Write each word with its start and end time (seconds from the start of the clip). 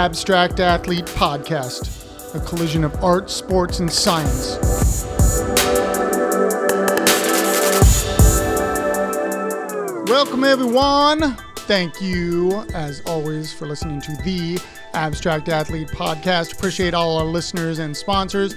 Abstract 0.00 0.60
Athlete 0.60 1.04
Podcast, 1.04 2.34
a 2.34 2.40
collision 2.40 2.84
of 2.84 3.04
art, 3.04 3.28
sports, 3.28 3.80
and 3.80 3.92
science. 3.92 4.56
Welcome, 10.08 10.42
everyone. 10.44 11.36
Thank 11.66 12.00
you, 12.00 12.64
as 12.72 13.02
always, 13.02 13.52
for 13.52 13.66
listening 13.66 14.00
to 14.00 14.16
the 14.24 14.58
Abstract 14.94 15.50
Athlete 15.50 15.88
Podcast. 15.88 16.54
Appreciate 16.54 16.94
all 16.94 17.18
our 17.18 17.26
listeners 17.26 17.78
and 17.78 17.94
sponsors 17.94 18.54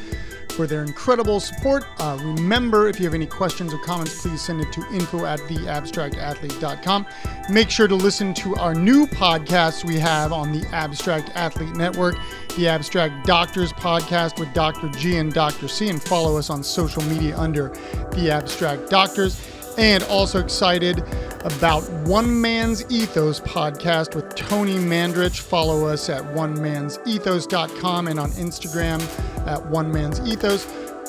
for 0.53 0.67
their 0.67 0.83
incredible 0.83 1.39
support. 1.39 1.85
Uh, 1.99 2.17
remember, 2.21 2.87
if 2.87 2.99
you 2.99 3.05
have 3.05 3.13
any 3.13 3.25
questions 3.25 3.73
or 3.73 3.79
comments, 3.79 4.21
please 4.21 4.41
send 4.41 4.61
it 4.61 4.71
to 4.71 4.81
info 4.93 5.25
at 5.25 5.39
theabstractathlete.com. 5.41 7.05
Make 7.49 7.69
sure 7.69 7.87
to 7.87 7.95
listen 7.95 8.33
to 8.35 8.55
our 8.55 8.73
new 8.73 9.07
podcasts 9.07 9.83
we 9.83 9.99
have 9.99 10.31
on 10.31 10.51
the 10.51 10.65
Abstract 10.67 11.31
Athlete 11.35 11.75
Network, 11.75 12.15
the 12.55 12.67
Abstract 12.67 13.25
Doctors 13.25 13.73
Podcast 13.73 14.39
with 14.39 14.53
Dr. 14.53 14.89
G 14.89 15.17
and 15.17 15.33
Dr. 15.33 15.67
C, 15.67 15.89
and 15.89 16.01
follow 16.01 16.37
us 16.37 16.49
on 16.49 16.63
social 16.63 17.01
media 17.03 17.37
under 17.37 17.69
the 18.11 18.29
Abstract 18.31 18.89
Doctors. 18.89 19.41
And 19.77 20.03
also 20.03 20.39
excited 20.39 20.99
about 21.43 21.81
One 22.07 22.39
Man's 22.39 22.85
Ethos 22.91 23.39
podcast 23.39 24.13
with 24.15 24.35
Tony 24.35 24.75
Mandarich. 24.75 25.39
Follow 25.39 25.87
us 25.87 26.09
at 26.09 26.21
oneman'sethos.com 26.23 28.07
and 28.07 28.19
on 28.19 28.31
Instagram 28.31 29.01
at 29.47 29.65
One 29.65 29.91
Man's 29.91 30.19
Ethos 30.21 30.65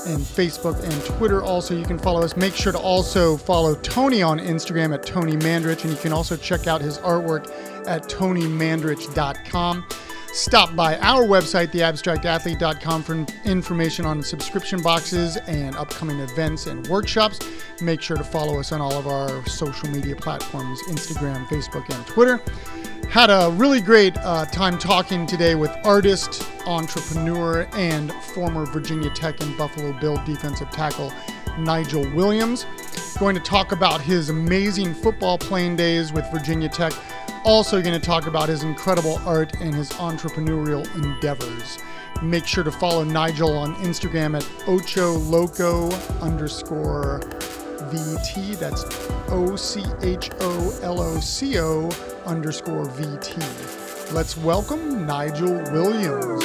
and 0.06 0.20
Facebook 0.20 0.82
and 0.82 1.04
Twitter. 1.16 1.42
Also, 1.42 1.74
you 1.76 1.84
can 1.84 1.98
follow 1.98 2.22
us. 2.22 2.36
Make 2.36 2.54
sure 2.54 2.72
to 2.72 2.78
also 2.78 3.36
follow 3.36 3.74
Tony 3.76 4.22
on 4.22 4.38
Instagram 4.38 4.92
at 4.92 5.04
Tony 5.04 5.36
Mandarich, 5.36 5.82
and 5.84 5.92
you 5.92 5.98
can 5.98 6.12
also 6.12 6.36
check 6.36 6.66
out 6.66 6.80
his 6.80 6.98
artwork 6.98 7.48
at 7.86 8.02
tonymandarich.com. 8.04 9.86
Stop 10.34 10.74
by 10.74 10.98
our 10.98 11.22
website, 11.22 11.68
theabstractathlete.com, 11.68 13.02
for 13.04 13.24
information 13.44 14.04
on 14.04 14.20
subscription 14.20 14.82
boxes 14.82 15.36
and 15.46 15.76
upcoming 15.76 16.18
events 16.18 16.66
and 16.66 16.84
workshops. 16.88 17.38
Make 17.80 18.02
sure 18.02 18.16
to 18.16 18.24
follow 18.24 18.58
us 18.58 18.72
on 18.72 18.80
all 18.80 18.94
of 18.94 19.06
our 19.06 19.46
social 19.46 19.88
media 19.90 20.16
platforms 20.16 20.80
Instagram, 20.88 21.46
Facebook, 21.46 21.88
and 21.88 22.04
Twitter. 22.08 22.42
Had 23.14 23.30
a 23.30 23.48
really 23.52 23.80
great 23.80 24.16
uh, 24.18 24.44
time 24.46 24.76
talking 24.76 25.24
today 25.24 25.54
with 25.54 25.70
artist, 25.84 26.50
entrepreneur, 26.66 27.64
and 27.74 28.12
former 28.34 28.66
Virginia 28.66 29.08
Tech 29.08 29.40
and 29.40 29.56
Buffalo 29.56 29.92
Bill 30.00 30.20
defensive 30.26 30.68
tackle 30.70 31.12
Nigel 31.56 32.12
Williams. 32.16 32.66
Going 33.20 33.36
to 33.36 33.40
talk 33.40 33.70
about 33.70 34.00
his 34.00 34.30
amazing 34.30 34.94
football 34.94 35.38
playing 35.38 35.76
days 35.76 36.12
with 36.12 36.28
Virginia 36.32 36.68
Tech 36.68 36.92
also 37.44 37.80
going 37.80 37.94
to 37.94 38.04
talk 38.04 38.26
about 38.26 38.48
his 38.48 38.64
incredible 38.64 39.20
art 39.24 39.60
and 39.60 39.72
his 39.72 39.90
entrepreneurial 39.90 40.84
endeavors. 40.96 41.78
Make 42.20 42.46
sure 42.46 42.64
to 42.64 42.72
follow 42.72 43.04
Nigel 43.04 43.56
on 43.56 43.76
Instagram 43.76 44.36
at 44.36 44.68
ocho 44.68 45.12
loco 45.18 45.88
underscore 46.20 47.20
VT. 47.92 48.58
That's 48.58 48.82
O 49.30 49.54
C 49.54 49.84
H 50.02 50.32
O 50.40 50.76
L 50.82 51.00
O 51.00 51.20
C 51.20 51.60
O 51.60 51.88
underscore 52.26 52.84
VT. 52.86 54.12
Let's 54.12 54.36
welcome 54.36 55.06
Nigel 55.06 55.54
Williams. 55.72 56.44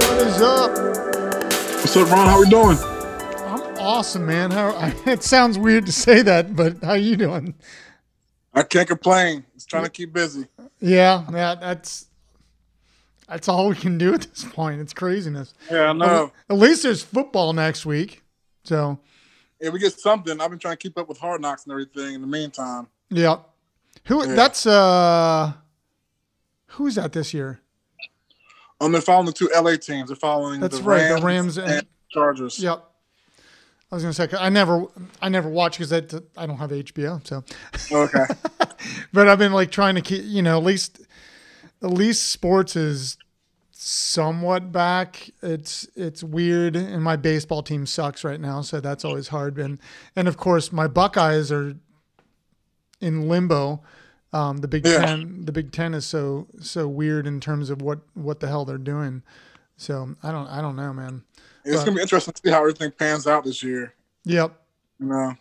What 0.00 0.18
is 0.26 0.42
up? 0.42 0.70
What's 1.80 1.96
up, 1.96 2.10
Ron? 2.10 2.26
How 2.26 2.40
we 2.40 2.48
doing? 2.48 2.78
I'm 2.78 3.78
awesome, 3.78 4.26
man. 4.26 4.50
How 4.50 4.92
it 5.06 5.22
sounds 5.22 5.58
weird 5.58 5.86
to 5.86 5.92
say 5.92 6.22
that, 6.22 6.56
but 6.56 6.82
how 6.82 6.94
you 6.94 7.16
doing? 7.16 7.54
I 8.52 8.62
can't 8.62 8.88
complain. 8.88 9.44
Just 9.54 9.68
trying 9.68 9.84
to 9.84 9.90
keep 9.90 10.12
busy. 10.12 10.46
Yeah, 10.80 11.24
yeah, 11.32 11.54
that's 11.54 12.08
that's 13.28 13.48
all 13.48 13.68
we 13.68 13.76
can 13.76 13.98
do 13.98 14.14
at 14.14 14.22
this 14.22 14.44
point. 14.44 14.80
It's 14.80 14.92
craziness. 14.92 15.54
Yeah, 15.70 15.90
I 15.90 15.92
know. 15.92 16.32
At 16.50 16.56
least 16.56 16.82
there's 16.82 17.02
football 17.02 17.52
next 17.52 17.86
week. 17.86 18.23
So, 18.64 18.98
Yeah, 19.60 19.70
we 19.70 19.78
get 19.78 19.92
something. 19.98 20.40
I've 20.40 20.50
been 20.50 20.58
trying 20.58 20.74
to 20.76 20.78
keep 20.78 20.98
up 20.98 21.08
with 21.08 21.18
Hard 21.18 21.40
Knocks 21.40 21.64
and 21.64 21.72
everything 21.72 22.14
in 22.14 22.20
the 22.20 22.26
meantime. 22.26 22.88
yeah. 23.10 23.36
Who 24.06 24.26
Yeah. 24.26 24.34
that's 24.34 24.66
uh 24.66 25.52
who's 26.66 26.96
that 26.96 27.12
this 27.12 27.32
year? 27.32 27.60
Um, 28.80 28.90
they're 28.92 29.00
following 29.00 29.26
the 29.26 29.32
two 29.32 29.48
LA 29.54 29.76
teams. 29.76 30.08
They're 30.08 30.16
following 30.16 30.60
That's 30.60 30.78
the 30.78 30.82
right, 30.84 31.08
the 31.08 31.14
Rams, 31.14 31.22
Rams 31.24 31.58
and, 31.58 31.70
and- 31.70 31.86
Chargers. 32.10 32.58
Yep. 32.58 32.84
I 33.90 33.94
was 33.94 34.02
gonna 34.02 34.12
say 34.12 34.28
I 34.38 34.48
never 34.48 34.86
I 35.22 35.28
never 35.28 35.48
watch 35.48 35.78
because 35.78 35.92
I, 35.92 35.98
I 36.36 36.46
don't 36.46 36.56
have 36.56 36.70
HBO 36.70 37.24
so 37.26 37.44
Okay. 37.92 38.24
but 39.12 39.28
I've 39.28 39.38
been 39.38 39.52
like 39.52 39.70
trying 39.70 39.94
to 39.94 40.00
keep 40.00 40.24
you 40.24 40.42
know 40.42 40.58
at 40.58 40.64
least 40.64 41.00
at 41.82 41.90
least 41.90 42.30
sports 42.30 42.74
is 42.76 43.16
somewhat 43.86 44.72
back. 44.72 45.30
It's 45.42 45.86
it's 45.94 46.24
weird, 46.24 46.74
and 46.74 47.02
my 47.02 47.16
baseball 47.16 47.62
team 47.62 47.84
sucks 47.84 48.24
right 48.24 48.40
now, 48.40 48.62
so 48.62 48.80
that's 48.80 49.04
always 49.04 49.28
hard. 49.28 49.58
And 49.58 49.78
and 50.16 50.26
of 50.26 50.36
course 50.38 50.72
my 50.72 50.86
Buckeyes 50.86 51.52
are 51.52 51.74
in 53.00 53.28
limbo. 53.28 53.82
Um, 54.32 54.58
the 54.58 54.68
Big 54.68 54.86
Yeah. 54.86 55.04
Ten, 55.04 55.44
the 55.44 55.52
Big 55.52 55.70
Ten 55.70 55.92
is 55.94 56.06
so 56.06 56.48
so 56.60 56.88
weird 56.88 57.26
in 57.26 57.40
terms 57.40 57.68
of 57.68 57.82
what 57.82 58.00
what 58.14 58.40
the 58.40 58.48
hell 58.48 58.64
they're 58.64 58.78
doing. 58.78 59.22
So 59.76 60.16
I 60.22 60.32
don't 60.32 60.46
I 60.48 60.60
don't 60.62 60.76
know, 60.76 60.92
man. 60.92 61.22
it's 61.64 61.76
But- 61.76 61.84
gonna 61.84 61.96
be 61.96 62.02
interesting 62.02 62.32
to 62.32 62.40
see 62.42 62.50
how 62.50 62.60
everything 62.60 62.90
pans 62.90 63.26
out 63.26 63.44
this 63.44 63.62
year. 63.62 63.92
Yep. 64.24 64.52
You 64.98 65.06
know. 65.06 65.34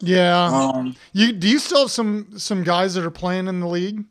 Yeah. 0.00 0.44
Um, 0.46 0.96
you 1.12 1.32
do 1.32 1.48
you 1.48 1.58
still 1.60 1.82
have 1.82 1.90
some 1.92 2.36
some 2.38 2.64
guys 2.64 2.94
that 2.94 3.04
are 3.04 3.10
playing 3.10 3.46
in 3.46 3.60
the 3.60 3.66
league? 3.68 4.04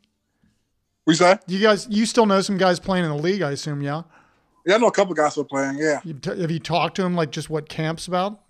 We 1.08 1.14
say? 1.14 1.38
You 1.46 1.58
guys, 1.58 1.86
you 1.90 2.04
still 2.06 2.26
know 2.26 2.40
some 2.42 2.58
guys 2.58 2.78
playing 2.78 3.04
in 3.04 3.10
the 3.10 3.16
league, 3.16 3.40
I 3.42 3.50
assume, 3.52 3.80
yeah. 3.82 4.02
Yeah, 4.66 4.74
I 4.74 4.78
know 4.78 4.88
a 4.88 4.92
couple 4.92 5.14
guys 5.14 5.32
still 5.32 5.44
playing. 5.44 5.78
Yeah. 5.78 6.00
You 6.04 6.12
t- 6.14 6.38
have 6.40 6.50
you 6.50 6.58
talked 6.58 6.96
to 6.96 7.02
them 7.02 7.14
like 7.16 7.30
just 7.30 7.48
what 7.48 7.68
camps 7.68 8.06
about? 8.06 8.40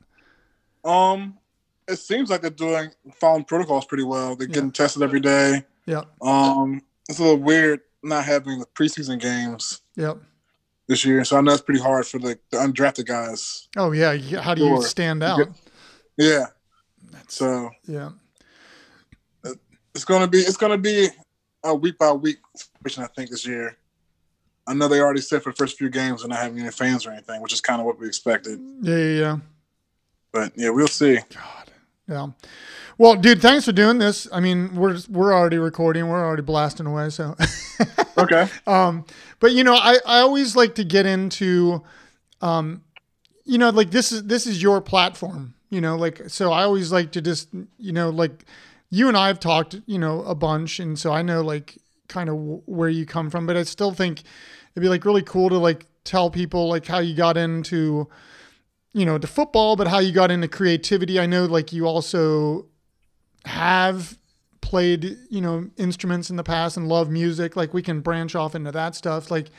Um, 0.85 1.39
it 1.87 1.97
seems 2.01 2.31
like 2.31 2.41
they're 2.41 2.51
doing 2.51 2.91
following 3.15 3.45
protocols 3.45 3.85
pretty 3.87 4.03
well. 4.03 4.35
They're 4.35 4.49
Yeah. 4.49 4.55
getting 4.55 4.73
tested 4.73 5.03
every 5.03 5.21
day. 5.21 5.65
Yep, 5.87 6.07
Um, 6.21 6.83
it's 7.09 7.19
a 7.19 7.23
little 7.23 7.39
weird 7.39 7.81
not 8.03 8.25
having 8.25 8.59
the 8.59 8.67
preseason 8.67 9.21
games 9.21 9.81
yep. 9.97 10.19
this 10.89 11.05
year, 11.05 11.25
so 11.25 11.39
I 11.39 11.41
know 11.41 11.53
it's 11.53 11.63
pretty 11.63 11.81
hard 11.81 12.07
for 12.07 12.19
the, 12.19 12.39
the 12.51 12.59
undrafted 12.59 13.07
guys. 13.07 13.69
Oh 13.77 13.93
yeah, 13.93 14.17
how 14.41 14.55
do 14.55 14.63
you 14.63 14.69
Sure. 14.69 14.83
stand 14.83 15.23
out? 15.23 15.49
Yeah. 16.17 16.47
That's, 17.13 17.37
So 17.37 17.71
yeah, 17.87 18.11
it's 19.95 20.05
gonna 20.05 20.27
be 20.29 20.39
it's 20.41 20.57
gonna 20.57 20.77
be 20.79 21.09
a 21.69 21.75
week 21.75 21.99
by 21.99 22.13
week 22.13 22.39
situation. 22.55 23.05
I 23.05 23.07
think 23.09 23.31
this 23.31 23.47
year. 23.47 23.77
I 24.67 24.75
know 24.75 24.87
they 24.87 25.01
already 25.01 25.23
said 25.23 25.43
for 25.43 25.51
the 25.51 25.57
first 25.57 25.79
few 25.79 25.89
games 25.89 26.23
and 26.23 26.31
not 26.31 26.41
having 26.41 26.59
any 26.61 26.71
fans 26.71 27.07
or 27.07 27.11
anything, 27.11 27.41
which 27.41 27.55
is 27.55 27.61
kind 27.63 27.81
of 27.81 27.87
what 27.87 27.99
we 27.99 28.07
expected. 28.07 28.61
yeah, 28.83 28.97
yeah, 28.97 29.19
yeah. 29.21 29.37
But 30.31 30.53
yeah, 30.57 30.69
we'll 30.69 30.89
see. 30.89 31.15
God, 31.35 31.71
yeah. 32.07 32.27
Well, 32.99 33.15
dude, 33.15 33.41
thanks 33.41 33.65
for 33.65 33.73
doing 33.73 33.99
this. 33.99 34.29
I 34.31 34.41
mean, 34.41 34.75
we're 34.75 34.99
we're 35.09 35.33
already 35.33 35.57
recording, 35.59 36.09
we're 36.09 36.23
already 36.23 36.43
blasting 36.43 36.85
away. 36.87 37.09
So, 37.11 37.35
Okay. 38.19 38.49
um, 38.67 39.07
but 39.41 39.53
you 39.53 39.65
know, 39.65 39.75
I 39.75 39.99
I 40.05 40.19
always 40.21 40.55
like 40.57 40.75
to 40.75 40.85
get 40.85 41.07
into, 41.07 41.83
um, 42.43 42.83
you 43.45 43.57
know, 43.57 43.71
like 43.71 43.91
this 43.91 44.13
is 44.13 44.25
this 44.25 44.47
is 44.47 44.61
your 44.63 44.81
platform. 44.83 45.55
You 45.71 45.81
know, 45.81 45.97
like 45.97 46.23
so 46.29 46.53
I 46.53 46.65
always 46.65 46.93
like 46.93 47.13
to 47.13 47.23
just 47.23 47.49
you 47.79 47.93
know 47.93 48.11
like 48.11 48.45
you 48.91 49.09
and 49.09 49.17
I 49.17 49.29
have 49.29 49.41
talked 49.41 49.81
you 49.87 49.99
know 49.99 50.23
a 50.23 50.35
bunch, 50.35 50.81
and 50.81 50.99
so 50.99 51.13
I 51.13 51.23
know 51.23 51.43
like 51.43 51.79
kind 52.09 52.29
of 52.29 52.37
w- 52.37 52.63
where 52.67 52.89
you 52.89 53.07
come 53.07 53.31
from, 53.31 53.47
but 53.47 53.57
I 53.57 53.63
still 53.65 53.93
think 53.93 54.23
it'd 54.73 54.83
be 54.83 54.89
like 54.89 55.05
really 55.05 55.23
cool 55.23 55.49
to 55.51 55.59
like 55.59 55.87
tell 56.05 56.31
people 56.31 56.69
like 56.69 56.87
how 56.87 56.99
you 56.99 57.15
got 57.15 57.37
into 57.37 58.09
you 58.95 59.05
know 59.05 59.19
to 59.19 59.27
football 59.27 59.77
but 59.77 59.87
how 59.89 59.99
you 59.99 60.13
got 60.13 60.31
into 60.31 60.49
creativity. 60.49 61.21
I 61.21 61.27
know 61.27 61.47
like 61.47 61.73
you 61.73 61.87
also 61.87 62.67
have 63.45 64.19
played 64.61 65.17
you 65.31 65.41
know 65.41 65.69
instruments 65.77 66.31
in 66.31 66.37
the 66.37 66.45
past 66.45 66.77
and 66.77 66.89
love 66.89 67.11
music. 67.11 67.57
Like 67.57 67.75
we 67.75 67.83
can 67.83 68.01
branch 68.01 68.35
off 68.35 68.55
into 68.55 68.73
that 68.73 68.95
stuff. 68.95 69.31
Like 69.31 69.51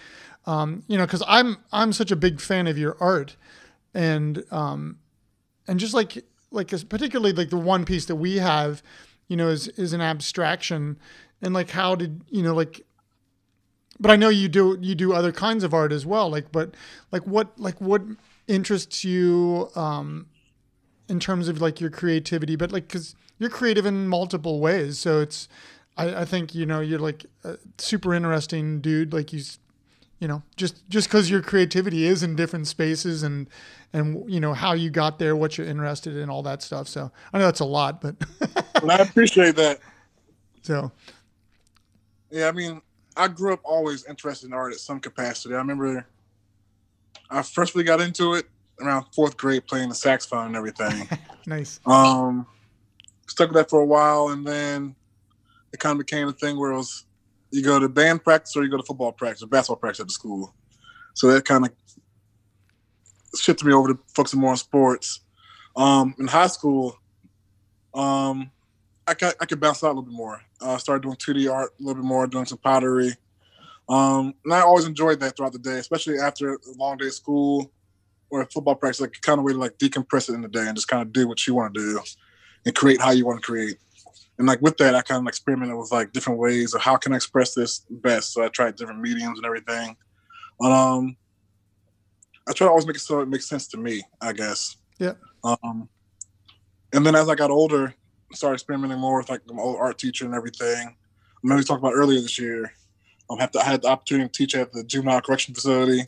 um 0.46 0.84
you 0.88 0.98
know 0.98 1.06
because 1.06 1.24
i'm 1.28 1.58
i'm 1.72 1.94
such 1.94 2.12
a 2.12 2.16
big 2.16 2.40
fan 2.40 2.68
of 2.68 2.78
your 2.78 2.98
art 3.00 3.36
and 3.94 4.44
um 4.52 4.98
and 5.68 5.80
just 5.80 5.94
like 5.94 6.26
like 6.52 6.70
particularly 6.90 7.34
like 7.34 7.50
the 7.50 7.58
one 7.58 7.86
piece 7.86 8.06
that 8.06 8.16
we 8.16 8.38
have 8.38 8.82
you 9.30 9.38
know 9.38 9.48
is 9.48 9.70
is 9.70 9.94
an 9.94 10.02
abstraction 10.02 11.00
and 11.42 11.54
like 11.54 11.70
how 11.70 11.96
did 11.96 12.22
you 12.30 12.44
know 12.44 12.54
like 12.54 12.86
but 14.00 14.12
I 14.12 14.16
know 14.16 14.30
you 14.30 14.48
do 14.48 14.78
you 14.82 14.96
do 14.96 15.14
other 15.14 15.32
kinds 15.32 15.64
of 15.64 15.74
art 15.74 15.92
as 15.92 16.06
well. 16.06 16.30
Like, 16.30 16.52
but 16.52 16.74
like 17.12 17.28
what 17.28 17.60
like 17.60 17.80
what 17.82 18.02
interests 18.48 19.04
you 19.04 19.70
um, 19.76 20.28
in 21.10 21.20
terms 21.20 21.48
of 21.50 21.62
like 21.62 21.82
your 21.82 21.90
creativity? 21.90 22.56
But 22.56 22.72
like, 22.72 22.88
because 22.88 23.16
you're 23.38 23.50
creative 23.50 23.86
in 23.86 24.08
multiple 24.08 24.62
ways, 24.62 25.00
so 25.00 25.20
it's 25.20 25.50
I, 25.98 26.22
I 26.22 26.26
think 26.26 26.56
you 26.56 26.66
know 26.66 26.80
you're 26.80 27.00
like 27.00 27.26
a 27.44 27.58
super 27.78 28.14
interesting 28.14 28.80
dude. 28.80 29.12
Like 29.12 29.34
you 29.34 29.44
you 30.20 30.28
know, 30.28 30.44
just 30.58 30.88
just 30.90 31.08
because 31.08 31.30
your 31.30 31.42
creativity 31.42 32.06
is 32.06 32.24
in 32.24 32.36
different 32.36 32.68
spaces 32.68 33.24
and 33.24 33.50
and 33.94 34.30
you 34.32 34.40
know 34.40 34.54
how 34.54 34.74
you 34.74 34.90
got 34.90 35.18
there, 35.18 35.36
what 35.36 35.58
you're 35.58 35.68
interested 35.68 36.16
in, 36.16 36.30
all 36.30 36.44
that 36.44 36.62
stuff. 36.62 36.88
So 36.88 37.12
I 37.34 37.40
know 37.40 37.46
that's 37.46 37.62
a 37.62 37.66
lot, 37.66 38.02
but 38.02 38.16
well, 38.84 39.00
I 39.00 39.04
appreciate 39.04 39.56
that. 39.56 39.80
So 40.62 40.92
yeah, 42.30 42.48
I 42.50 42.52
mean, 42.52 42.82
I 43.16 43.30
grew 43.30 43.54
up 43.54 43.62
always 43.64 44.06
interested 44.06 44.48
in 44.48 44.54
art 44.54 44.74
at 44.74 44.80
some 44.80 45.00
capacity. 45.00 45.56
I 45.56 45.58
remember 45.58 46.06
I 47.30 47.42
first 47.42 47.74
really 47.74 47.86
got 47.86 48.02
into 48.02 48.34
it 48.34 48.46
around 48.82 49.06
fourth 49.14 49.38
grade 49.38 49.68
playing 49.68 49.90
the 49.90 49.96
saxophone 49.96 50.48
and 50.48 50.56
everything. 50.56 51.08
nice. 51.48 51.80
Um, 51.86 52.46
stuck 53.28 53.50
with 53.50 53.56
that 53.56 53.70
for 53.70 53.80
a 53.80 53.86
while, 53.86 54.30
and 54.30 54.46
then 54.46 54.96
it 55.72 55.80
kind 55.80 55.94
of 56.00 56.06
became 56.06 56.28
a 56.28 56.34
thing 56.34 56.58
where 56.60 56.72
it 56.72 56.78
was 56.78 57.06
you 57.52 57.64
go 57.64 57.80
to 57.80 57.90
band 57.90 58.24
practice 58.24 58.56
or 58.56 58.64
you 58.64 58.70
go 58.70 58.78
to 58.78 58.84
football 58.84 59.12
practice 59.12 59.44
or 59.44 59.48
basketball 59.48 59.78
practice 59.78 60.02
at 60.02 60.08
the 60.08 60.14
school. 60.14 60.54
So 61.14 61.28
that 61.32 61.46
kind 61.46 61.66
of 61.66 61.72
shifted 63.38 63.66
me 63.66 63.74
over 63.74 63.90
to 63.90 64.00
focusing 64.14 64.40
more 64.40 64.52
on 64.52 64.58
sports. 64.58 65.22
Um, 65.76 66.16
in 66.20 66.28
high 66.28 66.48
school, 66.48 66.98
um, 67.94 68.52
I, 69.08 69.14
got, 69.14 69.36
I 69.42 69.46
could 69.46 69.60
bounce 69.60 69.84
out 69.84 69.88
a 69.88 69.90
little 69.90 70.04
bit 70.04 70.14
more. 70.14 70.42
I 70.62 70.74
uh, 70.74 70.78
started 70.78 71.04
doing 71.04 71.16
2D 71.16 71.52
art 71.52 71.72
a 71.80 71.84
little 71.84 72.02
bit 72.02 72.08
more, 72.08 72.28
doing 72.28 72.46
some 72.46 72.58
pottery. 72.58 73.16
Um, 73.88 74.36
and 74.46 74.54
I 74.54 74.62
always 74.62 74.86
enjoyed 74.86 75.20
that 75.22 75.36
throughout 75.36 75.54
the 75.54 75.60
day, 75.60 75.80
especially 75.80 76.20
after 76.20 76.54
a 76.54 76.58
long 76.78 76.98
day 76.98 77.08
of 77.08 77.14
school 77.14 77.72
or 78.30 78.46
football 78.46 78.76
practice, 78.76 79.02
like 79.02 79.20
kind 79.22 79.40
of 79.40 79.46
way 79.46 79.54
to 79.54 79.58
like 79.58 79.78
decompress 79.80 80.30
it 80.30 80.36
in 80.36 80.42
the 80.42 80.48
day 80.48 80.68
and 80.68 80.76
just 80.76 80.88
kind 80.88 81.02
of 81.02 81.12
do 81.12 81.28
what 81.28 81.46
you 81.48 81.56
want 81.56 81.74
to 81.74 81.80
do 81.80 82.00
and 82.66 82.76
create 82.76 83.02
how 83.02 83.12
you 83.12 83.26
want 83.26 83.42
to 83.42 83.46
create 83.46 83.78
and 84.40 84.48
like 84.48 84.62
with 84.62 84.78
that, 84.78 84.96
I 84.96 85.02
kind 85.02 85.22
of 85.22 85.28
experimented 85.28 85.78
with 85.78 85.92
like 85.92 86.14
different 86.14 86.40
ways 86.40 86.74
of 86.74 86.82
how 86.82 86.96
can 86.96 87.12
I 87.12 87.18
express 87.18 87.54
this 87.54 87.80
best. 87.90 88.34
So 88.34 88.42
I 88.42 88.48
tried 88.48 88.78
different 88.78 89.02
mediums 89.02 89.38
and 89.38 89.46
everything. 89.46 89.98
Um, 90.62 91.18
I 92.48 92.54
try 92.54 92.66
to 92.66 92.70
always 92.70 92.88
make 92.88 92.96
it 92.96 93.02
so 93.02 93.20
it 93.20 93.28
makes 93.28 93.50
sense 93.50 93.68
to 93.68 93.78
me, 93.78 94.02
I 94.22 94.32
guess. 94.32 94.78
Yeah. 94.98 95.14
Um, 95.44 95.90
and 96.94 97.06
then 97.06 97.16
as 97.16 97.28
I 97.28 97.36
got 97.36 97.52
older, 97.52 97.94
I 98.32 98.36
started 98.36 98.56
experimenting 98.56 98.98
more 98.98 99.18
with 99.18 99.30
like 99.30 99.42
my 99.46 99.62
old 99.62 99.76
art 99.78 99.98
teacher 99.98 100.24
and 100.24 100.34
everything. 100.34 100.88
I 100.88 100.96
remember 101.44 101.60
we 101.60 101.66
talked 101.66 101.82
about 101.82 101.94
earlier 101.94 102.22
this 102.22 102.40
year. 102.40 102.72
Um, 103.30 103.40
have 103.40 103.52
to, 103.52 103.60
I 103.60 103.66
had 103.66 103.82
the 103.82 103.90
opportunity 103.90 104.30
to 104.30 104.32
teach 104.32 104.56
at 104.56 104.72
the 104.72 104.86
juvenile 104.86 105.22
correction 105.22 105.54
facility, 105.54 106.04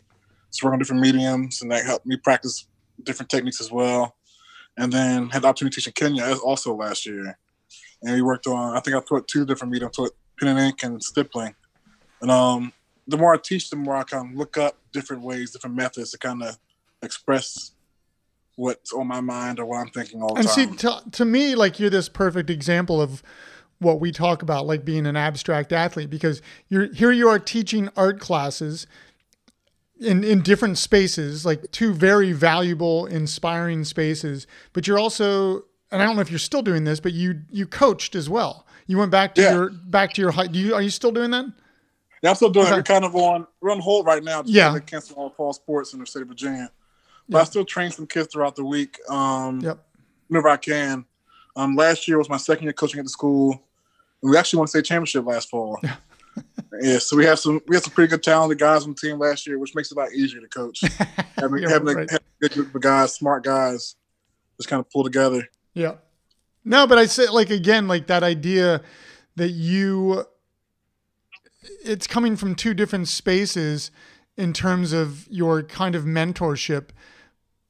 so 0.52 0.66
work 0.66 0.74
on 0.74 0.80
different 0.80 1.02
mediums, 1.02 1.62
and 1.62 1.70
that 1.72 1.86
helped 1.86 2.06
me 2.06 2.16
practice 2.16 2.66
different 3.04 3.30
techniques 3.30 3.60
as 3.60 3.72
well. 3.72 4.16
And 4.78 4.92
then 4.92 5.30
had 5.30 5.42
the 5.42 5.50
opportunity 5.50 5.76
to 5.76 5.82
teach 5.82 5.88
in 5.88 5.94
Kenya 5.94 6.36
also 6.42 6.74
last 6.74 7.06
year 7.06 7.38
and 8.02 8.14
we 8.14 8.22
worked 8.22 8.48
on. 8.48 8.76
I 8.76 8.80
think 8.80 8.96
I 8.96 9.02
taught 9.02 9.28
two 9.28 9.46
different 9.46 9.72
mediums, 9.72 9.96
taught 9.96 10.12
pen 10.40 10.50
and 10.50 10.60
ink 10.60 10.84
and 10.84 11.02
stippling. 11.04 11.56
And 12.22 12.32
um, 12.32 12.74
the 13.08 13.18
more 13.18 13.34
I 13.34 13.38
teach, 13.38 13.70
the 13.70 13.76
more 13.76 13.96
I 13.96 14.04
kind 14.04 14.32
of 14.32 14.38
look 14.38 14.58
up 14.58 14.78
different 14.92 15.24
ways, 15.24 15.52
different 15.52 15.76
methods 15.76 16.12
to 16.12 16.18
kind 16.18 16.44
of 16.44 16.58
express 17.02 17.72
what's 18.56 18.94
on 18.94 19.08
my 19.08 19.22
mind 19.22 19.60
or 19.60 19.66
what 19.66 19.78
I'm 19.78 19.90
thinking 19.90 20.22
all 20.22 20.34
the 20.34 20.42
and 20.42 20.48
time. 20.48 20.70
And 20.70 20.80
see, 20.80 20.88
to, 20.88 21.02
to 21.12 21.26
me, 21.26 21.56
like 21.56 21.80
you're 21.80 21.90
this 21.90 22.10
perfect 22.10 22.50
example 22.50 23.02
of 23.02 23.24
what 23.80 24.00
we 24.00 24.12
talk 24.12 24.44
about, 24.44 24.68
like 24.68 24.86
being 24.86 25.08
an 25.08 25.16
abstract 25.16 25.74
athlete, 25.74 26.10
because 26.10 26.42
you're 26.70 26.94
here. 26.94 27.12
You 27.12 27.28
are 27.30 27.40
teaching 27.40 27.90
art 27.96 28.20
classes 28.20 28.86
in 30.00 30.24
in 30.24 30.42
different 30.42 30.78
spaces, 30.78 31.46
like 31.46 31.72
two 31.72 31.94
very 31.94 32.32
valuable, 32.32 33.08
inspiring 33.08 33.84
spaces. 33.84 34.46
But 34.74 34.86
you're 34.86 35.00
also 35.00 35.64
and 35.92 36.02
I 36.02 36.06
don't 36.06 36.16
know 36.16 36.22
if 36.22 36.30
you're 36.30 36.40
still 36.40 36.62
doing 36.62 36.84
this, 36.84 37.00
but 37.00 37.14
you 37.14 37.42
you 37.50 37.66
coached 37.68 38.16
as 38.16 38.30
well. 38.30 38.66
You 38.88 38.98
went 38.98 39.12
back 39.12 39.36
to 39.36 39.42
yeah. 39.42 39.54
your 39.54 39.70
back 39.70 40.14
to 40.14 40.22
your 40.22 40.32
height. 40.32 40.52
Do 40.52 40.60
you 40.60 40.74
are 40.74 40.82
you 40.82 40.90
still 40.90 41.12
doing 41.12 41.32
that? 41.32 41.46
Yeah, 42.22 42.30
I'm 42.30 42.36
still 42.36 42.50
doing 42.50 42.68
okay. 42.68 42.76
We're 42.76 42.84
kind 42.84 43.06
of 43.06 43.16
on 43.16 43.48
we're 43.62 43.72
on 43.72 43.80
hold 43.80 44.06
right 44.06 44.24
now. 44.24 44.44
Yeah, 44.46 44.78
cancel 44.80 45.16
all 45.18 45.30
fall 45.30 45.54
sports 45.54 45.94
in 45.94 46.00
the 46.00 46.06
state 46.06 46.22
of 46.22 46.28
Virginia, 46.28 46.72
but 47.28 47.40
yep. 47.40 47.42
I 47.42 47.50
still 47.50 47.66
train 47.66 47.92
some 47.92 48.08
kids 48.08 48.30
throughout 48.32 48.56
the 48.56 48.66
week. 48.66 48.98
Um, 49.10 49.60
yep. 49.62 49.80
Whenever 50.28 50.50
I 50.50 50.58
can. 50.58 51.06
Um, 51.56 51.76
last 51.76 52.08
year 52.08 52.18
was 52.18 52.30
my 52.30 52.38
second 52.38 52.64
year 52.64 52.74
coaching 52.74 53.00
at 53.00 53.06
the 53.06 53.10
school. 53.10 53.62
we 54.22 54.38
actually 54.38 54.60
won 54.60 54.68
state 54.68 54.86
championship 54.86 55.26
last 55.26 55.50
fall. 55.50 55.78
Yeah. 55.84 55.96
yeah, 56.82 56.98
so 56.98 57.18
we 57.18 57.26
have 57.26 57.40
some 57.40 57.62
we 57.68 57.76
have 57.76 57.84
some 57.84 57.94
pretty 57.94 58.10
good 58.10 58.24
talented 58.24 58.58
guys 58.58 58.84
on 58.84 58.92
the 58.92 58.96
team 58.96 59.20
last 59.20 59.46
year, 59.46 59.60
which 59.60 59.76
makes 59.76 59.92
it 59.92 59.98
a 59.98 60.00
lot 60.00 60.14
easier 60.14 60.40
to 60.40 60.48
coach. 60.48 60.82
having, 61.38 61.64
having, 61.64 61.96
right. 61.96 62.10
a, 62.10 62.14
having 62.14 62.28
a 62.42 62.48
good 62.48 62.52
group 62.52 62.76
of 62.76 62.82
guys, 62.82 63.14
smart 63.14 63.44
guys, 63.44 63.96
just 64.58 64.70
kind 64.70 64.80
of 64.80 64.90
pull 64.90 65.04
together. 65.04 65.48
Yeah. 65.74 65.96
No, 66.64 66.86
but 66.86 66.98
I 66.98 67.06
say 67.06 67.28
like 67.28 67.50
again, 67.50 67.88
like 67.88 68.08
that 68.08 68.24
idea 68.24 68.82
that 69.36 69.50
you 69.50 70.26
it's 71.84 72.08
coming 72.08 72.36
from 72.36 72.56
two 72.56 72.74
different 72.74 73.08
spaces 73.08 73.92
in 74.38 74.54
terms 74.54 74.94
of 74.94 75.28
your 75.30 75.64
kind 75.64 75.96
of 75.96 76.04
mentorship. 76.04 76.90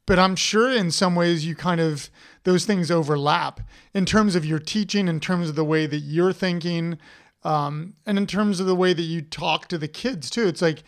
But 0.06 0.20
I'm 0.20 0.36
sure 0.36 0.70
in 0.70 0.92
some 0.92 1.16
ways 1.16 1.46
you 1.46 1.56
kind 1.56 1.80
of 1.80 2.10
those 2.44 2.66
things 2.66 2.90
overlap 2.90 3.62
in 3.94 4.06
terms 4.06 4.36
of 4.36 4.46
your 4.46 4.60
teaching, 4.60 5.08
in 5.08 5.20
terms 5.20 5.50
of 5.50 5.56
the 5.56 5.64
way 5.64 5.86
that 5.86 6.00
you're 6.00 6.34
thinking, 6.34 6.98
um, 7.44 7.94
and 8.06 8.18
in 8.18 8.28
terms 8.28 8.60
of 8.60 8.66
the 8.66 8.76
way 8.76 8.94
that 8.94 9.04
you 9.04 9.22
talk 9.22 9.68
to 9.68 9.78
the 9.78 9.88
kids 9.88 10.30
too. 10.30 10.48
It's 10.48 10.62
like, 10.62 10.84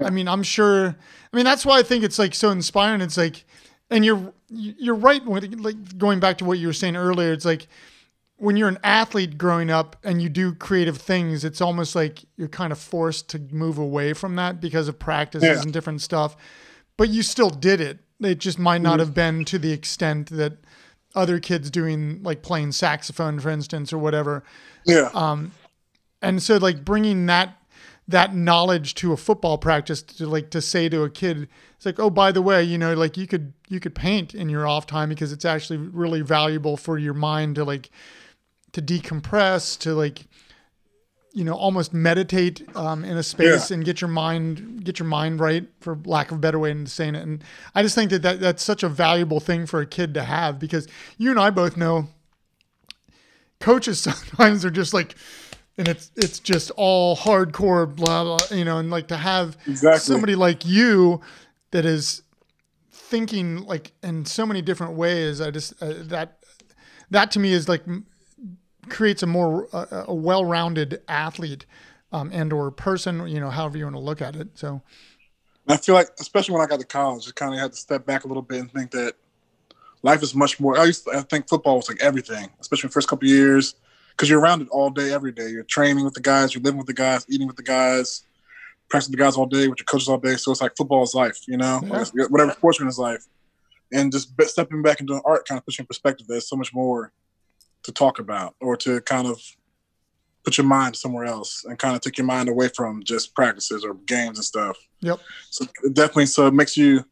I 0.00 0.10
mean, 0.10 0.28
I'm 0.28 0.42
sure. 0.42 0.96
I 1.32 1.36
mean, 1.36 1.44
that's 1.44 1.64
why 1.64 1.78
I 1.78 1.82
think 1.82 2.04
it's 2.04 2.18
like 2.18 2.34
so 2.34 2.50
inspiring. 2.50 3.00
It's 3.00 3.16
like 3.16 3.44
and 3.90 4.04
you're 4.04 4.32
you're 4.48 4.94
right 4.94 5.24
when 5.24 5.62
like 5.62 5.98
going 5.98 6.20
back 6.20 6.38
to 6.38 6.44
what 6.44 6.58
you 6.58 6.66
were 6.66 6.72
saying 6.72 6.96
earlier 6.96 7.32
it's 7.32 7.44
like 7.44 7.68
when 8.36 8.56
you're 8.56 8.68
an 8.68 8.78
athlete 8.84 9.36
growing 9.36 9.70
up 9.70 9.96
and 10.04 10.22
you 10.22 10.28
do 10.28 10.54
creative 10.54 10.96
things 10.96 11.44
it's 11.44 11.60
almost 11.60 11.94
like 11.94 12.24
you're 12.36 12.48
kind 12.48 12.72
of 12.72 12.78
forced 12.78 13.28
to 13.28 13.38
move 13.50 13.78
away 13.78 14.12
from 14.12 14.36
that 14.36 14.60
because 14.60 14.88
of 14.88 14.98
practices 14.98 15.48
yeah. 15.48 15.60
and 15.62 15.72
different 15.72 16.00
stuff 16.00 16.36
but 16.96 17.08
you 17.08 17.22
still 17.22 17.50
did 17.50 17.80
it 17.80 17.98
it 18.20 18.38
just 18.38 18.58
might 18.58 18.80
not 18.80 18.92
mm-hmm. 18.92 19.00
have 19.00 19.14
been 19.14 19.44
to 19.44 19.58
the 19.58 19.72
extent 19.72 20.30
that 20.30 20.54
other 21.14 21.40
kids 21.40 21.70
doing 21.70 22.22
like 22.22 22.42
playing 22.42 22.72
saxophone 22.72 23.40
for 23.40 23.50
instance 23.50 23.92
or 23.92 23.98
whatever 23.98 24.44
yeah 24.84 25.10
um 25.14 25.52
and 26.22 26.42
so 26.42 26.56
like 26.56 26.84
bringing 26.84 27.26
that 27.26 27.57
that 28.08 28.34
knowledge 28.34 28.94
to 28.94 29.12
a 29.12 29.16
football 29.16 29.58
practice 29.58 30.02
to 30.02 30.26
like 30.26 30.50
to 30.50 30.62
say 30.62 30.88
to 30.88 31.02
a 31.02 31.10
kid 31.10 31.46
it's 31.76 31.86
like 31.86 32.00
oh 32.00 32.10
by 32.10 32.32
the 32.32 32.42
way 32.42 32.64
you 32.64 32.78
know 32.78 32.94
like 32.94 33.16
you 33.16 33.26
could 33.26 33.52
you 33.68 33.78
could 33.78 33.94
paint 33.94 34.34
in 34.34 34.48
your 34.48 34.66
off 34.66 34.86
time 34.86 35.10
because 35.10 35.30
it's 35.30 35.44
actually 35.44 35.76
really 35.76 36.22
valuable 36.22 36.76
for 36.76 36.98
your 36.98 37.14
mind 37.14 37.54
to 37.54 37.64
like 37.64 37.90
to 38.72 38.82
decompress 38.82 39.78
to 39.78 39.94
like 39.94 40.26
you 41.34 41.44
know 41.44 41.52
almost 41.52 41.92
meditate 41.92 42.66
um, 42.74 43.04
in 43.04 43.16
a 43.18 43.22
space 43.22 43.70
yeah. 43.70 43.74
and 43.74 43.84
get 43.84 44.00
your 44.00 44.08
mind 44.08 44.82
get 44.84 44.98
your 44.98 45.06
mind 45.06 45.38
right 45.38 45.66
for 45.80 45.98
lack 46.06 46.30
of 46.30 46.38
a 46.38 46.40
better 46.40 46.58
way 46.58 46.70
of 46.70 46.90
saying 46.90 47.14
it 47.14 47.22
and 47.22 47.44
i 47.74 47.82
just 47.82 47.94
think 47.94 48.10
that, 48.10 48.22
that 48.22 48.40
that's 48.40 48.62
such 48.62 48.82
a 48.82 48.88
valuable 48.88 49.38
thing 49.38 49.66
for 49.66 49.80
a 49.80 49.86
kid 49.86 50.14
to 50.14 50.22
have 50.22 50.58
because 50.58 50.88
you 51.18 51.30
and 51.30 51.38
i 51.38 51.50
both 51.50 51.76
know 51.76 52.08
coaches 53.60 54.00
sometimes 54.00 54.64
are 54.64 54.70
just 54.70 54.94
like 54.94 55.14
and 55.78 55.86
it's 55.88 56.10
it's 56.16 56.40
just 56.40 56.70
all 56.72 57.16
hardcore 57.16 57.94
blah 57.94 58.24
blah 58.24 58.40
you 58.50 58.64
know 58.64 58.78
and 58.78 58.90
like 58.90 59.08
to 59.08 59.16
have 59.16 59.56
exactly. 59.66 60.00
somebody 60.00 60.34
like 60.34 60.66
you 60.66 61.20
that 61.70 61.86
is 61.86 62.22
thinking 62.90 63.58
like 63.64 63.92
in 64.02 64.24
so 64.26 64.44
many 64.44 64.60
different 64.60 64.94
ways 64.94 65.40
i 65.40 65.50
just 65.50 65.80
uh, 65.82 65.94
that 65.96 66.38
that 67.10 67.30
to 67.30 67.38
me 67.38 67.52
is 67.52 67.68
like 67.68 67.82
creates 68.90 69.22
a 69.22 69.26
more 69.26 69.68
uh, 69.72 70.04
a 70.08 70.14
well-rounded 70.14 71.00
athlete 71.08 71.64
um, 72.10 72.30
and 72.32 72.52
or 72.52 72.70
person 72.70 73.26
you 73.28 73.40
know 73.40 73.50
however 73.50 73.78
you 73.78 73.84
want 73.84 73.94
to 73.96 74.00
look 74.00 74.20
at 74.20 74.34
it 74.36 74.48
so 74.54 74.82
i 75.68 75.76
feel 75.76 75.94
like 75.94 76.08
especially 76.18 76.52
when 76.52 76.62
i 76.62 76.66
got 76.66 76.80
to 76.80 76.86
college 76.86 77.26
i 77.28 77.30
kind 77.32 77.54
of 77.54 77.60
had 77.60 77.70
to 77.70 77.78
step 77.78 78.04
back 78.04 78.24
a 78.24 78.28
little 78.28 78.42
bit 78.42 78.60
and 78.60 78.72
think 78.72 78.90
that 78.90 79.14
life 80.02 80.22
is 80.22 80.34
much 80.34 80.58
more 80.58 80.78
i 80.78 80.84
used 80.84 81.04
to, 81.04 81.10
i 81.12 81.20
think 81.22 81.48
football 81.48 81.76
was 81.76 81.88
like 81.88 82.00
everything 82.02 82.48
especially 82.60 82.88
the 82.88 82.92
first 82.92 83.08
couple 83.08 83.28
years 83.28 83.74
because 84.18 84.28
you're 84.28 84.40
around 84.40 84.62
it 84.62 84.68
all 84.72 84.90
day, 84.90 85.12
every 85.12 85.30
day. 85.30 85.48
You're 85.48 85.62
training 85.62 86.04
with 86.04 86.14
the 86.14 86.20
guys, 86.20 86.52
you're 86.52 86.62
living 86.62 86.78
with 86.78 86.88
the 86.88 86.92
guys, 86.92 87.24
eating 87.28 87.46
with 87.46 87.54
the 87.54 87.62
guys, 87.62 88.24
practicing 88.90 89.12
with 89.12 89.18
the 89.20 89.24
guys 89.24 89.36
all 89.36 89.46
day 89.46 89.68
with 89.68 89.78
your 89.78 89.84
coaches 89.84 90.08
all 90.08 90.18
day. 90.18 90.34
So 90.34 90.50
it's 90.50 90.60
like 90.60 90.76
football 90.76 91.04
is 91.04 91.14
life, 91.14 91.38
you 91.46 91.56
know, 91.56 91.80
yeah. 91.84 92.04
whatever 92.28 92.50
sportsman 92.50 92.88
is 92.88 92.98
life. 92.98 93.24
And 93.92 94.10
just 94.10 94.32
stepping 94.42 94.82
back 94.82 94.98
into 94.98 95.22
art 95.24 95.46
kind 95.46 95.56
of 95.58 95.64
puts 95.64 95.78
you 95.78 95.84
in 95.84 95.86
perspective. 95.86 96.26
There's 96.26 96.48
so 96.48 96.56
much 96.56 96.74
more 96.74 97.12
to 97.84 97.92
talk 97.92 98.18
about 98.18 98.56
or 98.60 98.76
to 98.78 99.00
kind 99.02 99.28
of 99.28 99.40
put 100.42 100.58
your 100.58 100.66
mind 100.66 100.96
somewhere 100.96 101.24
else 101.24 101.64
and 101.64 101.78
kind 101.78 101.94
of 101.94 102.00
take 102.00 102.18
your 102.18 102.26
mind 102.26 102.48
away 102.48 102.68
from 102.68 103.04
just 103.04 103.36
practices 103.36 103.84
or 103.84 103.94
games 103.94 104.38
and 104.38 104.44
stuff. 104.44 104.76
Yep. 105.00 105.20
So 105.50 105.66
definitely, 105.92 106.26
so 106.26 106.48
it 106.48 106.54
makes 106.54 106.76
you 106.76 107.04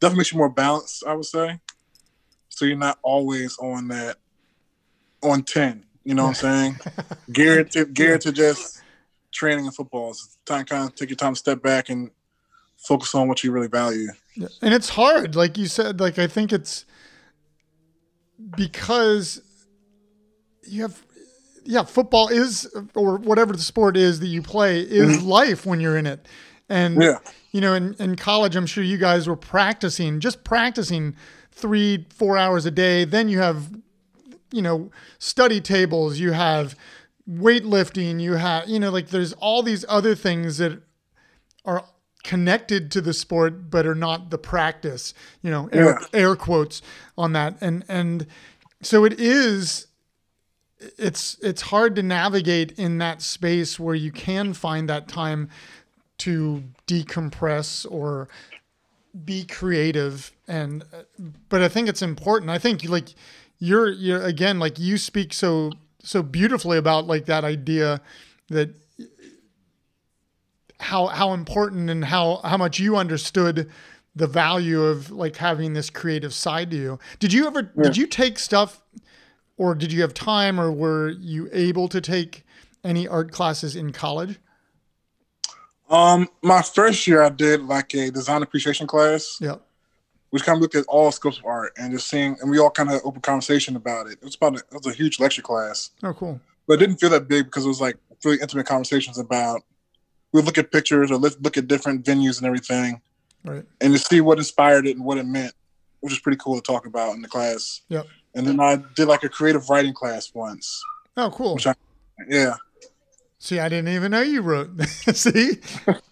definitely 0.00 0.20
makes 0.20 0.32
you 0.32 0.38
more 0.38 0.48
balanced, 0.48 1.04
I 1.06 1.12
would 1.12 1.26
say. 1.26 1.60
So 2.48 2.64
you're 2.64 2.78
not 2.78 2.98
always 3.02 3.58
on 3.58 3.88
that 3.88 4.16
on 5.22 5.42
ten. 5.42 5.84
You 6.08 6.14
know 6.14 6.22
what 6.22 6.42
I'm 6.42 6.74
saying? 6.74 6.78
geared 7.32 7.70
to 7.72 7.84
geared 7.84 8.22
to 8.22 8.32
just 8.32 8.80
training 9.30 9.66
and 9.66 9.74
football. 9.74 10.12
It's 10.12 10.38
time 10.46 10.64
kind 10.64 10.88
of 10.88 10.94
take 10.94 11.10
your 11.10 11.16
time 11.16 11.34
to 11.34 11.38
step 11.38 11.60
back 11.62 11.90
and 11.90 12.10
focus 12.78 13.14
on 13.14 13.28
what 13.28 13.44
you 13.44 13.52
really 13.52 13.68
value. 13.68 14.08
And 14.62 14.72
it's 14.72 14.88
hard, 14.88 15.36
like 15.36 15.58
you 15.58 15.66
said. 15.66 16.00
Like 16.00 16.18
I 16.18 16.26
think 16.26 16.50
it's 16.50 16.86
because 18.56 19.42
you 20.66 20.80
have 20.80 21.04
yeah, 21.66 21.82
football 21.82 22.28
is 22.28 22.74
or 22.94 23.18
whatever 23.18 23.52
the 23.52 23.62
sport 23.62 23.94
is 23.94 24.20
that 24.20 24.28
you 24.28 24.40
play 24.40 24.80
is 24.80 25.18
mm-hmm. 25.18 25.28
life 25.28 25.66
when 25.66 25.78
you're 25.78 25.98
in 25.98 26.06
it. 26.06 26.24
And 26.70 27.02
Yeah. 27.02 27.18
you 27.52 27.60
know, 27.60 27.74
in, 27.74 27.94
in 27.98 28.16
college, 28.16 28.56
I'm 28.56 28.64
sure 28.64 28.82
you 28.82 28.96
guys 28.96 29.28
were 29.28 29.36
practicing, 29.36 30.20
just 30.20 30.42
practicing 30.42 31.14
three, 31.52 32.06
four 32.08 32.38
hours 32.38 32.64
a 32.64 32.70
day. 32.70 33.04
Then 33.04 33.28
you 33.28 33.40
have, 33.40 33.68
you 34.52 34.62
know, 34.62 34.90
study 35.18 35.60
tables, 35.60 36.18
you 36.18 36.32
have 36.32 36.76
weightlifting, 37.30 38.20
you 38.20 38.34
have, 38.34 38.68
you 38.68 38.80
know, 38.80 38.90
like 38.90 39.08
there's 39.08 39.32
all 39.34 39.62
these 39.62 39.84
other 39.88 40.14
things 40.14 40.58
that 40.58 40.80
are 41.64 41.84
connected 42.24 42.90
to 42.90 43.00
the 43.00 43.12
sport 43.12 43.70
but 43.70 43.86
are 43.86 43.94
not 43.94 44.30
the 44.30 44.38
practice, 44.38 45.14
you 45.42 45.50
know, 45.50 45.68
air, 45.72 46.00
air 46.12 46.36
quotes 46.36 46.82
on 47.16 47.32
that. 47.32 47.56
And, 47.60 47.84
and 47.88 48.26
so 48.82 49.04
it 49.04 49.20
is 49.20 49.88
it's 50.96 51.38
it's 51.42 51.62
hard 51.62 51.96
to 51.96 52.02
navigate 52.02 52.72
in 52.72 52.98
that 52.98 53.22
space 53.22 53.78
where 53.78 53.94
you 53.94 54.12
can 54.12 54.52
find 54.52 54.88
that 54.88 55.08
time 55.08 55.48
to 56.18 56.62
decompress 56.86 57.90
or 57.90 58.28
be 59.24 59.44
creative 59.44 60.32
and 60.46 60.84
uh, 60.92 61.02
but 61.48 61.62
I 61.62 61.68
think 61.68 61.88
it's 61.88 62.02
important. 62.02 62.50
I 62.50 62.58
think 62.58 62.88
like 62.88 63.14
you're 63.58 63.90
you're 63.90 64.22
again 64.22 64.58
like 64.58 64.78
you 64.78 64.98
speak 64.98 65.32
so 65.32 65.72
so 66.02 66.22
beautifully 66.22 66.78
about 66.78 67.06
like 67.06 67.26
that 67.26 67.44
idea 67.44 68.00
that 68.48 68.70
how 70.80 71.06
how 71.06 71.32
important 71.32 71.90
and 71.90 72.04
how 72.04 72.40
how 72.44 72.56
much 72.56 72.78
you 72.78 72.96
understood 72.96 73.70
the 74.14 74.26
value 74.26 74.82
of 74.82 75.10
like 75.10 75.36
having 75.36 75.74
this 75.74 75.90
creative 75.90 76.34
side 76.34 76.70
to 76.70 76.76
you. 76.76 76.98
Did 77.18 77.32
you 77.32 77.46
ever 77.46 77.72
Yeah. 77.76 77.84
did 77.84 77.96
you 77.96 78.06
take 78.06 78.38
stuff 78.38 78.82
or 79.56 79.74
did 79.74 79.92
you 79.92 80.02
have 80.02 80.14
time 80.14 80.60
or 80.60 80.72
were 80.72 81.10
you 81.10 81.48
able 81.52 81.88
to 81.88 82.00
take 82.00 82.44
any 82.84 83.06
art 83.08 83.32
classes 83.32 83.74
in 83.76 83.92
college? 83.92 84.38
Um, 85.90 86.28
my 86.42 86.62
first 86.62 87.06
year 87.06 87.22
I 87.22 87.30
did 87.30 87.62
like 87.62 87.94
a 87.94 88.10
design 88.10 88.42
appreciation 88.42 88.86
class, 88.86 89.38
Yeah. 89.40 89.56
Which 90.30 90.42
kind 90.44 90.56
of 90.56 90.62
looked 90.62 90.74
at 90.74 90.84
all 90.88 91.10
scopes 91.12 91.38
of 91.38 91.44
art 91.46 91.72
and 91.78 91.92
just 91.92 92.08
seeing, 92.08 92.36
and 92.40 92.50
we 92.50 92.58
all 92.58 92.70
kind 92.70 92.90
of 92.90 93.00
open 93.04 93.20
conversation 93.22 93.76
about 93.76 94.06
it. 94.06 94.14
It 94.20 94.24
was 94.24 94.34
about 94.36 94.54
a, 94.56 94.58
it 94.58 94.84
was 94.84 94.86
a 94.86 94.92
huge 94.92 95.18
lecture 95.20 95.42
class, 95.42 95.90
Oh, 96.02 96.12
cool. 96.12 96.40
but 96.66 96.74
it 96.74 96.76
didn't 96.78 96.96
feel 96.98 97.10
that 97.10 97.28
big 97.28 97.46
because 97.46 97.64
it 97.64 97.68
was 97.68 97.80
like 97.80 97.96
really 98.24 98.38
intimate 98.40 98.66
conversations 98.66 99.18
about. 99.18 99.62
We 100.32 100.42
look 100.42 100.58
at 100.58 100.70
pictures 100.70 101.10
or 101.10 101.16
look 101.16 101.56
at 101.56 101.68
different 101.68 102.04
venues 102.04 102.38
and 102.38 102.46
everything, 102.46 103.00
Right. 103.44 103.64
and 103.80 103.92
to 103.94 103.98
see 103.98 104.20
what 104.20 104.36
inspired 104.38 104.86
it 104.86 104.96
and 104.96 105.04
what 105.04 105.16
it 105.18 105.24
meant, 105.24 105.54
which 106.00 106.12
is 106.12 106.18
pretty 106.18 106.36
cool 106.38 106.56
to 106.56 106.62
talk 106.62 106.84
about 106.86 107.14
in 107.14 107.22
the 107.22 107.28
class. 107.28 107.80
Yep. 107.88 108.06
And 108.34 108.46
then 108.46 108.60
I 108.60 108.82
did 108.94 109.08
like 109.08 109.24
a 109.24 109.28
creative 109.30 109.70
writing 109.70 109.94
class 109.94 110.32
once. 110.34 110.82
Oh, 111.16 111.30
cool. 111.30 111.58
I- 111.64 111.74
Yeah. 112.28 112.54
See, 113.40 113.60
I 113.60 113.68
didn't 113.68 113.88
even 113.94 114.10
know 114.10 114.20
you 114.20 114.42
wrote. 114.42 114.80
See, 115.14 115.58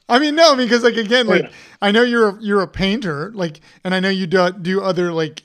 I 0.08 0.18
mean, 0.20 0.36
no, 0.36 0.54
because 0.54 0.82
like 0.84 0.96
again, 0.96 1.26
like 1.26 1.42
Yeah. 1.42 1.50
I 1.82 1.90
know 1.90 2.02
you're 2.02 2.28
a, 2.28 2.38
you're 2.40 2.62
a 2.62 2.68
painter, 2.68 3.32
like, 3.34 3.60
and 3.82 3.94
I 3.94 4.00
know 4.00 4.08
you 4.08 4.26
do 4.28 4.50
do 4.52 4.80
other 4.80 5.12
like 5.12 5.42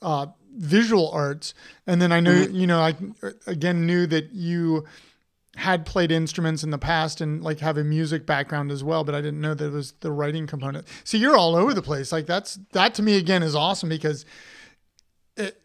uh, 0.00 0.26
visual 0.56 1.10
arts, 1.10 1.52
and 1.86 2.00
then 2.00 2.12
I 2.12 2.20
know 2.20 2.30
Mm-hmm. 2.32 2.54
you 2.54 2.66
know 2.68 2.80
I 2.80 2.94
again 3.48 3.84
knew 3.84 4.06
that 4.06 4.32
you 4.32 4.84
had 5.56 5.86
played 5.86 6.10
instruments 6.12 6.62
in 6.64 6.70
the 6.70 6.78
past 6.78 7.20
and 7.20 7.42
like 7.42 7.60
have 7.60 7.78
a 7.78 7.84
music 7.84 8.26
background 8.26 8.70
as 8.70 8.84
well, 8.84 9.02
but 9.04 9.14
I 9.16 9.20
didn't 9.20 9.40
know 9.40 9.54
that 9.54 9.66
it 9.66 9.70
was 9.72 9.92
the 10.00 10.12
writing 10.12 10.46
component. 10.46 10.86
See, 11.04 11.18
you're 11.18 11.36
all 11.36 11.56
over 11.56 11.74
the 11.74 11.82
place. 11.82 12.12
Like 12.12 12.26
that's 12.26 12.58
that 12.72 12.94
to 12.94 13.02
me 13.02 13.16
again 13.18 13.42
is 13.42 13.56
awesome 13.56 13.88
because 13.88 14.24
it. 15.36 15.60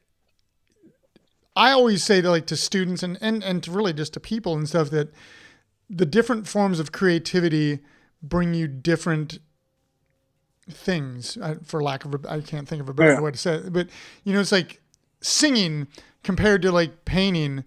I 1.55 1.71
always 1.71 2.03
say 2.03 2.21
to 2.21 2.29
like 2.29 2.47
to 2.47 2.55
students 2.57 3.03
and 3.03 3.17
and 3.21 3.43
and 3.43 3.61
to 3.63 3.71
really 3.71 3.93
just 3.93 4.13
to 4.13 4.19
people 4.19 4.55
and 4.55 4.67
stuff 4.67 4.89
that 4.91 5.13
the 5.89 6.05
different 6.05 6.47
forms 6.47 6.79
of 6.79 6.91
creativity 6.91 7.79
bring 8.21 8.53
you 8.53 8.67
different 8.67 9.39
things 10.69 11.37
uh, 11.41 11.55
for 11.63 11.81
lack 11.81 12.05
of 12.05 12.13
a, 12.13 12.31
I 12.31 12.41
can't 12.41 12.67
think 12.67 12.81
of 12.81 12.89
a 12.89 12.93
better 12.93 13.13
Yeah. 13.13 13.21
way 13.21 13.31
to 13.31 13.37
say 13.37 13.55
it 13.55 13.73
but 13.73 13.87
you 14.23 14.33
know 14.33 14.39
it's 14.39 14.51
like 14.51 14.81
singing 15.21 15.87
compared 16.23 16.61
to 16.61 16.71
like 16.71 17.05
painting 17.05 17.63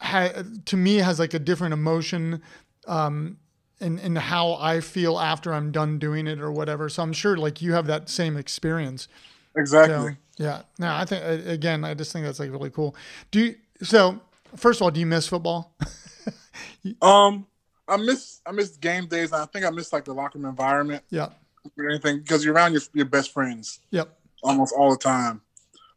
ha, 0.00 0.28
to 0.66 0.76
me 0.76 0.96
has 0.96 1.18
like 1.18 1.32
a 1.32 1.38
different 1.38 1.72
emotion 1.72 2.42
um 2.86 3.38
in, 3.80 3.98
in 4.00 4.16
how 4.16 4.52
I 4.60 4.80
feel 4.80 5.18
after 5.18 5.54
I'm 5.54 5.72
done 5.72 5.98
doing 5.98 6.26
it 6.26 6.40
or 6.40 6.52
whatever 6.52 6.90
so 6.90 7.02
I'm 7.02 7.14
sure 7.14 7.38
like 7.38 7.62
you 7.62 7.72
have 7.72 7.86
that 7.86 8.08
same 8.10 8.36
experience 8.36 9.08
Exactly. 9.56 10.12
so, 10.38 10.44
yeah. 10.44 10.62
No, 10.78 10.92
I 10.94 11.04
think 11.04 11.24
again, 11.48 11.84
I 11.84 11.92
just 11.94 12.12
think 12.12 12.24
that's 12.24 12.38
like 12.38 12.52
really 12.52 12.70
cool. 12.70 12.94
Do 13.32 13.40
you? 13.40 13.56
So 13.82 14.20
first 14.54 14.78
of 14.80 14.84
all, 14.84 14.90
do 14.92 15.00
you 15.00 15.06
miss 15.06 15.26
football? 15.26 15.74
Um, 17.02 17.46
I 17.88 17.96
miss 17.96 18.40
I 18.46 18.52
miss 18.52 18.76
game 18.76 19.06
days. 19.06 19.32
I 19.32 19.44
think 19.46 19.64
I 19.64 19.70
miss 19.70 19.92
like 19.92 20.04
the 20.04 20.14
locker 20.14 20.38
room 20.38 20.48
environment 20.48 21.02
yeah. 21.10 21.28
or 21.76 21.88
anything 21.88 22.20
because 22.20 22.44
you're 22.44 22.54
around 22.54 22.72
your 22.72 22.82
your 22.94 23.06
best 23.06 23.32
friends 23.32 23.80
Yep. 23.90 24.16
almost 24.42 24.74
all 24.76 24.90
the 24.90 24.96
time. 24.96 25.42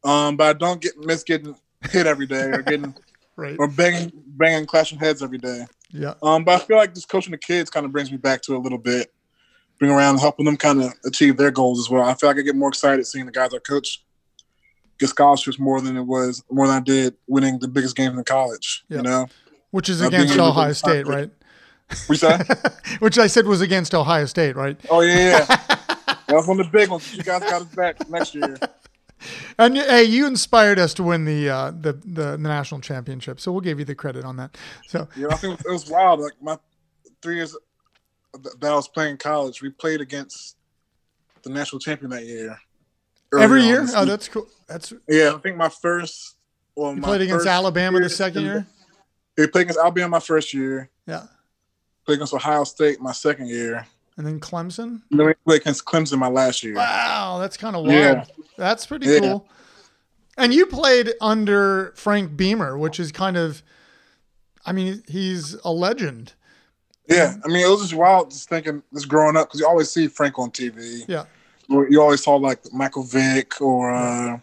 Um, 0.04 0.36
but 0.36 0.48
I 0.48 0.54
don't 0.54 0.82
get 0.82 0.98
miss 0.98 1.24
getting 1.24 1.56
hit 1.90 2.08
every 2.08 2.26
day 2.26 2.46
or 2.46 2.62
getting 2.62 2.94
Right. 3.36 3.56
or 3.58 3.68
banging 3.68 4.12
banging 4.28 4.66
clashing 4.68 5.00
heads 5.00 5.24
every 5.24 5.40
day. 5.40 5.66
Yeah. 5.92 6.14
Um, 6.22 6.44
but 6.44 6.62
I 6.62 6.66
feel 6.66 6.78
like 6.78 6.94
just 6.94 7.10
coaching 7.10 7.32
the 7.32 7.38
kids 7.38 7.70
kind 7.70 7.86
of 7.86 7.92
brings 7.92 8.12
me 8.12 8.18
back 8.18 8.42
to 8.44 8.56
a 8.56 8.60
little 8.60 8.78
bit, 8.78 9.12
bring 9.80 9.90
around 9.92 10.20
helping 10.20 10.46
them 10.46 10.58
kind 10.58 10.82
of 10.84 10.94
achieve 11.06 11.38
their 11.38 11.50
goals 11.52 11.80
as 11.80 11.90
well. 11.90 12.04
I 12.04 12.14
feel 12.14 12.30
like 12.30 12.38
I 12.38 12.42
get 12.42 12.56
more 12.56 12.70
excited 12.70 13.08
seeing 13.08 13.26
the 13.26 13.32
guys 13.32 13.54
I 13.54 13.60
coach 13.60 14.04
get 15.00 15.10
scholarships 15.10 15.58
more 15.58 15.82
than 15.82 15.98
it 15.98 16.04
was 16.04 16.44
more 16.52 16.68
than 16.68 16.78
I 16.78 16.80
did 16.82 17.16
winning 17.28 17.58
the 17.60 17.68
biggest 17.68 17.96
game 17.96 18.18
in 18.18 18.24
college. 18.24 18.84
Yeah. 18.90 18.98
You 18.98 19.04
know, 19.04 19.28
Which 19.74 19.90
is 19.90 20.02
against 20.02 20.38
Ohio 20.38 20.72
State, 20.74 21.08
right? 21.08 21.32
we 22.08 22.16
say. 22.16 22.38
Which 23.00 23.18
I 23.18 23.26
said 23.26 23.48
was 23.48 23.60
against 23.60 23.96
Ohio 23.96 24.28
State, 24.28 24.56
right? 24.56 24.80
Oh 24.88 25.02
yeah, 25.02 25.18
yeah. 25.18 25.46
that 25.48 26.30
was 26.30 26.48
one 26.48 26.60
of 26.60 26.68
the 26.68 26.72
big 26.72 26.92
ones. 26.92 27.12
You 27.12 27.24
guys 27.24 27.40
got 27.40 27.64
us 27.64 27.76
back 27.76 28.08
next 28.08 28.36
year. 28.36 28.56
And 29.58 29.76
hey, 29.76 30.04
you 30.04 30.28
inspired 30.28 30.78
us 30.78 30.94
to 30.94 31.04
win 31.04 31.26
the 31.26 31.50
uh, 31.50 31.72
the, 31.72 31.94
the 31.94 32.32
the 32.32 32.38
national 32.38 32.82
championship, 32.82 33.40
so 33.40 33.52
we'll 33.52 33.62
give 33.62 33.80
you 33.80 33.86
the 33.86 33.96
credit 33.96 34.24
on 34.26 34.38
that. 34.38 34.56
So 34.90 35.08
yeah, 35.16 35.30
I 35.32 35.38
think 35.38 35.60
it 35.60 35.72
was 35.72 35.90
wild. 35.90 36.20
Like 36.20 36.34
my 36.40 36.60
three 37.24 37.38
years 37.38 37.58
that 38.34 38.72
I 38.72 38.76
was 38.76 38.88
playing 38.88 39.18
college, 39.18 39.64
we 39.64 39.72
played 39.72 40.02
against 40.02 40.56
the 41.42 41.50
national 41.50 41.80
champion 41.80 42.12
that 42.12 42.26
year. 42.26 42.60
Every 43.40 43.64
year, 43.64 43.88
oh, 43.96 44.06
that's 44.06 44.28
cool. 44.28 44.46
That's 44.68 44.94
yeah. 45.10 45.34
I 45.34 45.40
think 45.40 45.58
my 45.58 45.70
first. 45.70 46.36
Well, 46.76 46.94
my 46.96 47.02
played 47.02 47.22
against 47.22 47.48
Alabama 47.48 48.00
the 48.02 48.10
second 48.10 48.44
year. 48.44 48.68
We 49.38 49.48
played 49.48 49.64
against 49.64 49.80
Alabama 49.80 50.10
my 50.10 50.20
first 50.20 50.54
year. 50.54 50.90
Yeah, 51.08 51.24
Played 52.06 52.16
against 52.16 52.34
Ohio 52.34 52.64
State 52.66 53.00
my 53.02 53.12
second 53.14 53.48
year. 53.48 53.86
and 54.18 54.28
then 54.28 54.40
Clemson. 54.40 55.02
And 55.10 55.20
then 55.20 55.26
we 55.28 55.34
played 55.46 55.62
against 55.62 55.86
Clemson 55.86 56.20
my 56.20 56.28
last 56.28 56.64
year. 56.64 56.76
Wow, 56.76 57.38
that's 57.40 57.58
kind 57.58 57.76
of 57.76 57.84
wild. 57.84 57.94
Yeah. 57.94 58.26
That's 58.58 58.86
pretty 58.86 59.08
Yeah. 59.08 59.20
cool. 59.20 59.48
And 60.38 60.54
you 60.54 60.66
played 60.68 61.14
under 61.22 61.94
Frank 61.96 62.36
Beamer, 62.38 62.78
which 62.78 63.00
is 63.00 63.12
kind 63.12 63.38
of, 63.38 63.64
I 64.66 64.72
mean, 64.72 65.04
he's 65.08 65.54
a 65.64 65.72
legend. 65.72 66.34
Yeah, 67.08 67.36
I 67.44 67.48
mean, 67.48 67.66
it 67.66 67.70
was 67.70 67.82
just 67.82 67.94
wild 67.96 68.30
just 68.32 68.48
thinking, 68.50 68.82
just 68.94 69.08
growing 69.08 69.36
up, 69.36 69.48
because 69.50 69.60
you 69.60 69.68
always 69.68 69.90
see 69.90 70.08
Frank 70.08 70.38
on 70.40 70.52
TV. 70.52 71.06
Yeah. 71.08 71.26
You 71.70 72.02
always 72.02 72.24
saw 72.24 72.36
like 72.36 72.60
Michael 72.72 73.04
Vick, 73.04 73.60
or 73.62 73.92
uh, 73.94 74.38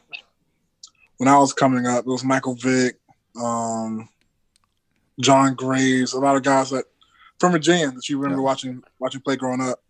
when 1.19 1.29
I 1.29 1.39
was 1.39 1.53
coming 1.53 1.87
up, 1.87 2.01
it 2.07 2.11
was 2.11 2.25
Michael 2.25 2.55
Vick, 2.55 2.99
um, 3.41 4.09
John 5.21 5.55
Graves, 5.55 6.13
a 6.13 6.19
lot 6.21 6.37
of 6.37 6.43
guys 6.43 6.71
that 6.71 6.85
from 7.39 7.53
Virginia 7.53 7.91
that 7.91 8.09
you 8.09 8.19
remember 8.19 8.41
Yeah. 8.41 8.45
watching 8.47 8.83
watching 8.99 9.21
play 9.21 9.37
growing 9.37 9.61
up. 9.61 9.83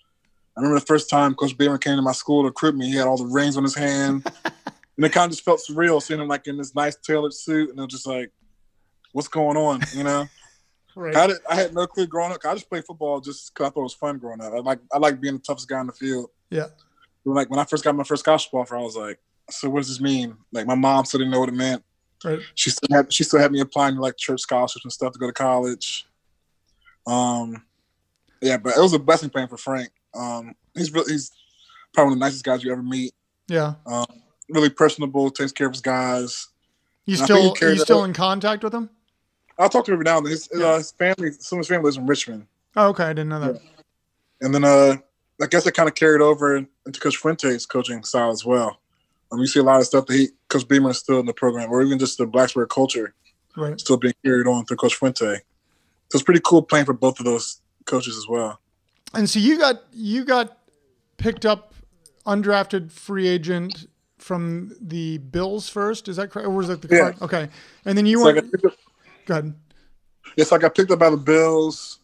I 0.56 0.60
remember 0.60 0.78
the 0.80 0.86
first 0.86 1.08
time 1.08 1.34
Coach 1.34 1.56
Beamer 1.56 1.78
came 1.78 1.96
to 1.96 2.02
my 2.02 2.12
school 2.12 2.42
to 2.42 2.48
recruit 2.48 2.74
me. 2.74 2.88
He 2.90 2.96
had 2.96 3.06
all 3.06 3.16
the 3.16 3.26
rings 3.26 3.56
on 3.56 3.62
his 3.62 3.74
hand, 3.74 4.26
and 4.96 5.06
it 5.06 5.12
kind 5.12 5.26
of 5.26 5.30
just 5.30 5.44
felt 5.44 5.60
surreal 5.68 6.02
seeing 6.02 6.20
him 6.20 6.28
like 6.28 6.46
in 6.46 6.56
this 6.58 6.74
nice 6.74 6.96
tailored 6.96 7.32
suit, 7.34 7.70
and 7.70 7.78
it 7.78 7.82
was 7.82 7.92
just 7.92 8.06
like, 8.06 8.30
"What's 9.12 9.28
going 9.28 9.56
on?" 9.56 9.80
You 9.94 10.04
know. 10.04 10.26
Right. 10.96 11.14
I, 11.14 11.28
did, 11.28 11.36
I 11.48 11.54
had 11.54 11.72
no 11.72 11.86
clue 11.86 12.08
growing 12.08 12.32
up. 12.32 12.44
I 12.44 12.52
just 12.52 12.68
played 12.68 12.84
football 12.84 13.20
just 13.20 13.54
because 13.54 13.68
I 13.68 13.70
thought 13.70 13.80
it 13.80 13.84
was 13.84 13.94
fun 13.94 14.18
growing 14.18 14.40
up. 14.40 14.52
I 14.52 14.58
like 14.58 14.80
I 14.92 14.98
like 14.98 15.20
being 15.20 15.34
the 15.34 15.40
toughest 15.40 15.68
guy 15.68 15.78
on 15.78 15.86
the 15.86 15.92
field. 15.92 16.30
Yeah. 16.50 16.66
But, 17.24 17.30
Like 17.32 17.48
when 17.48 17.60
I 17.60 17.64
first 17.64 17.84
got 17.84 17.94
my 17.94 18.02
first 18.02 18.24
scholarship 18.24 18.52
offer, 18.52 18.76
I 18.76 18.82
was 18.82 18.96
like, 18.96 19.20
"So 19.50 19.70
what 19.70 19.78
does 19.78 19.88
this 19.88 20.00
mean?" 20.00 20.36
Like 20.52 20.66
my 20.66 20.74
mom 20.74 21.04
still 21.04 21.18
didn't 21.18 21.30
know 21.30 21.38
what 21.38 21.48
it 21.48 21.54
meant. 21.54 21.84
Right. 22.24 22.38
She 22.54 22.70
still 22.70 22.88
had 22.94 23.12
she 23.12 23.24
still 23.24 23.40
had 23.40 23.50
me 23.52 23.60
applying 23.60 23.94
to 23.96 24.00
like 24.00 24.16
church 24.16 24.40
scholarships 24.40 24.84
and 24.84 24.92
stuff 24.92 25.12
to 25.14 25.18
go 25.18 25.26
to 25.26 25.32
college. 25.32 26.06
Um, 27.06 27.62
yeah, 28.42 28.56
but 28.58 28.76
it 28.76 28.80
was 28.80 28.92
a 28.92 28.98
blessing 28.98 29.30
playing 29.30 29.48
for 29.48 29.56
Frank. 29.56 29.90
Um, 30.14 30.54
he's 30.74 30.92
really 30.92 31.12
he's 31.12 31.30
probably 31.92 32.10
one 32.10 32.12
of 32.14 32.18
the 32.20 32.24
nicest 32.26 32.44
guys 32.44 32.62
you 32.64 32.72
ever 32.72 32.82
meet. 32.82 33.14
Yeah. 33.48 33.74
Um, 33.86 34.06
really 34.48 34.70
personable, 34.70 35.30
takes 35.30 35.52
care 35.52 35.66
of 35.66 35.72
his 35.72 35.80
guys. 35.80 36.48
You 37.06 37.16
think 37.16 37.24
still 37.26 37.68
are 37.68 37.72
you 37.72 37.78
still 37.78 38.00
up. 38.00 38.08
in 38.08 38.12
contact 38.12 38.62
with 38.62 38.74
him? 38.74 38.90
I'll 39.58 39.68
talk 39.68 39.84
to 39.86 39.90
him 39.92 39.94
every 39.96 40.04
now 40.04 40.18
and 40.18 40.26
then. 40.26 40.30
His, 40.32 40.48
Yeah. 40.54 40.66
uh, 40.66 40.78
his 40.78 40.92
family, 40.92 41.32
some 41.32 41.58
of 41.58 41.60
his 41.60 41.68
family 41.68 41.84
lives 41.84 41.96
in 41.96 42.06
Richmond. 42.06 42.46
Oh, 42.76 42.88
okay. 42.88 43.04
I 43.04 43.08
didn't 43.12 43.28
know 43.30 43.40
that. 43.40 43.60
And 44.40 44.54
then 44.54 44.64
uh, 44.64 44.96
I 45.42 45.46
guess 45.46 45.66
it 45.66 45.72
kind 45.74 45.88
of 45.88 45.94
carried 45.94 46.22
over 46.22 46.56
into 46.56 47.00
Coach 47.00 47.16
Fuente's 47.16 47.66
coaching 47.66 48.02
style 48.04 48.30
as 48.30 48.44
well. 48.44 48.79
Um, 49.32 49.38
you 49.40 49.46
see 49.46 49.60
a 49.60 49.62
lot 49.62 49.80
of 49.80 49.86
stuff 49.86 50.06
that 50.06 50.14
he, 50.14 50.28
Coach 50.48 50.66
Beamer 50.66 50.90
is 50.90 50.98
still 50.98 51.20
in 51.20 51.26
the 51.26 51.32
program, 51.32 51.70
or 51.70 51.82
even 51.82 51.98
just 51.98 52.18
the 52.18 52.26
Blacksburg 52.26 52.68
culture 52.68 53.14
Right. 53.56 53.78
still 53.80 53.96
being 53.96 54.14
carried 54.24 54.46
on 54.46 54.64
through 54.64 54.76
Coach 54.78 54.94
Fuente. 54.96 55.36
So 55.36 56.16
it's 56.16 56.22
pretty 56.22 56.40
cool 56.44 56.62
playing 56.62 56.86
for 56.86 56.92
both 56.92 57.18
of 57.20 57.24
those 57.26 57.60
coaches 57.86 58.16
as 58.16 58.26
well. 58.28 58.60
and 59.14 59.28
so 59.28 59.38
you 59.40 59.58
got 59.58 59.82
you 59.92 60.24
got 60.24 60.58
picked 61.16 61.44
up 61.44 61.74
undrafted 62.26 62.90
free 62.92 63.26
agent 63.26 63.86
from 64.18 64.72
the 64.80 65.18
Bills 65.18 65.68
first. 65.68 66.08
Is 66.08 66.16
that 66.16 66.30
correct? 66.30 66.46
Or 66.46 66.50
was 66.50 66.68
that 66.68 66.82
the 66.82 66.88
Yeah. 66.94 67.12
Card- 67.12 67.22
Okay, 67.22 67.48
and 67.84 67.96
then 67.96 68.06
you 68.06 68.18
So 68.18 68.24
went. 68.24 68.36
got 68.36 68.50
picked 68.50 68.76
go 69.26 69.32
ahead. 69.34 69.54
yes, 70.36 70.52
I 70.52 70.58
got 70.58 70.74
picked 70.74 70.90
up 70.90 70.98
by 70.98 71.10
the 71.10 71.16
Bills 71.16 71.99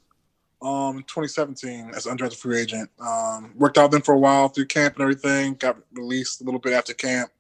um 0.67 0.97
in 0.97 1.03
2017 1.05 1.91
as 1.95 2.07
an 2.07 2.17
undrafted 2.19 2.37
free 2.37 2.59
agent. 2.61 2.91
Um, 3.01 3.53
worked 3.57 3.79
out 3.79 3.91
then 3.93 4.03
for 4.03 4.15
a 4.15 4.19
while 4.19 4.49
through 4.49 4.67
camp 4.67 4.95
and 4.95 5.03
everything. 5.03 5.55
Got 5.55 5.79
released 5.93 6.41
a 6.41 6.45
little 6.45 6.61
bit 6.61 6.73
after 6.73 6.93
camp. 6.95 7.31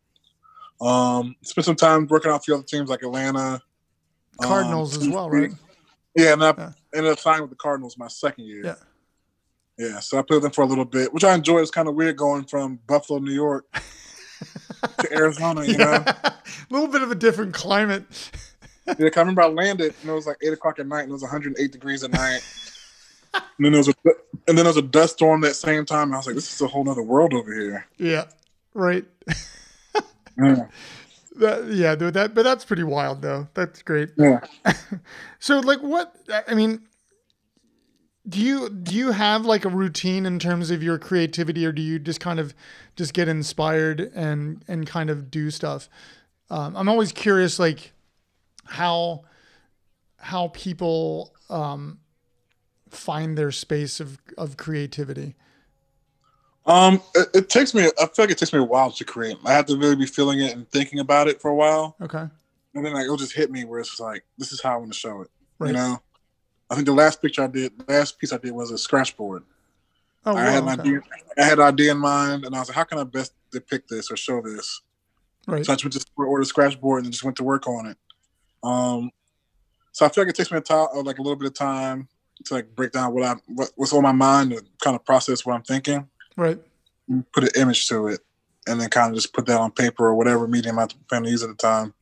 Um, 0.80 1.35
spent 1.42 1.64
some 1.64 1.76
time 1.76 2.06
working 2.06 2.30
out 2.30 2.45
for 2.45 2.54
other 2.54 2.62
teams 2.62 2.88
like 2.90 3.02
Atlanta, 3.02 3.62
um, 4.38 4.47
Cardinals 4.47 4.97
as 4.97 5.09
well, 5.09 5.30
right? 5.30 5.50
Yeah, 6.14 6.35
and 6.35 6.45
I 6.45 6.54
Yeah. 6.56 6.73
ended 6.95 7.12
up 7.12 7.18
signing 7.18 7.42
with 7.42 7.50
the 7.50 7.56
Cardinals 7.56 7.99
my 7.99 8.09
second 8.09 8.45
year. 8.45 8.64
Yeah. 8.64 8.75
Yeah, 9.78 10.00
so 10.00 10.18
I 10.18 10.23
played 10.23 10.37
with 10.37 10.45
them 10.45 10.52
for 10.52 10.62
a 10.62 10.66
little 10.66 10.87
bit, 10.87 11.12
which 11.12 11.25
I 11.25 11.35
enjoyed. 11.35 11.61
It's 11.62 11.71
kind 11.71 11.87
of 11.88 11.95
weird 11.95 12.16
going 12.16 12.45
from 12.45 12.78
Buffalo, 12.87 13.18
New 13.18 13.33
York 13.33 13.66
to 15.00 15.12
Arizona, 15.12 15.64
you 15.66 15.76
know? 15.76 16.02
a 16.06 16.35
little 16.71 16.88
bit 16.88 17.02
of 17.02 17.11
a 17.11 17.14
different 17.14 17.52
climate. 17.54 18.04
Yeah, 18.87 19.09
I 19.14 19.18
remember 19.21 19.42
I 19.42 19.49
landed 19.49 19.95
and 20.00 20.11
it 20.11 20.14
was 20.14 20.26
like 20.26 20.37
eight 20.42 20.52
o'clock 20.52 20.78
at 20.78 20.87
night 20.87 21.02
and 21.02 21.11
it 21.11 21.12
was 21.12 21.23
108 21.23 21.73
degrees 21.73 22.04
at 22.04 22.11
night. 22.12 22.42
and 23.59 23.64
then 23.64 23.73
there 23.73 23.81
was 23.81 23.88
a 23.88 23.95
and 24.49 24.57
then 24.57 24.64
there 24.64 24.66
was 24.66 24.76
a 24.76 24.83
dust 24.83 25.14
storm 25.14 25.40
that 25.43 25.55
same 25.55 25.85
time. 25.85 26.09
And 26.09 26.14
I 26.14 26.19
was 26.19 26.26
like, 26.26 26.37
this 26.37 26.52
is 26.52 26.61
a 26.61 26.66
whole 26.66 26.88
other 26.88 27.02
world 27.02 27.35
over 27.35 27.52
here. 27.52 27.87
Yeah, 27.99 28.25
right. 28.75 29.05
Yeah. 30.38 30.66
That, 31.38 31.69
yeah, 31.69 31.95
dude, 31.95 32.12
that 32.12 32.35
but 32.35 32.43
that's 32.43 32.64
pretty 32.64 32.83
wild 32.83 33.23
though. 33.23 33.49
That's 33.55 33.83
great. 33.83 34.11
yeah. 34.19 34.40
So 35.38 35.61
like 35.61 35.81
what 35.81 36.14
I 36.47 36.55
mean 36.55 36.83
do 38.28 38.40
you 38.40 38.69
do 38.69 38.95
you 38.95 39.12
have 39.12 39.45
like 39.47 39.64
a 39.64 39.69
routine 39.69 40.26
in 40.26 40.38
terms 40.38 40.71
of 40.71 40.83
your 40.83 40.99
creativity 40.99 41.64
or 41.64 41.73
do 41.73 41.81
you 41.81 41.99
just 41.99 42.21
kind 42.21 42.40
of 42.40 42.55
just 42.97 43.14
get 43.14 43.28
inspired 43.28 44.12
and 44.14 44.64
and 44.66 44.87
kind 44.87 45.11
of 45.11 45.31
do 45.31 45.50
stuff? 45.50 45.88
Um, 46.50 46.76
I'm 46.76 46.88
always 46.88 47.12
curious 47.12 47.59
like 47.59 47.93
how 48.64 49.25
how 50.19 50.49
people 50.49 51.35
um, 51.49 52.00
find 52.90 53.37
their 53.37 53.52
space 53.52 54.00
of 54.00 54.19
of 54.37 54.57
creativity. 54.57 55.35
Um, 56.66 57.00
it, 57.14 57.28
it 57.35 57.49
takes 57.49 57.75
me. 57.75 57.85
I 57.85 58.07
feel 58.07 58.25
like 58.25 58.31
it 58.31 58.38
takes 58.38 58.52
me 58.52 58.59
a 58.59 58.64
while 58.64 58.90
to 58.90 59.05
create. 59.05 59.37
I 59.45 59.52
have 59.52 59.66
to 59.66 59.76
really 59.76 59.97
be 59.97 60.07
feeling 60.07 60.40
it 60.40 60.52
and 60.52 60.69
thinking 60.71 60.99
about 60.99 61.28
it 61.28 61.40
for 61.40 61.50
a 61.50 61.55
while, 61.55 61.97
Okay. 62.00 62.26
and 62.75 62.85
then 62.85 62.93
like 62.93 63.05
it'll 63.05 63.16
just 63.16 63.35
hit 63.35 63.50
me 63.50 63.64
where 63.64 63.81
it's 63.81 64.00
like, 64.00 64.25
this 64.37 64.52
is 64.52 64.61
how 64.61 64.75
I 64.75 64.76
want 64.76 64.93
to 64.93 64.99
show 64.99 65.23
it. 65.23 65.31
Right. 65.59 65.69
You 65.69 65.75
know, 65.75 66.02
I 66.69 66.75
think 66.75 66.87
the 66.87 66.93
last 66.93 67.23
picture 67.23 67.45
I 67.45 67.47
did, 67.47 67.73
last 67.88 68.19
piece 68.19 68.33
I 68.33 68.38
did 68.38 68.50
was 68.50 68.73
a 68.73 68.78
scratch 68.78 69.16
board. 69.16 69.45
Oh, 70.25 70.37
I 70.37 70.43
had 70.43 70.64
wow, 70.64 70.73
an 70.73 70.81
okay. 70.81 70.88
idea. 70.88 71.00
I 71.38 71.43
had 71.45 71.59
an 71.59 71.64
idea 71.66 71.93
in 71.93 71.99
mind, 71.99 72.45
and 72.45 72.55
I 72.55 72.59
was 72.59 72.69
like, 72.69 72.76
how 72.76 72.85
can 72.85 72.99
I 72.99 73.05
best 73.05 73.33
depict 73.52 73.88
this 73.88 74.11
or 74.11 74.16
show 74.16 74.40
this? 74.43 74.83
Right. 75.47 75.64
So 75.64 75.73
I 75.73 75.76
just 75.76 75.95
went 76.16 76.26
to 76.26 76.31
order 76.31 76.43
a 76.43 76.47
scratch 76.47 76.81
board 76.81 77.05
and 77.05 77.12
just 77.12 77.23
went 77.23 77.37
to 77.37 77.45
work 77.45 77.69
on 77.69 77.87
it. 77.87 77.97
Um, 78.64 79.12
so 79.93 80.05
I 80.05 80.09
feel 80.09 80.25
like 80.25 80.31
it 80.31 80.37
takes 80.37 80.50
me 80.50 80.59
a 80.59 80.61
time, 80.61 80.88
like 81.05 81.19
a 81.19 81.23
little 81.23 81.37
bit 81.37 81.47
of 81.47 81.55
time 81.55 82.09
to 82.45 82.55
like 82.55 82.75
break 82.75 82.93
down 82.93 83.12
what 83.12 83.25
I 83.25 83.35
what, 83.47 83.71
what's 83.76 83.93
on 83.93 84.02
my 84.02 84.12
mind 84.12 84.52
and 84.52 84.62
kind 84.81 84.95
of 84.95 85.05
process 85.05 85.45
what 85.45 85.55
I'm 85.55 85.62
thinking, 85.62 86.09
Right. 86.37 86.59
put 87.33 87.45
an 87.45 87.50
image 87.57 87.88
to 87.88 88.09
it, 88.09 88.21
and 88.66 88.81
then 88.81 88.88
kind 88.90 89.09
of 89.11 89.14
just 89.16 89.33
put 89.33 89.47
that 89.47 89.61
on 89.61 89.73
paper 89.73 90.07
or 90.07 90.14
whatever 90.14 90.47
medium 90.47 90.78
I 90.78 90.87
plan 91.09 91.23
to 91.25 91.31
use 91.31 91.43
at 91.43 91.49
the 91.49 91.55
time. 91.55 91.95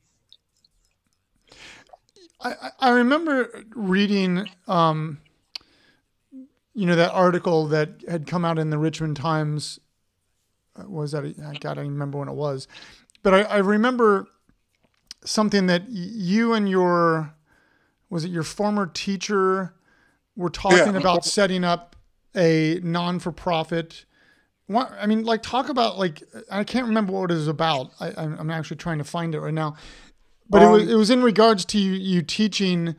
I, 2.41 2.71
I- 2.81 2.91
remember 2.91 3.65
reading, 3.75 4.49
um, 4.69 5.21
you 6.75 6.87
know, 6.87 6.97
that 6.97 7.13
article 7.13 7.67
that 7.69 8.03
had 8.09 8.27
come 8.27 8.45
out 8.45 8.59
in 8.59 8.71
the 8.71 8.79
Richmond 8.79 9.17
Times. 9.17 9.79
Uh, 10.77 10.89
Was 10.89 11.13
that? 11.13 11.25
I 11.25 11.31
God, 11.55 11.65
I 11.67 11.75
don't 11.75 11.89
remember 11.89 12.19
when 12.19 12.29
it 12.29 12.35
was, 12.35 12.67
but 13.23 13.33
I, 13.33 13.43
I 13.43 13.57
remember 13.59 14.27
something 15.25 15.69
that 15.69 15.89
you 15.89 16.53
and 16.53 16.69
your 16.69 17.33
was 18.11 18.25
it 18.25 18.31
your 18.31 18.43
former 18.43 18.87
teacher 18.87 19.75
were 20.37 20.51
talking 20.51 20.79
Yeah. 20.79 21.01
about 21.01 21.25
setting 21.25 21.65
up 21.65 21.97
a 22.37 22.81
non-for-profit. 22.83 24.05
What 24.67 24.93
I 24.99 25.07
mean, 25.07 25.25
like, 25.25 25.43
talk 25.43 25.69
about 25.69 25.99
like 25.99 26.23
I 26.51 26.65
can't 26.65 26.87
remember 26.87 27.13
what 27.13 27.31
it 27.31 27.35
was 27.35 27.49
about. 27.49 27.93
I, 28.01 28.13
I'm 28.17 28.39
I'm 28.39 28.51
actually 28.51 28.79
trying 28.79 28.99
to 28.99 29.05
find 29.05 29.35
it 29.35 29.41
right 29.41 29.53
now, 29.55 29.77
but 30.49 30.63
it 30.63 30.69
was 30.71 30.83
Um, 30.85 30.89
it 30.89 30.95
was 30.95 31.11
in 31.11 31.23
regards 31.23 31.65
to 31.67 31.79
you, 31.79 31.93
you 31.93 32.23
teaching 32.23 32.97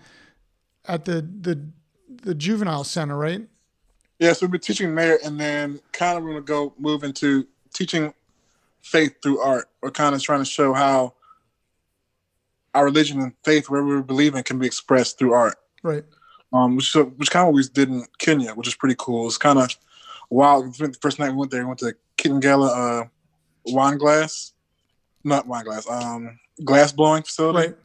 at 0.88 1.06
the 1.06 1.22
the 1.22 1.66
the 2.08 2.36
juvenile 2.36 2.84
center, 2.84 3.18
right? 3.18 3.48
Yeah, 4.20 4.34
so 4.34 4.46
we've 4.46 4.52
been 4.52 4.62
teaching 4.62 4.96
there, 4.96 5.20
and 5.26 5.40
then 5.40 5.80
kind 5.92 6.18
of 6.18 6.24
we're 6.24 6.32
going 6.32 6.44
to 6.44 6.48
go 6.48 6.74
move 6.80 7.04
into 7.04 7.48
teaching 7.74 8.14
faith 8.82 9.16
through 9.22 9.42
art, 9.42 9.66
or 9.82 9.92
kind 9.92 10.16
of 10.16 10.22
trying 10.22 10.40
to 10.40 10.46
show 10.46 10.72
how 10.74 11.16
our 12.74 12.86
religion 12.86 13.20
and 13.20 13.34
faith, 13.44 13.70
wherever 13.70 13.96
we 13.98 14.02
believe 14.02 14.36
in, 14.36 14.44
can 14.44 14.60
be 14.60 14.68
expressed 14.68 15.18
through 15.18 15.34
art. 15.34 15.56
Right. 15.84 16.04
Um, 16.54 16.76
which 16.78 16.94
which 16.96 17.32
kind 17.32 17.48
of 17.48 17.54
what 17.54 17.56
we 17.56 17.64
did 17.74 17.90
in 17.90 18.06
Kenya, 18.18 18.54
which 18.54 18.68
is 18.68 18.76
pretty 18.76 18.96
cool. 18.98 19.28
It's 19.28 19.38
kind 19.38 19.60
of 19.60 19.76
wild. 20.30 20.74
The 20.78 20.96
first 21.02 21.20
night 21.20 21.32
we 21.32 21.36
went 21.38 21.52
there, 21.52 21.62
we 21.62 21.68
went 21.68 21.80
to 21.80 21.96
Kitengela 22.18 23.02
uh, 23.04 23.08
wine 23.66 23.98
glass, 23.98 24.54
not 25.24 25.48
wine 25.48 25.66
glass, 25.66 25.90
um, 25.90 26.40
glass 26.64 26.92
blowing 26.92 27.24
facility, 27.24 27.70
Right. 27.70 27.78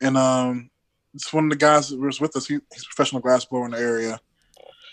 and 0.00 0.16
um, 0.16 0.70
it's 1.12 1.32
one 1.32 1.44
of 1.44 1.50
the 1.50 1.56
guys 1.56 1.90
that 1.90 1.98
was 1.98 2.20
with 2.20 2.34
us. 2.36 2.46
He, 2.46 2.54
he's 2.72 2.82
a 2.84 2.94
professional 2.94 3.20
glass 3.20 3.44
blower 3.44 3.66
in 3.66 3.72
the 3.72 3.78
area, 3.78 4.20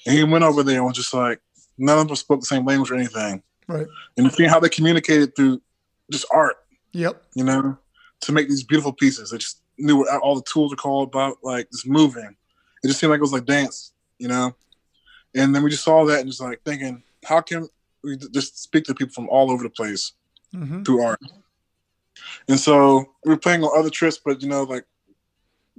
and 0.06 0.16
he 0.18 0.24
went 0.24 0.44
over 0.44 0.64
there 0.64 0.78
and 0.78 0.86
was 0.86 0.98
just 0.98 1.14
like, 1.14 1.40
none 1.78 2.00
of 2.00 2.12
us 2.12 2.20
spoke 2.20 2.40
the 2.42 2.46
same 2.46 2.66
language 2.66 2.92
or 2.92 2.96
anything, 2.96 3.44
Right. 3.68 3.88
and 4.18 4.32
seeing 4.34 4.50
how 4.50 4.60
they 4.60 4.70
communicated 4.70 5.36
through 5.36 5.62
just 6.12 6.26
art, 6.34 6.58
Yep. 6.92 7.22
you 7.36 7.44
know, 7.46 7.78
to 8.22 8.32
make 8.34 8.50
these 8.50 8.64
beautiful 8.64 8.92
pieces. 8.94 9.30
They 9.30 9.38
just 9.38 9.62
knew 9.78 9.98
what 9.98 10.20
all 10.22 10.36
the 10.36 10.44
tools 10.44 10.74
are 10.74 10.78
called 10.78 11.10
about, 11.10 11.38
like 11.44 11.70
just 11.72 11.88
moving. 11.88 12.36
It 12.84 12.88
just 12.88 13.00
seemed 13.00 13.12
like 13.12 13.20
it 13.20 13.22
was 13.22 13.34
like 13.34 13.46
dance, 13.46 13.94
you 14.20 14.28
know. 14.28 14.56
And 15.36 15.56
then 15.56 15.64
we 15.64 15.70
just 15.70 15.84
saw 15.84 16.06
that 16.06 16.20
and 16.20 16.30
just 16.30 16.42
like 16.42 16.62
thinking, 16.64 17.04
how 17.26 17.42
can 17.42 17.68
we 18.04 18.18
just 18.18 18.62
speak 18.62 18.84
to 18.86 18.94
people 18.94 19.14
from 19.14 19.30
all 19.30 19.52
over 19.52 19.64
the 19.64 19.70
place 19.70 20.14
hmm 20.54 20.84
through 20.84 21.04
art? 21.04 21.20
And 22.48 22.60
so 22.60 23.06
we 23.26 23.32
were 23.32 23.38
planning 23.38 23.64
on 23.64 23.80
other 23.80 23.90
trips, 23.90 24.20
but 24.24 24.42
you 24.42 24.50
know, 24.50 24.64
like 24.64 24.86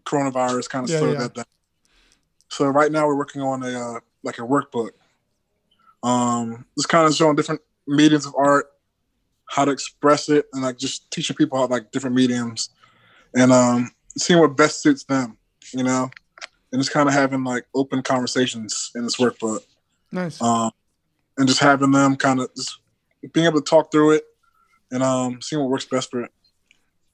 coronavirus 0.04 0.68
kind 0.68 0.84
of 0.84 0.90
Yeah, 0.90 0.98
slowed 0.98 1.14
yeah. 1.14 1.22
that 1.22 1.34
down. 1.34 1.44
So 2.48 2.66
right 2.66 2.90
now 2.90 3.06
we're 3.06 3.16
working 3.16 3.42
on 3.42 3.62
a 3.62 3.96
uh, 3.96 4.00
like 4.22 4.38
a 4.38 4.42
workbook. 4.42 4.90
Um, 6.02 6.66
just 6.76 6.88
kind 6.88 7.06
of 7.06 7.14
showing 7.14 7.36
different 7.36 7.62
mediums 7.86 8.26
of 8.26 8.34
art, 8.36 8.66
how 9.46 9.64
to 9.64 9.70
express 9.70 10.28
it, 10.28 10.46
and 10.52 10.62
like 10.62 10.78
just 10.78 11.10
teaching 11.10 11.36
people 11.36 11.58
how 11.58 11.66
like 11.66 11.90
different 11.90 12.16
mediums, 12.16 12.70
and 13.34 13.52
um, 13.52 13.90
seeing 14.18 14.40
what 14.40 14.56
best 14.56 14.82
suits 14.82 15.04
them, 15.04 15.38
you 15.72 15.82
know, 15.82 16.10
and 16.74 16.82
just 16.82 16.92
kind 16.92 17.08
of 17.08 17.14
having 17.14 17.44
like 17.44 17.66
open 17.72 18.02
conversations 18.02 18.90
in 18.96 19.04
this 19.04 19.16
workbook, 19.16 19.60
Nice. 20.10 20.42
um, 20.42 20.72
and 21.38 21.46
just 21.46 21.60
having 21.60 21.92
them 21.92 22.16
kind 22.16 22.40
of 22.40 22.52
just 22.56 22.80
being 23.32 23.46
able 23.46 23.60
to 23.62 23.64
talk 23.64 23.92
through 23.92 24.10
it, 24.10 24.24
and 24.90 25.00
um, 25.00 25.40
seeing 25.40 25.62
what 25.62 25.70
works 25.70 25.84
best 25.84 26.10
for 26.10 26.22
it. 26.22 26.32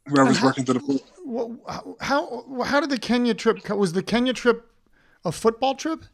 Whoever's 0.06 0.38
how- 0.38 0.46
working 0.46 0.64
through 0.64 0.80
the 0.80 1.60
how, 1.68 1.96
how 2.00 2.62
how 2.64 2.80
did 2.80 2.88
the 2.88 2.98
Kenya 2.98 3.34
trip? 3.34 3.68
Was 3.68 3.92
the 3.92 4.02
Kenya 4.02 4.32
trip 4.32 4.66
a 5.26 5.30
football 5.30 5.74
trip? 5.74 6.04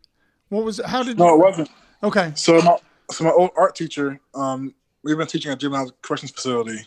What 0.49 0.65
was? 0.65 0.81
How 0.85 1.05
did? 1.05 1.17
no, 1.17 1.33
it 1.35 1.39
wasn't. 1.39 1.71
Okay. 2.03 2.33
So 2.35 2.61
my 2.63 2.77
so 3.13 3.23
my 3.23 3.31
old 3.31 3.51
art 3.57 3.77
teacher, 3.77 4.19
um, 4.35 4.75
we've 5.05 5.17
been 5.17 5.29
teaching 5.29 5.53
at 5.53 5.61
juvenile 5.61 5.93
corrections 6.03 6.33
facility, 6.33 6.81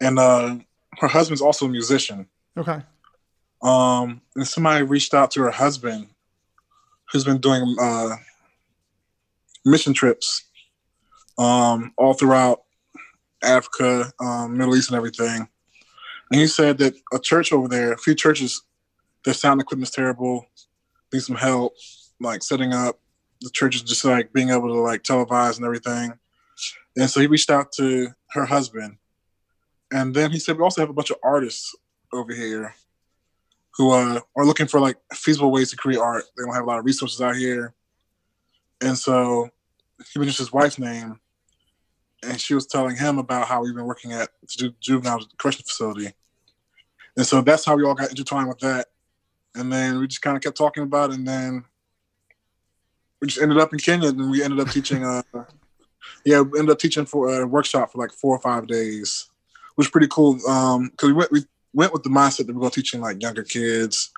and 0.00 0.18
uh, 0.18 0.56
her 0.98 1.08
husband's 1.08 1.42
also 1.42 1.66
a 1.66 1.68
musician. 1.68 2.26
Okay. 2.56 2.80
Um, 3.62 4.20
and 4.36 4.46
somebody 4.46 4.84
reached 4.84 5.14
out 5.14 5.30
to 5.32 5.42
her 5.42 5.50
husband, 5.50 6.08
who's 7.10 7.24
been 7.24 7.38
doing 7.38 7.76
uh, 7.80 8.16
mission 9.64 9.92
trips, 9.92 10.44
um, 11.38 11.92
all 11.96 12.14
throughout 12.14 12.62
Africa, 13.42 14.12
um, 14.20 14.56
Middle 14.56 14.76
East, 14.76 14.90
and 14.90 14.96
everything. 14.96 15.48
And 16.30 16.40
he 16.40 16.46
said 16.46 16.78
that 16.78 16.94
a 17.12 17.18
church 17.18 17.52
over 17.52 17.68
there, 17.68 17.92
a 17.92 17.98
few 17.98 18.14
churches, 18.14 18.62
their 19.24 19.34
sound 19.34 19.60
equipment's 19.60 19.90
terrible, 19.90 20.46
need 21.12 21.20
some 21.20 21.36
help, 21.36 21.74
like 22.20 22.42
setting 22.42 22.72
up 22.72 23.00
the 23.40 23.50
churches, 23.50 23.82
just 23.82 24.04
like 24.04 24.32
being 24.32 24.50
able 24.50 24.68
to 24.68 24.80
like 24.80 25.02
televise 25.02 25.56
and 25.56 25.64
everything. 25.64 26.12
And 26.96 27.08
so 27.08 27.20
he 27.20 27.26
reached 27.26 27.50
out 27.50 27.72
to 27.72 28.08
her 28.32 28.44
husband, 28.44 28.98
and 29.90 30.14
then 30.14 30.30
he 30.30 30.38
said 30.38 30.56
we 30.56 30.62
also 30.62 30.82
have 30.82 30.90
a 30.90 30.94
bunch 30.94 31.10
of 31.10 31.16
artists 31.22 31.74
over 32.12 32.34
here 32.34 32.74
who 33.78 33.92
uh, 33.92 34.20
are 34.36 34.44
looking 34.44 34.66
for 34.66 34.80
like 34.80 34.96
feasible 35.14 35.52
ways 35.52 35.70
to 35.70 35.76
create 35.76 36.00
art. 36.00 36.24
They 36.36 36.44
don't 36.44 36.54
have 36.54 36.64
a 36.64 36.66
lot 36.66 36.80
of 36.80 36.84
resources 36.84 37.20
out 37.20 37.36
here, 37.36 37.74
and 38.82 38.98
so 38.98 39.48
he 40.12 40.18
mentioned 40.18 40.36
his 40.36 40.52
wife's 40.52 40.78
name, 40.78 41.20
and 42.24 42.40
she 42.40 42.54
was 42.54 42.66
telling 42.66 42.96
him 42.96 43.18
about 43.18 43.46
how 43.46 43.62
we've 43.62 43.74
been 43.74 43.86
working 43.86 44.12
at 44.12 44.28
the 44.58 44.74
juvenile 44.80 45.24
correction 45.38 45.64
facility, 45.64 46.12
and 47.16 47.24
so 47.24 47.40
that's 47.40 47.64
how 47.64 47.76
we 47.76 47.84
all 47.84 47.94
got 47.94 48.10
intertwined 48.10 48.48
with 48.48 48.58
that. 48.58 48.88
And 49.54 49.72
then 49.72 49.98
we 49.98 50.06
just 50.06 50.22
kind 50.22 50.36
of 50.36 50.42
kept 50.42 50.56
talking 50.56 50.82
about 50.82 51.10
it, 51.10 51.16
and 51.16 51.26
then 51.26 51.64
we 53.20 53.28
just 53.28 53.40
ended 53.40 53.58
up 53.58 53.72
in 53.72 53.78
Kenya, 53.78 54.08
and 54.08 54.30
we 54.30 54.42
ended 54.42 54.60
up 54.60 54.70
teaching. 54.70 55.04
Uh, 55.04 55.22
yeah, 56.24 56.40
we 56.40 56.58
ended 56.58 56.72
up 56.72 56.78
teaching 56.78 57.06
for 57.06 57.42
a 57.42 57.46
workshop 57.46 57.92
for 57.92 57.98
like 57.98 58.12
four 58.12 58.34
or 58.34 58.40
five 58.40 58.66
days, 58.66 59.30
which 59.76 59.86
was 59.86 59.90
pretty 59.90 60.08
cool. 60.10 60.38
Um, 60.48 60.88
because 60.88 61.08
we 61.08 61.12
went 61.12 61.32
we 61.32 61.44
went 61.72 61.92
with 61.92 62.02
the 62.02 62.10
mindset 62.10 62.46
that 62.46 62.54
we're 62.54 62.60
going 62.60 62.70
to 62.70 62.80
teaching 62.80 63.00
like 63.00 63.22
younger 63.22 63.42
kids 63.42 64.10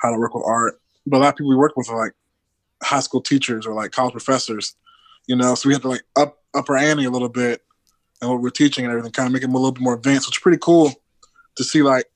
how 0.00 0.10
to 0.10 0.18
work 0.18 0.34
with 0.34 0.44
art. 0.46 0.80
But 1.06 1.18
a 1.18 1.20
lot 1.20 1.28
of 1.30 1.36
people 1.36 1.50
we 1.50 1.56
work 1.56 1.76
with 1.76 1.88
are 1.90 1.98
like 1.98 2.12
high 2.82 3.00
school 3.00 3.20
teachers 3.20 3.66
or 3.66 3.74
like 3.74 3.92
college 3.92 4.12
professors, 4.12 4.76
you 5.26 5.36
know. 5.36 5.54
So 5.54 5.68
we 5.68 5.74
had 5.74 5.82
to 5.82 5.88
like 5.88 6.02
up 6.16 6.38
up 6.54 6.68
our 6.70 6.76
ante 6.76 7.04
a 7.04 7.10
little 7.10 7.28
bit 7.28 7.62
and 8.20 8.30
what 8.30 8.40
we're 8.40 8.50
teaching 8.50 8.84
and 8.84 8.92
everything, 8.92 9.12
kind 9.12 9.26
of 9.26 9.32
make 9.32 9.42
them 9.42 9.54
a 9.54 9.58
little 9.58 9.72
bit 9.72 9.82
more 9.82 9.94
advanced, 9.94 10.28
which 10.28 10.38
is 10.38 10.42
pretty 10.42 10.58
cool 10.60 10.92
to 11.56 11.64
see 11.64 11.82
like 11.82 12.06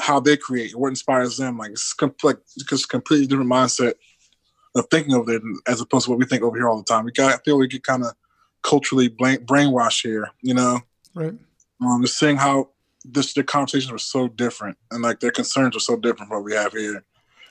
how 0.00 0.18
they 0.18 0.36
create, 0.36 0.74
what 0.76 0.88
inspires 0.88 1.36
them. 1.36 1.58
Like 1.58 1.72
it's 1.72 1.94
like 2.22 2.38
because 2.58 2.86
completely 2.86 3.26
different 3.26 3.50
mindset 3.50 3.94
of 4.74 4.86
thinking 4.90 5.14
of 5.14 5.28
it 5.28 5.42
as 5.68 5.80
opposed 5.80 6.06
to 6.06 6.10
what 6.10 6.18
we 6.18 6.26
think 6.26 6.42
over 6.42 6.56
here 6.56 6.68
all 6.68 6.78
the 6.78 6.84
time. 6.84 7.04
We 7.04 7.12
got 7.12 7.34
I 7.34 7.38
feel 7.44 7.58
we 7.58 7.68
get 7.68 7.84
kind 7.84 8.04
of 8.04 8.12
culturally 8.62 9.08
brainwashed 9.08 10.02
here, 10.02 10.30
you 10.42 10.54
know. 10.54 10.80
Right. 11.14 11.34
Um, 11.80 12.02
just 12.02 12.18
seeing 12.18 12.36
how 12.36 12.70
this 13.04 13.34
the 13.34 13.44
conversations 13.44 13.92
were 13.92 13.98
so 13.98 14.28
different 14.28 14.78
and 14.90 15.02
like 15.02 15.20
their 15.20 15.30
concerns 15.30 15.74
were 15.74 15.80
so 15.80 15.96
different 15.96 16.28
from 16.28 16.38
what 16.38 16.44
we 16.44 16.54
have 16.54 16.72
here, 16.72 17.04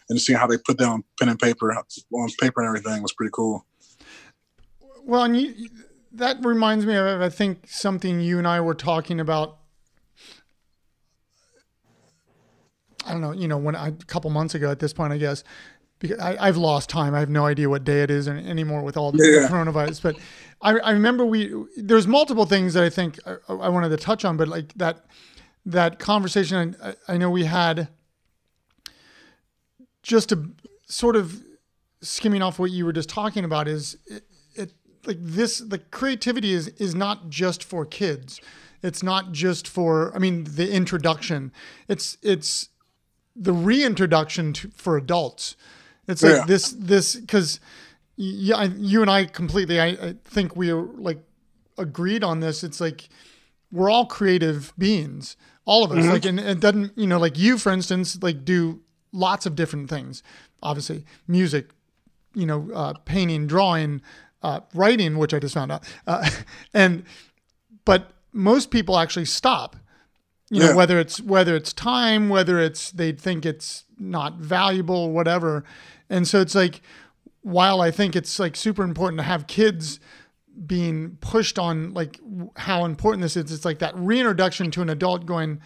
and 0.09 0.19
seeing 0.19 0.37
how 0.37 0.47
they 0.47 0.57
put 0.57 0.77
down 0.77 1.03
pen 1.19 1.29
and 1.29 1.39
paper 1.39 1.71
on 1.73 2.29
paper 2.39 2.61
and 2.61 2.67
everything 2.67 3.01
was 3.01 3.13
pretty 3.13 3.31
cool. 3.31 3.65
Well, 5.05 5.23
and 5.23 5.39
you, 5.39 5.69
that 6.13 6.43
reminds 6.43 6.85
me 6.85 6.95
of 6.95 7.21
I 7.21 7.29
think 7.29 7.67
something 7.67 8.21
you 8.21 8.37
and 8.37 8.47
I 8.47 8.61
were 8.61 8.75
talking 8.75 9.19
about. 9.19 9.59
I 13.05 13.11
don't 13.11 13.19
know, 13.19 13.33
you 13.33 13.49
know, 13.49 13.57
when 13.57 13.75
I, 13.75 13.89
a 13.89 13.91
couple 13.91 14.29
months 14.29 14.55
ago 14.55 14.71
at 14.71 14.79
this 14.79 14.93
point, 14.93 15.11
I 15.11 15.17
guess, 15.17 15.43
because 15.99 16.19
I, 16.19 16.45
have 16.45 16.55
lost 16.55 16.89
time. 16.89 17.13
I 17.13 17.19
have 17.19 17.29
no 17.29 17.45
idea 17.45 17.69
what 17.69 17.83
day 17.83 18.01
it 18.01 18.09
is 18.09 18.29
anymore 18.29 18.81
with 18.81 18.95
all 18.95 19.11
the 19.11 19.23
yeah. 19.25 19.47
coronavirus. 19.49 20.01
But 20.01 20.17
I, 20.61 20.77
I, 20.79 20.91
remember 20.91 21.25
we 21.25 21.53
there's 21.75 22.07
multiple 22.07 22.45
things 22.45 22.75
that 22.75 22.83
I 22.83 22.89
think 22.89 23.19
I, 23.25 23.35
I, 23.49 23.69
wanted 23.69 23.89
to 23.89 23.97
touch 23.97 24.23
on, 24.23 24.37
but 24.37 24.47
like 24.47 24.73
that 24.75 25.05
that 25.65 25.99
conversation 25.99 26.75
I, 26.81 26.95
I 27.07 27.17
know 27.17 27.29
we 27.29 27.45
had 27.45 27.89
just 30.01 30.29
to 30.29 30.51
sort 30.85 31.15
of 31.15 31.41
skimming 32.01 32.41
off 32.41 32.59
what 32.59 32.71
you 32.71 32.85
were 32.85 32.93
just 32.93 33.09
talking 33.09 33.45
about 33.45 33.67
is 33.67 33.97
it, 34.05 34.23
it 34.55 34.73
like 35.05 35.17
this 35.19 35.59
the 35.59 35.79
creativity 35.79 36.53
is 36.53 36.67
is 36.69 36.93
not 36.93 37.29
just 37.29 37.63
for 37.63 37.85
kids. 37.85 38.41
It's 38.81 39.01
not 39.01 39.31
just 39.31 39.67
for 39.67 40.13
i 40.13 40.19
mean 40.19 40.43
the 40.43 40.71
introduction. 40.71 41.51
It's 41.87 42.17
it's 42.21 42.69
the 43.35 43.53
reintroduction 43.53 44.53
to, 44.53 44.69
for 44.75 44.97
adults. 44.97 45.55
It's 46.07 46.21
like 46.21 46.33
yeah. 46.33 46.45
this 46.45 46.71
this 46.77 47.15
because 47.15 47.59
yeah 48.15 48.63
you 48.77 49.01
and 49.01 49.09
i 49.09 49.25
completely 49.25 49.79
I, 49.79 49.87
I 49.87 50.15
think 50.23 50.55
we 50.55 50.69
are 50.69 50.81
like 50.81 51.19
agreed 51.77 52.23
on 52.23 52.41
this. 52.41 52.63
It's 52.63 52.81
like 52.81 53.07
we're 53.73 53.89
all 53.89 54.05
creative 54.05 54.71
beings 54.77 55.35
all 55.65 55.83
of 55.83 55.91
us 55.91 55.97
mm-hmm. 55.97 56.09
like 56.09 56.25
and 56.25 56.39
it 56.39 56.61
doesn't 56.61 56.97
you 56.97 57.07
know 57.07 57.19
like 57.19 57.37
you 57.37 57.57
for 57.57 57.73
instance 57.73 58.17
like 58.21 58.45
do 58.45 58.79
lots 59.11 59.45
of 59.45 59.55
different 59.55 59.89
things 59.89 60.23
obviously 60.61 61.03
music 61.27 61.71
you 62.33 62.45
know 62.45 62.69
uh, 62.73 62.93
painting 63.05 63.45
drawing 63.47 64.01
uh, 64.43 64.59
writing, 64.73 65.17
which 65.17 65.33
I 65.33 65.39
just 65.39 65.53
found 65.53 65.71
out. 65.71 65.83
Uh, 66.05 66.29
and 66.73 67.03
but 67.85 68.11
most 68.31 68.69
people 68.69 68.97
actually 68.97 69.25
stop. 69.25 69.77
You 70.49 70.59
know, 70.59 70.69
yeah. 70.69 70.75
whether 70.75 70.99
it's 70.99 71.19
whether 71.19 71.55
it's 71.55 71.73
time, 71.73 72.29
whether 72.29 72.59
it's 72.59 72.91
they 72.91 73.11
think 73.13 73.45
it's 73.45 73.85
not 73.97 74.35
valuable, 74.35 75.11
whatever. 75.11 75.63
And 76.09 76.27
so 76.27 76.41
it's 76.41 76.53
like, 76.53 76.81
while 77.41 77.81
I 77.81 77.89
think 77.89 78.15
it's 78.15 78.37
like 78.37 78.55
super 78.55 78.83
important 78.83 79.17
to 79.19 79.23
have 79.23 79.47
kids 79.47 79.99
being 80.65 81.17
pushed 81.21 81.57
on 81.57 81.93
like 81.93 82.19
how 82.55 82.85
important 82.85 83.21
this 83.21 83.35
is, 83.35 83.51
it's 83.51 83.65
like 83.65 83.79
that 83.79 83.95
reintroduction 83.95 84.71
to 84.71 84.81
an 84.81 84.89
adult 84.89 85.25
going, 85.25 85.61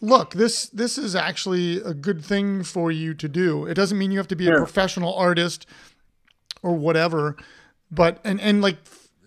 look, 0.00 0.34
this 0.34 0.68
this 0.68 0.98
is 0.98 1.14
actually 1.14 1.80
a 1.80 1.94
good 1.94 2.24
thing 2.24 2.62
for 2.62 2.90
you 2.90 3.14
to 3.14 3.28
do. 3.28 3.66
It 3.66 3.74
doesn't 3.74 3.98
mean 3.98 4.10
you 4.10 4.18
have 4.18 4.28
to 4.28 4.36
be 4.36 4.44
yeah. 4.44 4.54
a 4.54 4.56
professional 4.56 5.14
artist 5.14 5.66
or 6.62 6.74
whatever. 6.74 7.36
But 7.90 8.20
and 8.24 8.40
and 8.40 8.60
like 8.60 8.78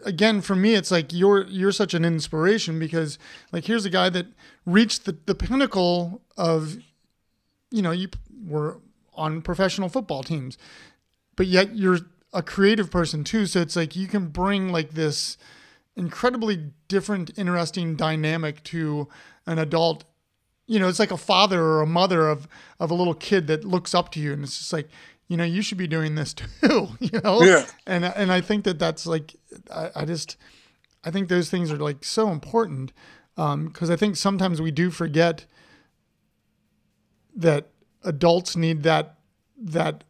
again 0.05 0.41
for 0.41 0.55
me 0.55 0.73
it's 0.75 0.91
like 0.91 1.13
you're 1.13 1.45
you're 1.47 1.71
such 1.71 1.93
an 1.93 2.03
inspiration 2.03 2.79
because 2.79 3.19
like 3.51 3.65
here's 3.65 3.85
a 3.85 3.89
guy 3.89 4.09
that 4.09 4.27
reached 4.65 5.05
the, 5.05 5.17
the 5.25 5.35
pinnacle 5.35 6.21
of 6.37 6.77
you 7.69 7.81
know 7.81 7.91
you 7.91 8.07
were 8.45 8.79
on 9.13 9.41
professional 9.41 9.89
football 9.89 10.23
teams 10.23 10.57
but 11.35 11.45
yet 11.45 11.75
you're 11.75 11.99
a 12.33 12.41
creative 12.41 12.89
person 12.89 13.23
too 13.23 13.45
so 13.45 13.59
it's 13.61 13.75
like 13.75 13.95
you 13.95 14.07
can 14.07 14.27
bring 14.27 14.71
like 14.71 14.91
this 14.91 15.37
incredibly 15.95 16.71
different 16.87 17.31
interesting 17.37 17.95
dynamic 17.95 18.63
to 18.63 19.07
an 19.45 19.59
adult 19.59 20.05
you 20.65 20.79
know 20.79 20.87
it's 20.87 20.99
like 20.99 21.11
a 21.11 21.17
father 21.17 21.61
or 21.61 21.81
a 21.81 21.87
mother 21.87 22.29
of 22.29 22.47
of 22.79 22.89
a 22.89 22.93
little 22.93 23.13
kid 23.13 23.47
that 23.47 23.65
looks 23.65 23.93
up 23.93 24.11
to 24.11 24.19
you 24.19 24.31
and 24.31 24.43
it's 24.43 24.57
just 24.57 24.71
like 24.71 24.89
you 25.31 25.37
know, 25.37 25.45
you 25.45 25.61
should 25.61 25.77
be 25.77 25.87
doing 25.87 26.15
this 26.15 26.33
too, 26.61 26.89
you 26.99 27.21
know? 27.23 27.41
Yeah. 27.41 27.65
And, 27.87 28.03
and 28.03 28.33
I 28.33 28.41
think 28.41 28.65
that 28.65 28.77
that's 28.79 29.07
like, 29.07 29.37
I, 29.73 29.89
I 29.95 30.05
just, 30.05 30.35
I 31.05 31.09
think 31.09 31.29
those 31.29 31.49
things 31.49 31.71
are 31.71 31.77
like 31.77 32.03
so 32.03 32.31
important. 32.31 32.91
Um, 33.37 33.69
cause 33.69 33.89
I 33.89 33.95
think 33.95 34.17
sometimes 34.17 34.61
we 34.61 34.71
do 34.71 34.91
forget 34.91 35.45
that 37.33 37.69
adults 38.03 38.57
need 38.57 38.83
that, 38.83 39.19
that 39.57 40.03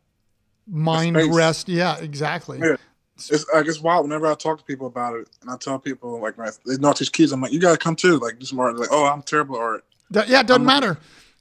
mind 0.67 1.15
rest. 1.33 1.69
Yeah, 1.69 1.97
exactly. 1.97 2.59
Yeah. 2.59 2.77
It's, 3.15 3.45
I 3.53 3.61
guess 3.61 3.79
wild 3.79 4.05
whenever 4.05 4.25
I 4.25 4.33
talk 4.33 4.57
to 4.57 4.63
people 4.63 4.87
about 4.87 5.15
it 5.15 5.29
and 5.41 5.51
I 5.51 5.57
tell 5.57 5.77
people 5.77 6.19
like, 6.19 6.35
they 6.65 6.77
not 6.77 6.97
teach 6.97 7.11
kids, 7.11 7.31
I'm 7.31 7.41
like, 7.41 7.51
you 7.51 7.59
gotta 7.59 7.77
come 7.77 7.95
too. 7.95 8.17
Like, 8.17 8.39
do 8.39 8.45
some 8.45 8.59
art. 8.59 8.77
Like, 8.77 8.89
oh, 8.91 9.05
I'm 9.05 9.21
terrible 9.21 9.57
at 9.57 9.61
art. 9.61 9.85
yeah, 10.11 10.39
it 10.39 10.47
doesn't 10.47 10.61
I'm, 10.61 10.65
matter. 10.65 10.97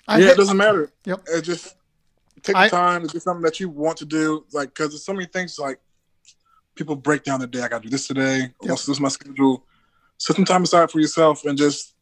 I 0.07 0.19
yeah, 0.19 0.25
hit, 0.27 0.33
it 0.33 0.37
doesn't 0.37 0.57
matter. 0.57 0.91
Yep. 1.07 1.23
It 1.29 1.43
just, 1.43 1.77
take 2.43 2.55
the 2.55 2.63
I, 2.63 2.69
time 2.69 3.03
to 3.03 3.09
do 3.09 3.19
something 3.19 3.43
that 3.43 3.61
you 3.61 3.69
want 3.69 3.99
to 3.99 4.05
do. 4.05 4.45
Like, 4.53 4.71
because 4.71 4.91
there's 4.91 5.05
so 5.05 5.13
many 5.13 5.27
things 5.27 5.59
like 5.59 5.81
people 6.75 6.97
break 6.97 7.23
down 7.23 7.41
the 7.41 7.47
day. 7.47 7.63
I 7.63 7.69
got 7.69 7.83
to 7.83 7.89
do 7.89 7.91
this 7.91 8.07
today. 8.07 8.51
Yep. 8.63 8.71
This 8.71 8.89
is 8.89 9.01
my 9.01 9.09
schedule. 9.09 9.65
Set 10.19 10.37
some 10.37 10.45
time 10.45 10.63
aside 10.63 10.91
for 10.91 11.01
yourself 11.01 11.45
and 11.45 11.57
just 11.57 11.95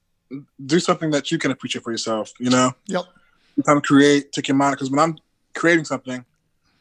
do 0.65 0.81
something 0.81 1.11
that 1.11 1.31
you 1.31 1.39
can 1.39 1.51
appreciate 1.51 1.85
for 1.85 1.91
yourself. 1.91 2.33
You 2.39 2.51
know. 2.51 2.73
Yep. 2.87 3.05
Time 3.65 3.81
to 3.81 3.87
create. 3.87 4.33
Take 4.33 4.49
your 4.49 4.57
mind 4.57 4.75
because 4.75 4.91
when 4.91 5.01
I'm 5.01 5.19
creating 5.55 5.85
something, 5.85 6.25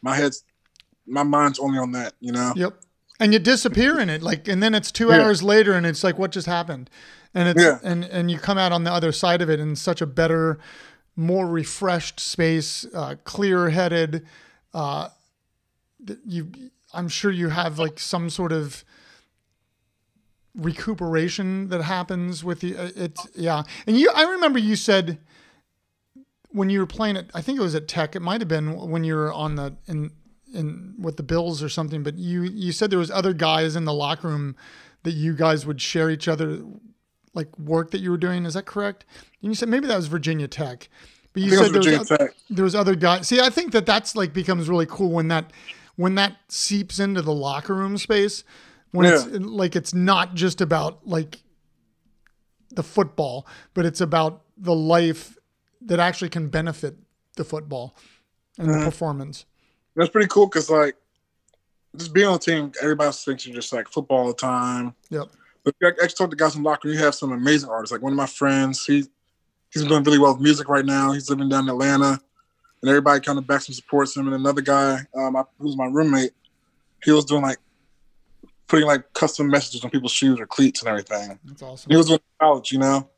my 0.08 0.16
head's 0.16 0.44
my 1.06 1.24
mind's 1.24 1.60
only 1.60 1.78
on 1.78 1.92
that. 1.92 2.14
You 2.20 2.32
know. 2.32 2.54
Yep. 2.56 2.82
And 3.20 3.34
you 3.34 3.40
disappear 3.40 4.00
in 4.00 4.12
it, 4.12 4.22
like, 4.22 4.48
and 4.48 4.62
then 4.62 4.76
it's 4.76 4.92
two 4.92 5.08
yeah. 5.08 5.22
hours 5.22 5.42
later, 5.42 5.74
and 5.74 5.88
it's 5.88 6.04
like, 6.04 6.20
what 6.20 6.32
just 6.32 6.46
happened? 6.46 6.90
And 7.34 7.50
it's 7.50 7.62
yeah. 7.62 7.80
and 7.84 8.06
and 8.06 8.32
you 8.32 8.38
come 8.38 8.58
out 8.58 8.72
on 8.72 8.84
the 8.84 8.92
other 8.92 9.12
side 9.12 9.42
of 9.42 9.50
it 9.50 9.60
in 9.60 9.76
such 9.76 10.02
a 10.02 10.06
better 10.06 10.60
more 11.16 11.48
refreshed 11.48 12.20
space, 12.20 12.86
uh, 12.94 13.16
clear 13.24 13.70
headed. 13.70 14.26
Uh, 14.74 15.10
you, 16.26 16.52
I'm 16.94 17.10
sure 17.10 17.32
you 17.32 17.50
have 17.50 17.80
like 17.80 18.00
some 18.00 18.30
sort 18.30 18.52
of 18.52 18.86
recuperation 20.56 21.70
that 21.70 21.82
happens 21.82 22.44
with 22.44 22.62
the 22.62 22.78
uh, 22.78 22.92
it's 22.96 23.28
yeah. 23.36 23.64
And 23.88 23.98
you, 23.98 24.12
I 24.16 24.24
remember 24.24 24.60
you 24.60 24.76
said 24.76 25.18
when 26.50 26.70
you 26.70 26.80
were 26.80 26.88
playing 26.88 27.16
it, 27.16 27.30
I 27.34 27.42
think 27.42 27.60
it 27.60 27.62
was 27.62 27.76
at 27.76 27.88
Tech. 27.88 28.16
It 28.16 28.22
might 28.22 28.42
have 28.42 28.48
been 28.48 28.90
when 28.90 29.04
you 29.04 29.16
were 29.16 29.32
on 29.32 29.56
the 29.56 29.76
in 29.88 30.12
in 30.54 30.96
with 31.00 31.18
the 31.18 31.24
Bills 31.24 31.62
or 31.62 31.70
something. 31.70 32.04
But 32.04 32.18
you 32.18 32.44
you 32.44 32.72
said 32.72 32.90
there 32.90 33.00
was 33.00 33.12
other 33.12 33.34
guys 33.34 33.76
in 33.76 33.86
the 33.86 33.94
locker 33.94 34.28
room 34.28 34.56
that 35.04 35.12
you 35.12 35.34
guys 35.34 35.66
would 35.66 35.82
share 35.82 36.10
each 36.10 36.28
other 36.28 36.62
like 37.34 37.58
work 37.60 37.92
that 37.92 38.00
you 38.00 38.12
were 38.12 38.18
doing. 38.18 38.46
Is 38.46 38.56
that 38.56 38.66
correct? 38.66 39.06
And 39.42 39.52
you 39.52 39.56
said 39.56 39.70
maybe 39.70 39.88
that 39.88 39.96
was 39.96 40.08
Virginia 40.08 40.48
Tech, 40.48 40.90
but 41.34 41.44
you 41.44 41.52
said 41.52 41.72
there 41.72 42.00
was, 42.00 42.12
other, 42.12 42.34
there 42.50 42.64
was 42.64 42.76
other 42.76 42.96
guys. 42.96 43.28
See, 43.28 43.40
I 43.40 43.50
think 43.50 43.72
that 43.74 43.86
that's 43.86 44.16
like 44.16 44.34
becomes 44.34 44.70
really 44.70 44.88
cool 44.88 45.12
when 45.12 45.28
that 45.28 45.54
when 45.96 46.16
that 46.16 46.38
seeps 46.50 47.00
into 47.00 47.22
the 47.22 47.34
locker 47.34 47.76
room 47.76 47.98
space. 47.98 48.44
When 48.92 49.06
yeah. 49.06 49.16
it's 49.16 49.28
like 49.46 49.76
it's 49.76 49.94
not 49.94 50.34
just 50.34 50.62
about 50.62 51.06
like 51.06 51.42
the 52.72 52.84
football, 52.84 53.46
but 53.74 53.86
it's 53.86 54.02
about 54.02 54.44
the 54.58 54.74
life 54.74 55.37
that 55.82 56.00
actually 56.00 56.30
can 56.30 56.50
benefit 56.50 56.96
the 57.36 57.44
football 57.44 57.96
and 58.58 58.68
mm-hmm. 58.68 58.80
the 58.80 58.86
performance. 58.86 59.46
That's 59.96 60.10
pretty 60.10 60.28
cool 60.28 60.48
because 60.48 60.70
like 60.70 60.96
just 61.96 62.14
being 62.14 62.28
on 62.28 62.34
the 62.34 62.40
team, 62.40 62.72
everybody 62.82 63.12
thinks 63.12 63.46
you're 63.46 63.56
just 63.56 63.74
like 63.74 63.88
football 63.88 64.20
all 64.20 64.28
the 64.28 64.34
time. 64.34 64.94
Yep. 65.10 65.28
But 65.64 65.76
you 65.82 65.88
actually 65.88 66.08
talk 66.10 66.30
to 66.30 66.36
guys 66.36 66.56
in 66.56 66.64
locker 66.64 66.88
room. 66.88 66.98
You 66.98 67.04
have 67.04 67.16
some 67.16 67.32
amazing 67.32 67.70
artists. 67.70 67.92
Like 67.92 68.02
one 68.02 68.14
of 68.14 68.18
my 68.18 68.28
friends, 68.28 68.86
he 68.86 69.06
he's 69.72 69.84
doing 69.84 70.04
really 70.04 70.20
well 70.20 70.34
with 70.34 70.42
music 70.42 70.70
right 70.70 70.86
now. 70.86 71.12
He's 71.12 71.30
living 71.30 71.50
down 71.50 71.66
in 71.66 71.70
Atlanta, 71.70 72.20
and 72.82 72.90
everybody 72.90 73.20
kind 73.20 73.38
of 73.38 73.48
backs 73.48 73.68
and 73.68 73.76
supports 73.76 74.16
him. 74.16 74.28
And 74.28 74.36
another 74.36 74.62
guy, 74.62 75.00
um, 75.16 75.44
who's 75.60 75.76
my 75.76 75.88
roommate, 75.88 76.32
he 77.04 77.12
was 77.12 77.26
doing 77.26 77.42
like 77.42 77.58
putting 78.68 78.86
like 78.86 79.12
custom 79.14 79.48
messages 79.48 79.84
on 79.84 79.90
people's 79.90 80.12
shoes 80.12 80.40
or 80.40 80.46
cleats 80.46 80.82
and 80.82 80.90
everything. 80.90 81.40
That's 81.44 81.62
awesome. 81.62 81.90
He 81.90 81.98
was 81.98 82.12
in 82.12 82.20
college, 82.40 82.72
you 82.72 82.80
know. 82.80 83.10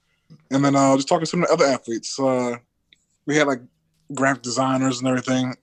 And 0.51 0.63
then 0.63 0.75
uh, 0.75 0.95
just 0.95 1.07
talking 1.07 1.25
to 1.25 1.29
some 1.29 1.43
of 1.43 1.47
the 1.47 1.53
other 1.53 1.65
athletes. 1.65 2.19
Uh, 2.19 2.57
we 3.25 3.35
had 3.35 3.47
like 3.47 3.61
graphic 4.13 4.43
designers 4.43 4.99
and 4.99 5.07
everything. 5.07 5.55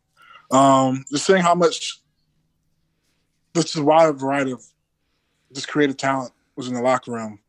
Um, 0.50 1.04
just 1.10 1.26
seeing 1.26 1.42
how 1.42 1.54
much 1.54 2.00
this 3.54 3.66
is 3.66 3.76
a 3.76 3.84
wide 3.84 4.18
variety 4.18 4.52
of 4.52 4.62
just 5.52 5.68
creative 5.68 5.96
talent 5.96 6.32
was 6.56 6.68
in 6.68 6.74
the 6.74 6.82
locker 6.82 7.12
room 7.12 7.40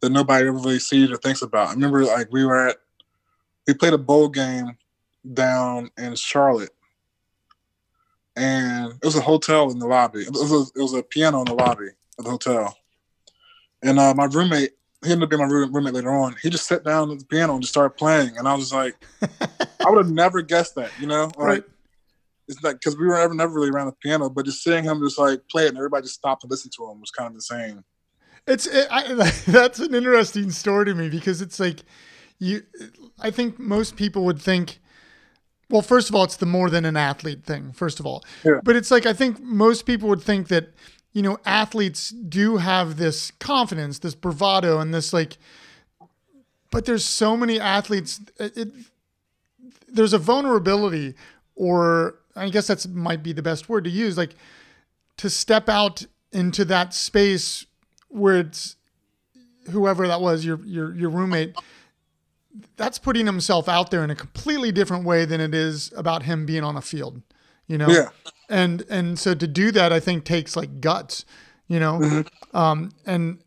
that 0.00 0.10
nobody 0.10 0.48
ever 0.48 0.56
really 0.56 0.78
sees 0.78 1.10
or 1.10 1.16
thinks 1.16 1.42
about. 1.42 1.68
I 1.68 1.72
remember 1.72 2.04
like 2.04 2.28
we 2.32 2.44
were 2.44 2.68
at 2.68 2.76
we 3.66 3.74
played 3.74 3.92
a 3.92 3.98
bowl 3.98 4.28
game 4.28 4.76
down 5.32 5.90
in 5.98 6.16
Charlotte, 6.16 6.70
and 8.36 8.92
it 8.92 9.04
was 9.04 9.16
a 9.16 9.20
hotel 9.20 9.70
in 9.70 9.78
the 9.78 9.86
lobby. 9.86 10.20
It 10.20 10.32
was 10.32 10.50
a, 10.50 10.78
it 10.78 10.82
was 10.82 10.94
a 10.94 11.02
piano 11.02 11.40
in 11.40 11.44
the 11.44 11.54
lobby 11.54 11.90
of 12.18 12.24
the 12.24 12.30
hotel, 12.30 12.76
and 13.82 13.98
uh, 13.98 14.14
my 14.14 14.24
roommate 14.24 14.72
he 15.04 15.12
ended 15.12 15.24
up 15.24 15.30
being 15.30 15.40
my 15.40 15.48
roommate 15.48 15.94
later 15.94 16.10
on. 16.12 16.36
He 16.42 16.50
just 16.50 16.66
sat 16.66 16.84
down 16.84 17.10
at 17.10 17.18
the 17.18 17.24
piano 17.24 17.54
and 17.54 17.62
just 17.62 17.72
started 17.72 17.96
playing, 17.96 18.36
and 18.36 18.46
I 18.46 18.54
was 18.54 18.72
like, 18.72 18.94
I 19.22 19.88
would 19.90 20.04
have 20.04 20.12
never 20.12 20.42
guessed 20.42 20.74
that, 20.76 20.90
you 21.00 21.06
know, 21.06 21.24
like. 21.24 21.38
Right. 21.38 21.64
It's 22.48 22.60
like 22.64 22.80
because 22.80 22.98
we 22.98 23.06
were 23.06 23.14
never, 23.14 23.32
never 23.32 23.52
really 23.54 23.70
around 23.70 23.86
the 23.86 23.92
piano, 24.02 24.28
but 24.28 24.44
just 24.44 24.64
seeing 24.64 24.82
him 24.82 25.00
just 25.04 25.20
like 25.20 25.40
play 25.48 25.66
it 25.66 25.68
and 25.68 25.76
everybody 25.76 26.02
just 26.02 26.16
stopped 26.16 26.40
to 26.42 26.48
listen 26.48 26.68
to 26.76 26.90
him 26.90 27.00
was 27.00 27.12
kind 27.12 27.28
of 27.28 27.34
insane. 27.34 27.84
It's 28.48 28.66
it, 28.66 28.88
I, 28.90 29.12
that's 29.46 29.78
an 29.78 29.94
interesting 29.94 30.50
story 30.50 30.86
to 30.86 30.94
me 30.96 31.08
because 31.10 31.40
it's 31.42 31.60
like 31.60 31.84
you. 32.40 32.62
I 33.20 33.30
think 33.30 33.60
most 33.60 33.94
people 33.94 34.24
would 34.24 34.42
think. 34.42 34.80
Well, 35.68 35.82
first 35.82 36.08
of 36.08 36.16
all, 36.16 36.24
it's 36.24 36.34
the 36.38 36.46
more 36.46 36.68
than 36.70 36.84
an 36.84 36.96
athlete 36.96 37.44
thing. 37.44 37.70
First 37.70 38.00
of 38.00 38.06
all, 38.06 38.24
Yeah. 38.44 38.58
but 38.64 38.74
it's 38.74 38.90
like 38.90 39.06
I 39.06 39.12
think 39.12 39.40
most 39.40 39.86
people 39.86 40.08
would 40.08 40.22
think 40.22 40.48
that 40.48 40.74
you 41.12 41.22
know 41.22 41.38
athletes 41.44 42.10
do 42.10 42.58
have 42.58 42.96
this 42.96 43.30
confidence, 43.32 43.98
this 43.98 44.14
bravado, 44.14 44.78
and 44.78 44.94
this 44.94 45.12
like. 45.12 45.38
But 46.70 46.84
there's 46.84 47.04
so 47.04 47.36
many 47.36 47.58
athletes. 47.58 48.20
It, 48.38 48.56
it, 48.56 48.68
there's 49.88 50.12
a 50.12 50.18
vulnerability, 50.18 51.14
or 51.56 52.16
I 52.36 52.48
guess 52.48 52.66
that's 52.66 52.86
might 52.86 53.22
be 53.22 53.32
the 53.32 53.42
best 53.42 53.68
word 53.68 53.84
to 53.84 53.90
use, 53.90 54.16
like 54.16 54.34
to 55.16 55.28
step 55.28 55.68
out 55.68 56.06
into 56.32 56.64
that 56.66 56.94
space 56.94 57.66
where 58.08 58.38
it's 58.38 58.76
whoever 59.70 60.06
that 60.06 60.20
was, 60.20 60.44
your 60.44 60.60
your 60.64 60.94
your 60.94 61.10
roommate, 61.10 61.56
that's 62.76 62.98
putting 62.98 63.26
himself 63.26 63.68
out 63.68 63.90
there 63.90 64.04
in 64.04 64.10
a 64.10 64.14
completely 64.14 64.72
different 64.72 65.04
way 65.04 65.24
than 65.24 65.40
it 65.40 65.54
is 65.54 65.92
about 65.96 66.22
him 66.22 66.46
being 66.46 66.64
on 66.64 66.76
a 66.76 66.80
field, 66.80 67.20
you 67.70 67.78
know? 67.78 67.88
Yeah. 67.88 68.08
And 68.48 68.82
and 68.90 69.18
so 69.18 69.32
to 69.34 69.46
do 69.46 69.70
that, 69.70 69.92
I 69.92 70.00
think 70.00 70.24
takes 70.24 70.56
like 70.56 70.80
guts, 70.80 71.24
you 71.68 71.78
know? 71.78 72.24
Um, 72.52 72.90
and 73.06 73.38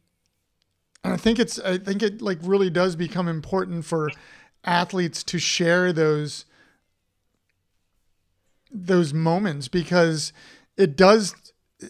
and 1.04 1.14
I 1.14 1.18
think 1.18 1.40
it's 1.40 1.60
I 1.60 1.78
think 1.78 2.02
it 2.02 2.22
like 2.22 2.40
really 2.42 2.70
does 2.70 2.96
become 2.96 3.28
important 3.28 3.84
for 3.84 4.10
athletes 4.64 5.24
to 5.26 5.40
share 5.40 5.92
those 5.92 6.46
those 8.72 9.14
moments 9.14 9.68
because 9.68 10.32
it 10.78 10.96
does 10.96 11.36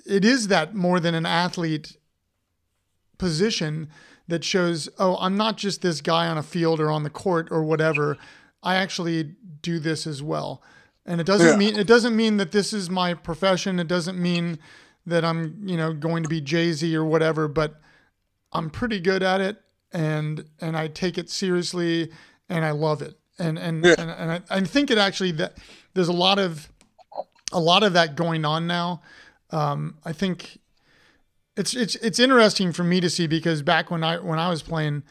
it 0.07 0.25
is 0.25 0.47
that 0.47 0.73
more 0.73 0.99
than 0.99 1.13
an 1.13 1.25
athlete 1.25 1.97
position 3.19 3.87
that 4.27 4.43
shows 4.43 4.89
oh 4.97 5.15
i'm 5.21 5.37
not 5.37 5.55
just 5.55 5.81
this 5.81 6.01
guy 6.01 6.27
on 6.27 6.37
a 6.37 6.43
field 6.43 6.81
or 6.81 6.91
on 6.91 7.03
the 7.03 7.09
court 7.09 7.47
or 7.51 7.63
whatever 7.63 8.17
i 8.63 8.75
actually 8.75 9.35
do 9.61 9.79
this 9.79 10.05
as 10.05 10.21
well 10.21 10.61
and 11.05 11.19
it 11.21 11.25
doesn't 11.25 11.47
Yeah. 11.51 11.57
mean 11.57 11.75
it 11.79 11.87
doesn't 11.87 12.15
mean 12.15 12.37
that 12.37 12.51
this 12.51 12.73
is 12.73 12.89
my 12.89 13.13
profession 13.13 13.79
it 13.79 13.87
doesn't 13.87 14.17
mean 14.21 14.59
that 15.05 15.23
i'm 15.25 15.61
you 15.67 15.75
know 15.77 15.93
going 15.93 16.23
to 16.23 16.29
be 16.29 16.39
jay-z 16.41 16.95
or 16.95 17.03
whatever 17.03 17.47
but 17.47 17.81
i'm 18.53 18.69
pretty 18.69 18.99
good 18.99 19.21
at 19.23 19.41
it 19.41 19.61
and 19.91 20.45
and 20.61 20.77
i 20.77 20.87
take 20.87 21.17
it 21.17 21.29
seriously 21.29 22.09
and 22.49 22.63
i 22.65 22.71
love 22.71 23.01
it 23.01 23.17
and 23.39 23.57
and 23.59 23.83
Yeah. 23.85 23.95
and, 23.97 24.09
and 24.11 24.31
I, 24.31 24.41
I 24.49 24.61
think 24.61 24.89
it 24.91 24.97
actually 24.97 25.31
that 25.33 25.57
there's 25.93 26.07
a 26.07 26.13
lot 26.13 26.39
of 26.39 26.69
a 27.51 27.59
lot 27.59 27.83
of 27.83 27.93
that 27.93 28.15
going 28.15 28.45
on 28.45 28.65
now 28.67 29.01
um, 29.51 29.97
i 30.05 30.13
think 30.13 30.59
it's 31.55 31.75
it's 31.75 31.95
it's 31.97 32.17
interesting 32.17 32.71
for 32.71 32.83
me 32.83 32.99
to 32.99 33.09
see 33.09 33.27
because 33.27 33.61
back 33.61 33.91
when 33.91 34.03
I 34.03 34.17
when 34.17 34.39
I 34.39 34.49
was 34.49 34.63
playing, 34.63 35.03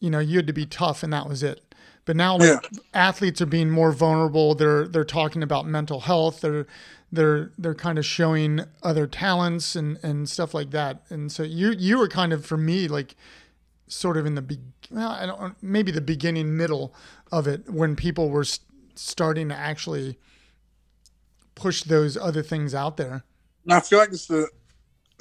you 0.00 0.10
know, 0.10 0.18
you 0.18 0.36
had 0.36 0.48
to 0.48 0.52
be 0.52 0.66
tough 0.66 1.04
and 1.04 1.12
that 1.12 1.28
was 1.28 1.44
it. 1.44 1.67
But 2.08 2.16
now 2.16 2.38
like, 2.38 2.62
Yeah. 2.72 2.78
athletes 2.94 3.42
are 3.42 3.46
being 3.46 3.68
more 3.68 3.92
vulnerable. 3.92 4.54
They're 4.54 4.88
they're 4.88 5.04
talking 5.04 5.42
about 5.42 5.66
mental 5.66 6.00
health. 6.00 6.40
They're 6.40 6.66
they're 7.12 7.52
they're 7.58 7.74
kind 7.74 7.98
of 7.98 8.06
showing 8.06 8.62
other 8.82 9.06
talents 9.06 9.76
and 9.76 9.98
and 10.02 10.26
stuff 10.26 10.54
like 10.54 10.70
that. 10.70 11.02
And 11.10 11.30
so 11.30 11.42
you 11.42 11.72
you 11.72 11.98
were 11.98 12.08
kind 12.08 12.32
of 12.32 12.46
for 12.46 12.56
me 12.56 12.88
like 12.88 13.14
sort 13.88 14.16
of 14.16 14.24
in 14.24 14.36
the 14.36 14.40
be 14.40 14.58
well, 14.90 15.10
I 15.10 15.26
don't 15.26 15.62
maybe 15.62 15.92
the 15.92 16.00
beginning 16.00 16.56
middle 16.56 16.94
of 17.30 17.46
it 17.46 17.68
when 17.68 17.94
people 17.94 18.30
were 18.30 18.40
s- 18.40 18.60
starting 18.94 19.50
to 19.50 19.54
actually 19.54 20.16
push 21.54 21.82
those 21.82 22.16
other 22.16 22.42
things 22.42 22.74
out 22.74 22.96
there. 22.96 23.22
And 23.64 23.74
I 23.74 23.80
feel 23.80 23.98
like 23.98 24.12
it's 24.12 24.28
the 24.28 24.48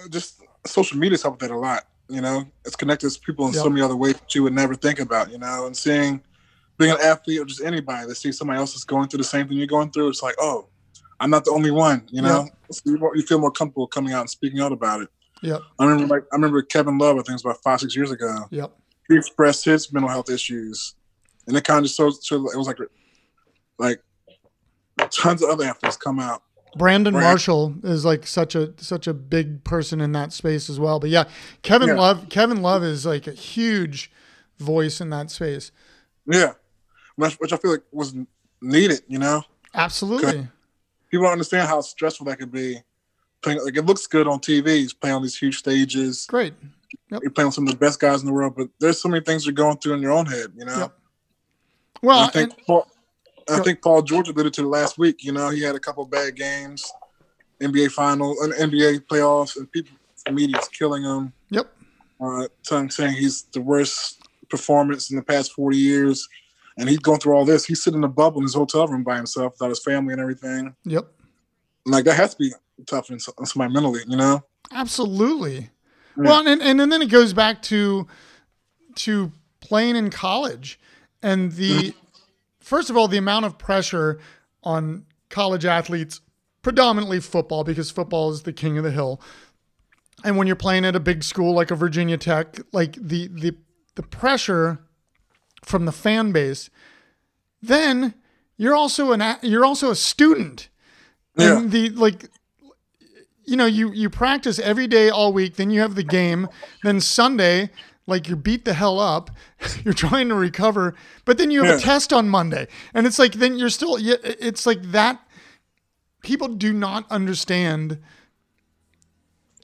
just 0.10 0.42
social 0.66 0.98
media's 0.98 1.22
helped 1.22 1.42
with 1.42 1.50
that 1.50 1.54
a 1.54 1.60
lot. 1.60 1.86
You 2.08 2.22
know, 2.22 2.46
it's 2.64 2.78
connected 2.78 3.10
to 3.10 3.20
people 3.20 3.46
in 3.48 3.52
so 3.52 3.70
many 3.70 3.82
other 3.82 3.98
ways 3.98 4.14
that 4.14 4.34
you 4.34 4.44
would 4.44 4.54
never 4.54 4.74
think 4.74 5.00
about. 5.00 5.30
You 5.30 5.38
know, 5.38 5.66
and 5.66 5.76
seeing 5.76 6.22
being 6.78 6.92
an 6.92 6.98
athlete 7.02 7.40
or 7.40 7.46
just 7.46 7.62
anybody 7.62 8.08
that 8.08 8.16
sees 8.16 8.38
somebody 8.38 8.60
else 8.60 8.76
is 8.76 8.84
going 8.84 9.08
through 9.08 9.18
the 9.18 9.24
same 9.24 9.48
thing 9.48 9.58
you're 9.58 9.68
going 9.68 9.92
through, 9.92 10.10
it's 10.10 10.22
like, 10.22 10.36
oh, 10.40 10.68
I'm 11.20 11.30
not 11.30 11.46
the 11.46 11.52
only 11.52 11.72
one. 11.72 12.08
You 12.12 12.22
know, 12.22 12.48
so 12.72 12.82
you, 12.86 13.12
you 13.16 13.24
feel 13.24 13.40
more 13.40 13.52
comfortable 13.52 13.88
coming 13.88 14.14
out 14.14 14.22
and 14.22 14.30
speaking 14.30 14.60
out 14.60 14.72
about 14.72 15.02
it. 15.02 15.10
Yeah, 15.42 15.58
I 15.80 15.86
remember, 15.86 16.16
like, 16.16 16.24
I 16.32 16.36
remember 16.36 16.62
Kevin 16.62 16.98
Love. 16.98 17.16
I 17.16 17.20
think 17.20 17.30
it 17.30 17.34
was 17.34 17.46
about 17.46 17.64
five, 17.64 17.80
six 17.80 17.96
years 17.96 18.12
ago. 18.12 18.46
Yep. 18.50 18.72
He 19.08 19.16
expressed 19.16 19.66
his 19.66 19.92
mental 19.94 20.10
health 20.10 20.30
issues, 20.30 20.96
and 21.48 21.56
it 21.56 21.64
kind 21.64 21.86
of 21.86 21.92
showed. 21.92 22.14
showed 22.24 22.46
it 22.54 22.58
was 22.58 22.68
like, 22.68 22.78
like 23.78 24.02
tons 25.12 25.44
of 25.44 25.50
other 25.50 25.66
athletes 25.66 25.98
come 25.98 26.20
out. 26.20 26.44
Brandon 26.76 27.16
Right. 27.16 27.24
Marshall 27.24 27.76
is 27.84 28.06
like 28.06 28.28
such 28.28 28.56
a 28.56 28.74
such 28.78 29.08
a 29.08 29.14
big 29.14 29.64
person 29.64 30.02
in 30.02 30.12
that 30.12 30.34
space 30.34 30.70
as 30.70 30.80
well. 30.80 31.00
But 31.00 31.10
yeah, 31.10 31.26
Kevin 31.62 31.90
Yeah. 31.90 31.96
Love 31.96 32.30
Kevin 32.30 32.62
Love 32.62 32.84
is 32.84 33.06
like 33.06 33.28
a 33.28 33.32
huge 33.32 34.12
voice 34.60 35.02
in 35.02 35.10
that 35.12 35.32
space. 35.32 35.72
Yeah, 36.26 36.54
which, 37.18 37.34
which 37.36 37.52
I 37.54 37.58
feel 37.58 37.72
like 37.72 37.84
was 37.92 38.16
needed. 38.62 39.02
You 39.08 39.20
know. 39.20 39.44
Absolutely. 39.74 40.48
people 41.12 41.26
don't 41.26 41.34
understand 41.34 41.68
how 41.68 41.82
stressful 41.82 42.26
that 42.28 42.40
could 42.40 42.52
be. 42.52 42.82
Playing 43.44 43.64
like 43.64 43.76
it 43.78 43.86
looks 43.86 44.08
good 44.08 44.28
on 44.28 44.40
TV, 44.40 44.68
he's 44.68 44.94
playing 44.94 45.18
on 45.18 45.22
these 45.22 45.38
huge 45.38 45.60
stages. 45.60 46.26
Great. 46.28 46.54
You're 47.12 47.30
playing 47.32 47.48
with 47.48 47.54
some 47.56 47.68
of 47.68 47.74
the 47.74 47.78
best 47.80 48.00
guys 48.00 48.22
in 48.22 48.26
the 48.28 48.34
world, 48.34 48.56
but 48.56 48.70
there's 48.80 49.02
so 49.02 49.10
many 49.10 49.24
things 49.24 49.46
you're 49.46 49.54
going 49.54 49.78
through 49.78 49.94
in 49.94 50.02
your 50.02 50.14
own 50.14 50.26
head, 50.26 50.54
you 50.56 50.66
know. 50.66 50.78
Yep. 50.80 50.98
Well, 52.02 52.20
I 52.20 52.30
think 52.30 52.54
and- 52.54 52.66
Paul, 52.66 52.88
I 53.50 53.60
think 53.60 53.82
Paul 53.82 54.02
George 54.02 54.30
alluded 54.30 54.54
to 54.56 54.68
last 54.68 54.98
week. 54.98 55.24
You 55.24 55.32
know, 55.34 55.50
he 55.50 55.62
had 55.62 55.76
a 55.76 55.80
couple 55.80 56.04
bad 56.06 56.36
games, 56.36 56.92
NBA 57.62 57.92
final, 57.92 58.36
and 58.42 58.54
NBA 58.54 59.02
playoffs, 59.08 59.58
and 59.58 59.72
people, 59.72 59.96
the 60.26 60.32
media's 60.32 60.68
killing 60.70 61.04
him. 61.04 61.34
yep. 61.50 61.72
Uh, 62.20 62.48
saying 62.64 63.14
he's 63.14 63.44
the 63.54 63.62
worst 63.62 64.22
performance 64.50 65.12
in 65.12 65.18
the 65.18 65.24
past 65.24 65.52
40 65.54 65.78
years, 65.78 66.28
and 66.78 66.88
he's 66.90 67.00
going 67.00 67.20
through 67.20 67.34
all 67.34 67.46
this. 67.46 67.66
He's 67.66 67.84
sitting 67.84 68.00
in 68.00 68.04
a 68.04 68.10
bubble 68.10 68.40
in 68.40 68.44
his 68.44 68.54
hotel 68.54 68.88
room 68.88 69.04
by 69.04 69.18
himself 69.18 69.54
without 69.54 69.70
his 69.70 69.84
family 69.84 70.14
and 70.14 70.22
everything. 70.22 70.76
Yep. 70.86 71.12
Like 71.86 72.06
that 72.06 72.16
has 72.16 72.36
to 72.36 72.38
be 72.38 72.52
tough 72.86 73.10
on 73.10 73.20
somebody 73.20 73.74
mentally, 73.74 74.02
you 74.08 74.18
know. 74.18 74.44
Absolutely. 74.72 75.70
Yeah. 76.18 76.24
Well, 76.24 76.48
and, 76.48 76.62
and 76.62 76.82
and 76.82 76.92
then 76.92 77.02
it 77.02 77.10
goes 77.10 77.34
back 77.34 77.62
to 77.64 78.08
to 78.96 79.32
playing 79.60 79.96
in 79.96 80.10
college 80.10 80.80
and 81.22 81.52
the 81.54 81.72
mm-hmm. 81.72 81.98
first 82.60 82.90
of 82.90 82.98
all 82.98 83.08
the 83.08 83.18
amount 83.18 83.46
of 83.46 83.58
pressure 83.58 84.20
on 84.64 85.06
college 85.30 85.66
athletes, 85.66 86.22
predominantly 86.62 87.20
football 87.20 87.64
because 87.64 87.92
football 87.92 88.32
is 88.32 88.44
the 88.44 88.54
king 88.54 88.78
of 88.78 88.84
the 88.84 88.92
hill. 88.92 89.22
And 90.24 90.38
when 90.38 90.48
you're 90.48 90.56
playing 90.56 90.86
at 90.86 90.96
a 90.96 91.00
big 91.00 91.24
school 91.24 91.54
like 91.54 91.72
a 91.72 91.76
Virginia 91.76 92.18
Tech, 92.18 92.60
like 92.72 92.94
the 92.94 93.28
the 93.28 93.56
the 93.96 94.04
pressure 94.04 94.80
from 95.68 95.86
the 95.86 95.92
fan 95.92 96.32
base, 96.32 96.70
then 97.62 98.14
you're 98.58 98.76
also 98.76 99.12
an 99.12 99.22
a- 99.22 99.40
you're 99.44 99.66
also 99.66 99.92
a 99.92 99.96
student. 99.96 100.70
Yeah. 101.36 101.58
And 101.60 101.72
the 101.72 101.90
like 101.90 102.30
you 103.46 103.56
know, 103.56 103.66
you 103.66 103.92
you 103.92 104.10
practice 104.10 104.60
every 104.60 104.88
day 104.88 105.10
all 105.10 105.32
week, 105.32 105.56
then 105.56 105.70
you 105.70 105.80
have 105.82 105.96
the 105.96 106.04
game, 106.04 106.50
then 106.84 107.00
Sunday, 107.00 107.70
like 108.06 108.28
you're 108.28 108.38
beat 108.38 108.66
the 108.66 108.74
hell 108.74 109.00
up, 109.00 109.30
you're 109.86 109.94
trying 109.94 110.30
to 110.30 110.36
recover, 110.36 110.96
but 111.26 111.38
then 111.38 111.52
you 111.52 111.64
have 111.64 111.80
a 111.80 111.82
test 111.82 112.12
on 112.12 112.30
Monday, 112.30 112.68
and 112.94 113.06
it's 113.08 113.20
like 113.20 113.34
then 113.34 113.58
you're 113.58 113.70
still, 113.70 114.00
yeah, 114.00 114.16
it's 114.24 114.66
like 114.66 114.82
that. 114.92 115.22
People 116.24 116.50
do 116.50 116.74
not 116.74 117.10
understand 117.10 118.00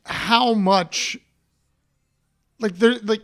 how 0.05 0.53
much, 0.53 1.17
like 2.59 2.75
they're 2.77 2.99
like 2.99 3.23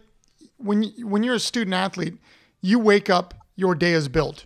when 0.57 0.83
when 1.03 1.23
you're 1.23 1.35
a 1.35 1.39
student 1.39 1.73
athlete, 1.73 2.17
you 2.61 2.79
wake 2.79 3.09
up, 3.09 3.33
your 3.55 3.75
day 3.75 3.93
is 3.93 4.07
built. 4.07 4.45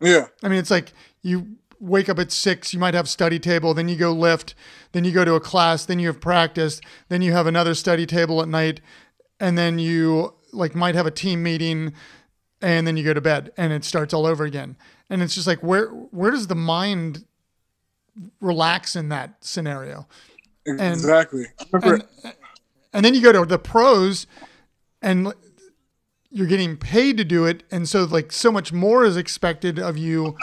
Yeah. 0.00 0.26
I 0.42 0.48
mean, 0.48 0.58
it's 0.58 0.70
like 0.70 0.92
you 1.22 1.56
wake 1.80 2.08
up 2.08 2.18
at 2.18 2.32
six, 2.32 2.72
you 2.72 2.78
might 2.78 2.94
have 2.94 3.08
study 3.08 3.38
table, 3.38 3.74
then 3.74 3.88
you 3.88 3.96
go 3.96 4.12
lift, 4.12 4.54
then 4.92 5.04
you 5.04 5.12
go 5.12 5.24
to 5.24 5.34
a 5.34 5.40
class, 5.40 5.84
then 5.84 5.98
you 5.98 6.06
have 6.08 6.20
practice, 6.20 6.80
then 7.08 7.22
you 7.22 7.32
have 7.32 7.46
another 7.46 7.74
study 7.74 8.06
table 8.06 8.40
at 8.40 8.48
night, 8.48 8.80
and 9.40 9.56
then 9.58 9.78
you 9.78 10.34
like 10.52 10.74
might 10.74 10.94
have 10.94 11.06
a 11.06 11.10
team 11.10 11.42
meeting, 11.42 11.92
and 12.62 12.86
then 12.86 12.96
you 12.96 13.04
go 13.04 13.14
to 13.14 13.20
bed, 13.20 13.52
and 13.56 13.72
it 13.72 13.84
starts 13.84 14.14
all 14.14 14.26
over 14.26 14.44
again. 14.44 14.76
And 15.10 15.22
it's 15.22 15.34
just 15.34 15.46
like 15.46 15.62
where 15.62 15.88
where 15.88 16.30
does 16.30 16.46
the 16.46 16.54
mind 16.54 17.24
relax 18.40 18.96
in 18.96 19.08
that 19.10 19.44
scenario? 19.44 20.06
exactly. 20.66 21.46
Remember 21.70 22.04
And, 22.24 22.34
and 22.92 23.04
then 23.04 23.14
you 23.14 23.20
go 23.20 23.32
to 23.32 23.44
the 23.44 23.58
pros 23.58 24.26
and 25.02 25.32
you're 26.36 26.46
getting 26.46 26.76
paid 26.76 27.16
to 27.16 27.24
do 27.24 27.46
it. 27.46 27.62
And 27.70 27.88
so 27.88 28.04
like 28.04 28.30
so 28.30 28.52
much 28.52 28.70
more 28.70 29.06
is 29.06 29.16
expected 29.16 29.78
of 29.78 29.96
you 29.96 30.36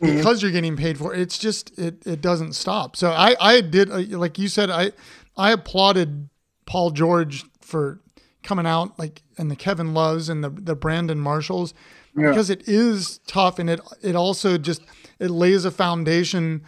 because 0.00 0.42
you're 0.42 0.50
getting 0.50 0.76
paid 0.76 0.96
for 0.96 1.14
it. 1.14 1.20
It's 1.20 1.36
just, 1.38 1.78
it, 1.78 2.06
it 2.06 2.22
doesn't 2.22 2.54
stop. 2.54 2.96
So 2.96 3.10
I, 3.10 3.36
I 3.38 3.60
did, 3.60 3.90
uh, 3.90 4.18
like 4.18 4.38
you 4.38 4.48
said, 4.48 4.70
I, 4.70 4.92
I 5.36 5.52
applauded 5.52 6.30
Paul 6.64 6.90
George 6.90 7.44
for 7.60 8.00
coming 8.42 8.66
out 8.66 8.98
like, 8.98 9.22
and 9.36 9.50
the 9.50 9.56
Kevin 9.56 9.92
Loves 9.92 10.30
and 10.30 10.42
the, 10.42 10.48
the 10.48 10.74
Brandon 10.74 11.20
Marshalls 11.20 11.74
Yeah. 12.16 12.30
because 12.30 12.48
it 12.48 12.66
is 12.66 13.18
tough. 13.26 13.58
And 13.58 13.68
it, 13.68 13.80
it 14.02 14.16
also 14.16 14.56
just, 14.56 14.80
it 15.18 15.30
lays 15.30 15.66
a 15.66 15.70
foundation 15.70 16.64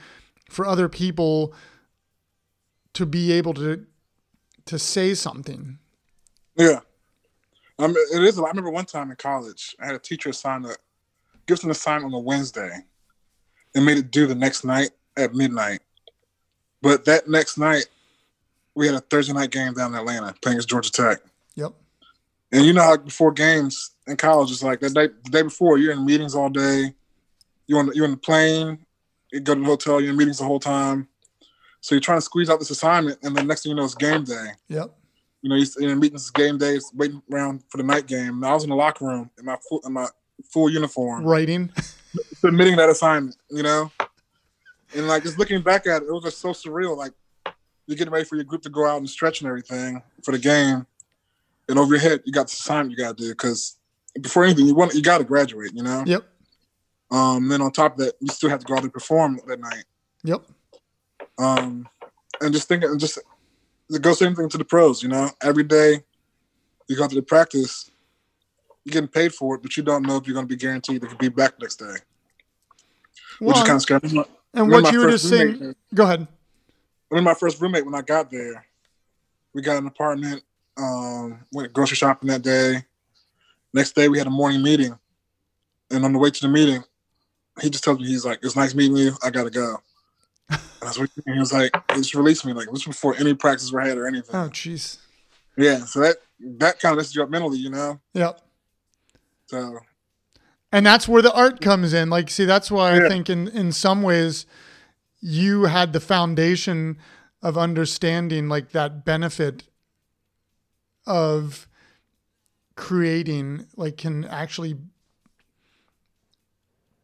for 0.50 0.66
other 0.66 0.90
people 0.90 1.54
to 2.92 3.07
be 3.07 3.33
able 3.33 3.54
to, 3.54 3.87
to 4.66 4.78
say 4.78 5.14
something. 5.14 5.78
Yeah. 6.54 6.81
It 7.79 8.25
is. 8.25 8.38
I 8.38 8.49
remember 8.49 8.71
one 8.71 8.87
time 8.87 9.11
in 9.11 9.17
college, 9.17 9.77
I 9.81 9.87
had 9.87 9.95
a 9.95 10.01
teacher 10.01 10.31
assign 10.31 10.64
a 10.64 10.75
give 11.47 11.59
us 11.59 11.64
an 11.64 11.71
assignment 11.71 12.12
on 12.12 12.21
a 12.21 12.23
Wednesday, 12.23 12.85
and 13.75 13.85
made 13.85 13.99
it 13.99 14.11
due 14.11 14.27
the 14.27 14.35
next 14.35 14.64
night 14.64 14.91
at 15.17 15.35
midnight. 15.35 15.81
But 16.83 17.05
that 17.07 17.29
next 17.29 17.59
night, 17.59 17.87
we 18.75 18.87
had 18.87 18.95
a 18.95 19.01
Thursday 19.01 19.33
night 19.33 19.51
game 19.51 19.75
down 19.75 19.93
in 19.93 19.99
Atlanta 19.99 20.35
playing 20.43 20.57
against 20.57 20.69
Georgia 20.69 20.91
Tech. 20.91 21.19
Yep. 21.55 21.73
And 22.53 22.64
you 22.64 22.73
know 22.73 22.83
how 22.83 22.97
before 22.97 23.33
games 23.33 23.93
in 24.07 24.17
college, 24.17 24.51
it's 24.51 24.62
like 24.62 24.81
the 24.81 24.91
day 24.91 25.09
the 25.25 25.31
day 25.31 25.43
before 25.43 25.79
you're 25.79 25.93
in 25.93 26.05
meetings 26.05 26.35
all 26.35 26.49
day. 26.49 26.95
You're 27.67 27.81
on 27.81 27.87
the, 27.87 27.95
you're 27.95 28.07
in 28.07 28.12
the 28.12 28.17
plane. 28.17 28.79
You 29.33 29.41
go 29.41 29.55
to 29.55 29.61
the 29.61 29.67
hotel. 29.67 30.01
You're 30.01 30.11
in 30.11 30.17
meetings 30.17 30.38
the 30.38 30.45
whole 30.45 30.61
time. 30.61 31.09
So 31.81 31.95
you're 31.95 32.01
trying 32.01 32.19
to 32.19 32.23
squeeze 32.23 32.51
out 32.51 32.59
this 32.59 32.71
assignment, 32.71 33.19
and 33.23 33.37
the 33.37 33.43
next 33.43 33.62
thing 33.62 33.71
you 33.71 33.77
know, 33.77 33.85
it's 33.85 33.95
game 33.95 34.25
day 34.25 34.53
Yep. 34.69 34.98
You 35.42 35.51
know, 35.51 35.57
he's 35.57 35.77
in 35.77 35.98
meetings, 35.98 36.31
game 36.31 36.59
days, 36.59 36.90
waiting 36.94 37.22
around 37.33 37.62
for 37.68 37.77
the 37.79 37.83
night 37.85 38.07
game. 38.07 38.37
And 38.37 38.46
I 38.46 38.53
was 38.55 38.64
in 38.64 38.70
the 38.70 38.77
locker 38.77 39.05
room 39.07 39.31
in 39.38 39.44
my 39.44 39.57
full, 39.68 39.81
in 39.85 39.92
my 39.92 40.07
full 40.53 40.70
uniform, 40.70 41.24
Writing. 41.24 41.70
submitting 42.38 42.77
that 42.77 42.88
assignment. 42.88 43.37
You 43.51 43.62
know, 43.62 43.90
and 44.94 45.07
like 45.07 45.22
just 45.22 45.38
looking 45.38 45.62
back 45.62 45.87
at 45.87 46.03
it, 46.03 46.07
it 46.07 46.12
was 46.12 46.24
just 46.24 46.40
so 46.40 46.51
surreal. 46.51 46.96
Like 46.96 47.12
you're 47.87 47.96
getting 47.96 48.12
ready 48.12 48.24
for 48.24 48.35
your 48.37 48.44
group 48.44 48.62
to 48.62 48.70
go 48.70 48.87
out 48.87 48.98
and 48.98 49.09
stretch 49.09 49.40
and 49.40 49.48
everything 49.48 50.03
for 50.24 50.33
the 50.33 50.38
game, 50.38 50.87
and 51.68 51.79
over 51.79 51.94
your 51.94 52.01
head 52.01 52.20
you 52.24 52.33
got 52.33 52.48
the 52.48 52.53
assignment 52.53 52.90
you 52.90 52.96
got 52.96 53.16
to 53.16 53.22
do 53.24 53.31
because 53.31 53.77
before 54.20 54.44
anything 54.44 54.66
you 54.66 54.74
want 54.74 54.94
you 54.94 55.03
got 55.03 55.18
to 55.18 55.24
graduate. 55.24 55.72
You 55.74 55.83
know, 55.85 56.03
Yep. 56.07 56.24
um, 57.12 57.48
then 57.48 57.62
on 57.62 57.70
top 57.70 57.92
of 57.92 57.98
that 57.98 58.14
you 58.20 58.29
still 58.29 58.51
have 58.51 58.59
to 58.61 58.66
go 58.66 58.74
out 58.77 58.83
and 58.83 58.92
perform 58.92 59.38
that 59.46 59.61
night. 59.61 59.85
Yep. 60.24 60.42
um, 61.38 61.88
and 62.40 62.53
just 62.53 62.68
thinking, 62.68 62.90
and 62.90 62.98
just 63.01 63.18
it 63.90 64.03
goes 64.03 64.18
same 64.18 64.35
thing 64.35 64.48
to 64.48 64.59
the 64.59 64.64
pros. 64.64 65.03
You 65.03 65.09
know, 65.09 65.31
every 65.42 65.64
day 65.64 66.03
you 66.88 66.96
go 66.96 67.07
to 67.07 67.14
the 67.14 67.22
practice, 67.22 67.90
you're 68.85 68.92
getting 68.92 69.09
paid 69.09 69.35
for 69.35 69.57
it, 69.57 69.62
but 69.62 69.77
you 69.77 69.83
don't 69.83 70.05
know 70.05 70.16
if 70.16 70.27
you're 70.27 70.35
going 70.35 70.46
to 70.46 70.55
be 70.55 70.57
guaranteed 70.57 71.03
to 71.03 71.16
be 71.16 71.29
back 71.29 71.55
next 71.61 71.77
day, 71.77 71.96
which 73.38 73.57
is 73.57 73.62
kind 73.62 73.77
of 73.77 73.83
scary. 73.83 74.01
And 74.55 74.70
what 74.70 74.92
you 74.92 75.01
were 75.01 75.11
just 75.11 75.29
saying. 75.29 75.74
Go 75.94 76.05
ahead. 76.05 76.27
I 77.11 77.14
remember 77.14 77.31
my 77.31 77.35
first 77.35 77.61
roommate 77.61 77.85
when 77.85 77.94
I 77.94 78.03
got 78.03 78.31
there. 78.31 78.66
We 79.55 79.62
got 79.62 79.79
an 79.79 79.87
apartment. 79.87 80.42
Um, 80.77 81.40
went 81.53 81.72
grocery 81.72 81.96
shopping 81.96 82.29
that 82.29 82.42
day. 82.42 82.85
Next 83.74 83.94
day 83.94 84.09
we 84.09 84.18
had 84.18 84.27
a 84.27 84.31
morning 84.31 84.62
meeting, 84.62 84.98
and 85.90 86.05
on 86.05 86.12
the 86.12 86.18
way 86.18 86.31
to 86.31 86.40
the 86.40 86.48
meeting, 86.48 86.83
he 87.61 87.68
just 87.68 87.85
tells 87.85 87.98
me 87.98 88.07
he's 88.07 88.24
like, 88.24 88.38
"It's 88.42 88.57
nice 88.57 88.74
meeting 88.74 88.96
you. 88.96 89.12
I 89.22 89.31
gotta 89.31 89.51
go." 89.51 89.79
And 90.81 90.88
was 90.88 90.99
and 90.99 91.35
he 91.35 91.38
was 91.38 91.53
like, 91.53 91.73
"He 91.93 91.99
just 91.99 92.14
released 92.14 92.45
me. 92.45 92.53
Like 92.53 92.67
this 92.67 92.87
was 92.87 92.97
before 92.97 93.17
any 93.17 93.35
practice 93.35 93.73
were 93.73 93.81
had 93.81 93.99
or 93.99 94.07
anything." 94.07 94.35
Oh, 94.35 94.49
jeez. 94.49 94.99
Yeah, 95.57 95.85
so 95.85 96.01
that 96.01 96.17
that 96.38 96.79
kind 96.79 96.93
of 96.93 96.99
messes 96.99 97.14
you 97.14 97.23
up 97.23 97.31
mentally, 97.31 97.59
you 97.59 97.71
know. 97.71 98.01
Yep. 98.14 98.41
So 99.47 99.81
And 100.71 100.87
that's 100.87 101.09
where 101.09 101.23
the 101.23 101.33
art 101.33 101.61
comes 101.61 101.93
in. 101.93 102.11
Like, 102.11 102.31
see, 102.31 102.45
that's 102.45 102.71
why 102.71 102.95
I 102.97 103.09
think 103.09 103.29
in 103.29 103.49
in 103.49 103.73
some 103.73 104.03
ways 104.03 104.47
you 105.21 105.64
had 105.64 105.93
the 105.93 106.01
foundation 106.01 106.99
of 107.43 107.59
understanding 107.59 108.49
like 108.49 108.71
that 108.71 109.05
benefit 109.05 109.64
of 111.07 111.67
creating 112.77 113.67
like 113.77 113.97
can 113.97 114.25
actually 114.27 114.77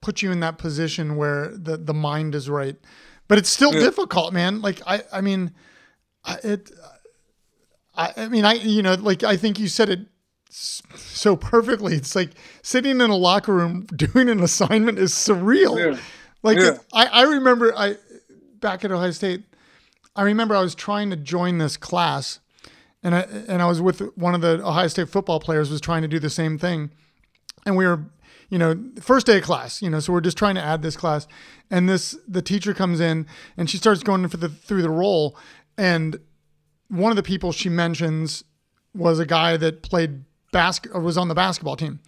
put 0.01 0.23
you 0.23 0.31
in 0.31 0.41
that 0.41 0.59
position 0.59 1.17
where 1.17 1.49
the 1.57 1.77
the 1.77 1.95
mind 1.95 2.35
is 2.35 2.49
right 2.49 2.77
but 3.29 3.39
it's 3.39 3.49
still 3.51 3.73
Yeah. 3.73 3.81
difficult 3.81 4.33
man 4.33 4.61
like 4.61 4.81
i 4.87 5.03
i 5.13 5.21
mean 5.21 5.53
I, 6.25 6.39
it 6.45 6.71
I, 7.97 8.13
I 8.17 8.29
mean 8.29 8.45
i 8.45 8.55
you 8.55 8.83
know 8.83 8.95
like 8.95 9.23
i 9.23 9.37
think 9.37 9.59
you 9.59 9.69
said 9.69 9.89
it 9.89 10.01
so 10.51 11.37
perfectly 11.37 11.95
it's 11.95 12.15
like 12.15 12.31
sitting 12.63 13.01
in 13.01 13.11
a 13.11 13.17
locker 13.17 13.53
room 13.55 13.87
doing 13.97 14.29
an 14.29 14.41
assignment 14.43 14.99
is 14.99 15.13
surreal 15.13 15.79
Yeah. 15.79 15.99
like 16.43 16.59
Yeah. 16.59 16.79
I, 16.93 17.07
I 17.07 17.23
remember 17.23 17.73
i 17.77 17.97
back 18.61 18.85
at 18.85 18.93
ohio 18.93 19.11
state 19.11 19.43
i 20.17 20.23
remember 20.23 20.55
i 20.55 20.61
was 20.61 20.75
trying 20.75 21.11
to 21.11 21.17
join 21.17 21.59
this 21.59 21.77
class 21.77 22.41
and 23.03 23.15
I 23.15 23.21
and 23.49 23.61
I 23.61 23.67
was 23.67 23.83
with 23.83 24.01
one 24.17 24.35
of 24.35 24.41
the 24.41 24.67
Ohio 24.67 24.89
State 24.89 25.11
football 25.11 25.39
players 25.39 25.71
was 25.71 25.83
trying 25.83 26.01
to 26.01 26.09
do 26.09 26.19
the 26.19 26.31
same 26.31 26.57
thing, 26.57 26.91
and 27.67 27.77
we 27.77 27.87
were, 27.87 28.03
you 28.49 28.59
know, 28.59 28.79
first 29.01 29.27
day 29.27 29.39
of 29.39 29.45
class, 29.45 29.83
you 29.83 29.91
know, 29.91 30.01
so 30.01 30.13
we're 30.13 30.21
just 30.21 30.39
trying 30.39 30.55
to 30.55 30.63
add 30.63 30.83
this 30.83 30.97
class, 30.97 31.27
and 31.71 31.89
this 31.89 32.17
the 32.29 32.43
teacher 32.43 32.75
comes 32.75 33.01
in 33.01 33.27
and 33.57 33.69
she 33.69 33.77
starts 33.77 34.03
going 34.03 34.27
for 34.29 34.37
the 34.37 34.49
through 34.49 34.83
the 34.83 34.91
roll, 34.91 35.37
and 35.77 36.19
one 36.89 37.11
of 37.11 37.17
the 37.17 37.23
people 37.23 37.53
she 37.53 37.69
mentions 37.69 38.45
was 38.95 39.19
a 39.19 39.27
guy 39.27 39.57
that 39.57 39.83
played 39.83 40.25
basket 40.53 40.93
or 40.95 41.01
was 41.01 41.19
on 41.19 41.29
the 41.29 41.35
basketball 41.35 41.77
team, 41.77 42.01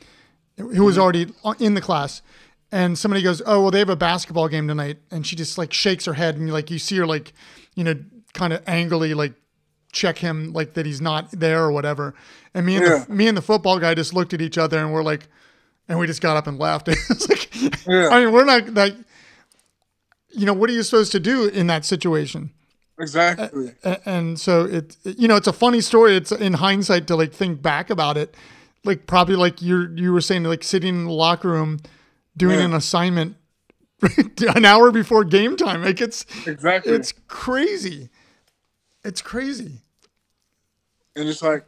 who 0.57 0.85
was 0.85 0.97
mm-hmm. 0.97 1.03
already 1.03 1.27
in 1.59 1.75
the 1.75 1.81
class. 1.81 2.23
And 2.73 2.99
somebody 2.99 3.23
goes, 3.23 3.41
"Oh, 3.47 3.63
well, 3.63 3.71
they 3.71 3.79
have 3.79 3.89
a 3.89 3.97
basketball 3.97 4.49
game 4.49 4.67
tonight," 4.67 4.99
and 5.11 5.27
she 5.27 5.37
just 5.37 5.57
like 5.57 5.73
shakes 5.73 6.05
her 6.05 6.15
head, 6.15 6.37
and 6.37 6.53
like 6.53 6.71
you 6.71 6.79
see 6.79 6.97
her 6.97 7.07
like, 7.07 7.33
you 7.77 7.85
know, 7.85 7.95
kind 8.35 8.53
of 8.53 8.63
angrily 8.67 9.15
like 9.15 9.35
check 9.93 10.19
him 10.19 10.53
like 10.53 10.75
that 10.75 10.85
he's 10.85 11.01
not 11.01 11.31
there 11.31 11.65
or 11.65 11.73
whatever. 11.73 12.15
And 12.55 12.67
me 12.67 12.77
and 12.77 12.85
Yeah. 12.85 13.05
the, 13.07 13.13
me 13.13 13.29
and 13.29 13.37
the 13.37 13.43
football 13.43 13.79
guy 13.79 13.95
just 13.95 14.13
looked 14.13 14.35
at 14.35 14.41
each 14.41 14.59
other 14.59 14.79
and 14.79 14.93
we're 14.93 15.03
like, 15.03 15.29
and 15.89 15.99
we 15.99 16.07
just 16.07 16.21
got 16.21 16.37
up 16.37 16.47
and 16.47 16.59
left. 16.59 16.89
it's 16.89 17.29
like, 17.29 17.87
Yeah. 17.87 18.09
I 18.09 18.25
mean, 18.25 18.33
we're 18.33 18.45
not 18.45 18.73
like, 18.75 18.95
you 20.31 20.45
know, 20.47 20.53
what 20.55 20.69
are 20.71 20.73
you 20.73 20.83
supposed 20.83 21.13
to 21.13 21.21
do 21.21 21.47
in 21.49 21.67
that 21.69 21.85
situation? 21.85 22.51
exactly. 22.99 23.75
A- 23.85 24.01
And 24.09 24.41
so 24.41 24.65
it, 24.65 24.97
you 25.05 25.29
know, 25.29 25.37
it's 25.37 25.47
a 25.47 25.53
funny 25.53 25.81
story. 25.83 26.17
It's 26.17 26.33
in 26.33 26.55
hindsight 26.55 27.07
to 27.09 27.17
like 27.17 27.33
think 27.33 27.61
back 27.63 27.91
about 27.91 28.17
it, 28.17 28.35
like 28.85 29.07
probably 29.07 29.37
like 29.37 29.61
you 29.63 29.89
you 29.95 30.13
were 30.13 30.21
saying, 30.23 30.45
like 30.45 30.65
sitting 30.65 30.95
in 30.97 31.05
the 31.05 31.11
locker 31.13 31.49
room 31.49 31.79
doing 32.37 32.59
Yeah. 32.59 32.65
an 32.67 32.75
assignment 32.75 33.37
an 34.55 34.65
hour 34.65 34.91
before 34.93 35.25
game 35.25 35.57
time. 35.57 35.83
Like 35.85 36.01
it's 36.01 36.25
Exactly. 36.47 36.93
it's 36.93 37.13
crazy. 37.29 38.09
It's 39.05 39.21
crazy. 39.23 39.81
and 41.15 41.29
it's 41.29 41.43
like 41.43 41.65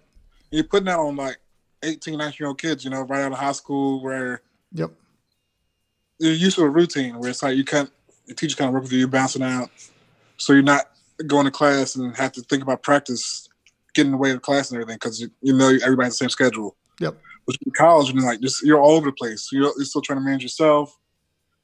you're 0.50 0.64
putting 0.64 0.86
that 0.86 0.98
on 0.98 1.14
like 1.16 1.38
18, 1.82 2.18
19 2.18 2.36
year 2.38 2.48
old 2.48 2.60
kids, 2.60 2.84
you 2.84 2.90
know, 2.90 3.02
right 3.02 3.22
out 3.22 3.32
of 3.32 3.38
high 3.38 3.52
school 3.52 4.02
where 4.02 4.42
Yep. 4.72 4.90
you're 6.18 6.32
used 6.32 6.56
to 6.56 6.64
a 6.64 6.68
routine 6.68 7.18
where 7.18 7.30
it's 7.30 7.42
like 7.42 7.56
you 7.56 7.64
can't 7.64 7.90
the 8.26 8.34
teacher 8.34 8.56
kind 8.56 8.68
of 8.68 8.74
work 8.74 8.82
with 8.82 8.92
you, 8.92 8.98
you're 8.98 9.08
bouncing 9.08 9.42
out. 9.42 9.70
So 10.36 10.52
you're 10.52 10.62
not 10.62 10.90
going 11.26 11.46
to 11.46 11.50
class 11.50 11.96
and 11.96 12.16
have 12.16 12.32
to 12.32 12.42
think 12.42 12.62
about 12.62 12.82
practice, 12.82 13.48
getting 13.94 14.08
in 14.08 14.12
the 14.12 14.18
way 14.18 14.30
of 14.30 14.42
class 14.42 14.70
and 14.70 14.80
everything 14.80 14.96
because 14.96 15.20
you, 15.20 15.30
you 15.42 15.54
know 15.54 15.76
everybody's 15.82 16.12
the 16.12 16.16
same 16.16 16.28
schedule. 16.28 16.76
Yep. 17.00 17.16
But 17.46 17.56
in 17.64 17.72
college, 17.72 18.12
you're 18.12 18.22
like 18.22 18.40
just 18.40 18.62
you're 18.64 18.80
all 18.80 18.92
over 18.92 19.06
the 19.06 19.12
place. 19.12 19.48
You're, 19.50 19.72
you're 19.76 19.84
still 19.84 20.02
trying 20.02 20.18
to 20.18 20.24
manage 20.24 20.42
yourself, 20.42 20.96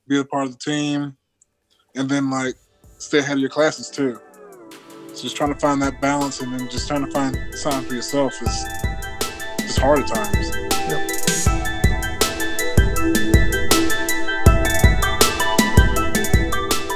be 0.08 0.18
a 0.18 0.24
part 0.24 0.46
of 0.46 0.52
the 0.52 0.58
team, 0.58 1.16
and 1.94 2.08
then 2.08 2.30
like 2.30 2.54
stay 2.98 3.18
ahead 3.18 3.36
of 3.36 3.40
your 3.40 3.50
classes 3.50 3.90
too. 3.90 4.18
So 5.12 5.22
just 5.22 5.36
trying 5.36 5.52
to 5.52 5.60
find 5.60 5.80
that 5.82 6.00
balance 6.00 6.40
and 6.40 6.52
then 6.52 6.68
just 6.70 6.88
trying 6.88 7.04
to 7.04 7.10
find 7.12 7.36
time 7.62 7.84
for 7.84 7.94
yourself 7.94 8.32
is 8.42 8.83
just 9.74 9.84
hard 9.84 10.00
at 10.00 10.06
times. 10.06 10.50
Yep. 10.88 11.10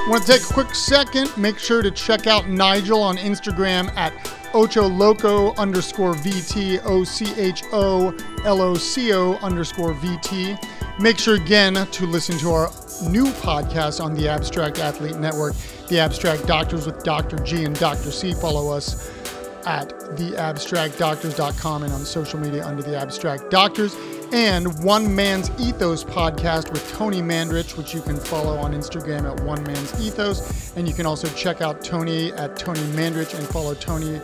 Want 0.08 0.24
to 0.24 0.32
take 0.32 0.42
a 0.42 0.52
quick 0.52 0.74
second? 0.74 1.36
Make 1.36 1.58
sure 1.58 1.82
to 1.82 1.90
check 1.90 2.26
out 2.26 2.48
Nigel 2.48 3.02
on 3.02 3.16
Instagram 3.18 3.94
at 3.96 4.12
Ocho 4.54 4.86
Loco 4.86 5.54
underscore 5.56 6.14
VT, 6.14 6.80
O 6.84 7.04
C 7.04 7.34
H 7.36 7.62
O 7.72 8.16
L 8.44 8.62
O 8.62 8.74
C 8.74 9.12
O 9.12 9.34
underscore 9.36 9.92
VT. 9.94 10.58
Make 10.98 11.18
sure 11.18 11.34
again 11.36 11.74
to 11.74 12.06
listen 12.06 12.38
to 12.38 12.50
our 12.50 12.70
new 13.08 13.26
podcast 13.26 14.02
on 14.02 14.14
the 14.14 14.28
Abstract 14.28 14.78
Athlete 14.78 15.16
Network, 15.16 15.54
The 15.88 16.00
Abstract 16.00 16.46
Doctors 16.46 16.86
with 16.86 17.04
Dr. 17.04 17.38
G 17.44 17.64
and 17.64 17.78
Dr. 17.78 18.10
C. 18.10 18.32
Follow 18.32 18.74
us 18.74 19.10
at 19.66 19.90
theabstractdoctors.com 20.16 21.82
and 21.82 21.92
on 21.92 22.04
social 22.04 22.38
media 22.38 22.66
under 22.66 22.82
the 22.82 22.96
Abstract 22.96 23.50
Doctors. 23.50 23.96
And 24.32 24.82
One 24.84 25.14
Man's 25.14 25.50
Ethos 25.58 26.04
podcast 26.04 26.70
with 26.70 26.86
Tony 26.92 27.22
Mandarich, 27.22 27.78
which 27.78 27.94
you 27.94 28.02
can 28.02 28.16
follow 28.16 28.58
on 28.58 28.74
Instagram 28.74 29.24
at 29.24 29.40
One 29.42 29.62
Man's 29.64 29.98
Ethos. 30.00 30.76
And 30.76 30.86
you 30.86 30.94
can 30.94 31.06
also 31.06 31.28
check 31.28 31.62
out 31.62 31.82
Tony 31.82 32.32
at 32.32 32.56
Tony 32.56 32.80
Mandarich 32.92 33.38
and 33.38 33.46
follow 33.48 33.74
Tony's 33.74 34.20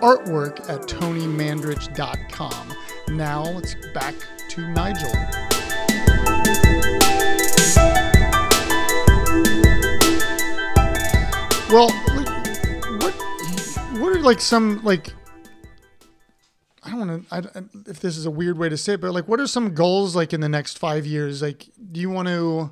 artwork 0.00 0.68
at 0.68 0.82
tonymandarich.com. 0.82 2.74
Now 3.08 3.44
let's 3.44 3.76
back 3.94 4.14
to 4.50 4.68
Nigel. 4.72 5.12
Well, 11.70 11.90
what 14.04 14.16
are 14.16 14.20
like 14.20 14.40
some 14.40 14.84
like 14.84 15.12
I 16.82 16.90
don't 16.90 17.08
want 17.08 17.28
to 17.30 17.64
if 17.86 18.00
this 18.00 18.18
is 18.18 18.26
a 18.26 18.30
weird 18.30 18.58
way 18.58 18.68
to 18.68 18.76
say 18.76 18.94
it, 18.94 19.00
but 19.00 19.12
like 19.12 19.26
what 19.26 19.40
are 19.40 19.46
some 19.46 19.74
goals 19.74 20.14
like 20.14 20.34
in 20.34 20.42
the 20.42 20.48
next 20.48 20.78
5 20.78 21.06
years? 21.06 21.40
Like 21.40 21.66
do 21.90 22.00
you 22.00 22.10
want 22.10 22.28
to 22.28 22.70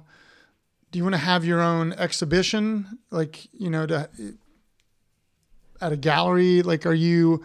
do 0.91 0.99
you 0.99 1.05
want 1.05 1.15
to 1.15 1.21
have 1.21 1.47
your 1.47 1.63
own 1.63 1.95
exhibition 1.95 2.99
like, 3.11 3.49
you 3.55 3.71
know, 3.71 3.87
to 3.87 4.11
at 5.81 5.93
a 5.93 5.97
gallery? 5.97 6.61
Like 6.61 6.85
are 6.85 6.93
you 6.93 7.43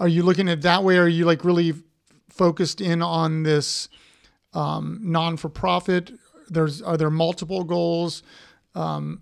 are 0.00 0.08
you 0.08 0.22
looking 0.22 0.48
at 0.48 0.62
that 0.62 0.82
way? 0.82 0.96
Or 0.96 1.02
are 1.02 1.08
you 1.08 1.26
like 1.26 1.44
really 1.44 1.74
focused 2.30 2.80
in 2.80 3.02
on 3.02 3.42
this 3.42 3.90
um, 4.54 5.00
non 5.02 5.36
for 5.36 5.50
profit? 5.50 6.10
There's 6.48 6.80
are 6.80 6.96
there 6.96 7.10
multiple 7.10 7.64
goals? 7.64 8.22
Um, 8.74 9.20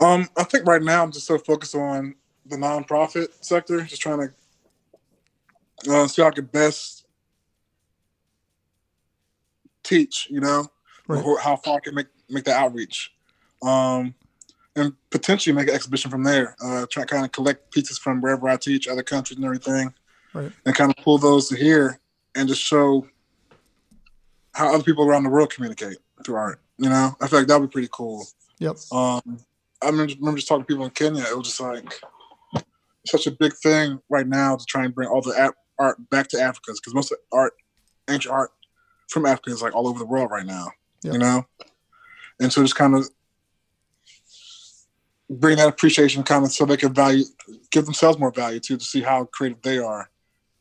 um, 0.00 0.28
I 0.36 0.42
think 0.42 0.66
right 0.66 0.82
now 0.82 1.04
I'm 1.04 1.12
just 1.12 1.26
so 1.26 1.38
focused 1.38 1.76
on 1.76 2.16
the 2.48 2.56
nonprofit 2.56 3.28
sector, 3.40 3.82
just 3.82 4.02
trying 4.02 4.28
to 5.86 5.92
uh, 5.92 6.06
see 6.06 6.22
how 6.22 6.28
I 6.28 6.32
can 6.32 6.46
best 6.46 7.06
teach. 9.82 10.28
You 10.30 10.40
know, 10.40 10.66
right. 11.06 11.24
how 11.42 11.56
far 11.56 11.76
I 11.76 11.80
can 11.80 11.94
make 11.94 12.06
make 12.28 12.44
the 12.44 12.54
outreach, 12.54 13.12
um, 13.62 14.14
and 14.76 14.92
potentially 15.10 15.54
make 15.54 15.68
an 15.68 15.74
exhibition 15.74 16.10
from 16.10 16.24
there. 16.24 16.56
Uh, 16.62 16.86
try 16.90 17.04
to 17.04 17.06
kind 17.06 17.24
of 17.24 17.32
collect 17.32 17.72
pieces 17.72 17.98
from 17.98 18.20
wherever 18.20 18.48
I 18.48 18.56
teach, 18.56 18.88
other 18.88 19.02
countries 19.02 19.36
and 19.36 19.44
everything, 19.44 19.92
right. 20.34 20.52
and 20.64 20.74
kind 20.74 20.92
of 20.96 21.02
pull 21.04 21.18
those 21.18 21.48
to 21.48 21.56
here 21.56 22.00
and 22.34 22.48
just 22.48 22.62
show 22.62 23.06
how 24.54 24.74
other 24.74 24.84
people 24.84 25.04
around 25.04 25.24
the 25.24 25.30
world 25.30 25.50
communicate 25.50 25.98
through 26.24 26.36
art. 26.36 26.60
You 26.78 26.88
know, 26.88 27.16
I 27.20 27.26
feel 27.26 27.40
like 27.40 27.48
that 27.48 27.60
would 27.60 27.70
be 27.70 27.72
pretty 27.72 27.88
cool. 27.92 28.26
Yep. 28.60 28.76
Um, 28.92 29.38
I 29.80 29.86
remember, 29.86 30.14
remember 30.14 30.38
just 30.38 30.48
talking 30.48 30.64
to 30.64 30.66
people 30.66 30.84
in 30.84 30.90
Kenya. 30.90 31.22
It 31.22 31.36
was 31.36 31.48
just 31.48 31.60
like 31.60 32.00
such 33.10 33.26
a 33.26 33.30
big 33.30 33.52
thing 33.54 34.00
right 34.08 34.26
now 34.26 34.56
to 34.56 34.64
try 34.64 34.84
and 34.84 34.94
bring 34.94 35.08
all 35.08 35.20
the 35.20 35.52
art 35.78 36.10
back 36.10 36.28
to 36.28 36.40
Africa 36.40 36.72
because 36.72 36.94
most 36.94 37.12
of 37.12 37.18
art, 37.32 37.54
ancient 38.08 38.32
art 38.32 38.50
from 39.08 39.26
Africa 39.26 39.50
is 39.50 39.62
like 39.62 39.74
all 39.74 39.88
over 39.88 39.98
the 39.98 40.06
world 40.06 40.30
right 40.30 40.46
now. 40.46 40.68
Yep. 41.04 41.12
You 41.12 41.18
know, 41.18 41.46
and 42.40 42.52
so 42.52 42.62
just 42.62 42.74
kind 42.74 42.94
of 42.94 43.08
bring 45.30 45.56
that 45.58 45.68
appreciation, 45.68 46.22
kind 46.22 46.44
of 46.44 46.50
so 46.50 46.64
they 46.64 46.76
can 46.76 46.92
value, 46.92 47.24
give 47.70 47.84
themselves 47.84 48.18
more 48.18 48.32
value 48.32 48.60
too, 48.60 48.76
to 48.76 48.84
see 48.84 49.02
how 49.02 49.24
creative 49.26 49.62
they 49.62 49.78
are 49.78 50.10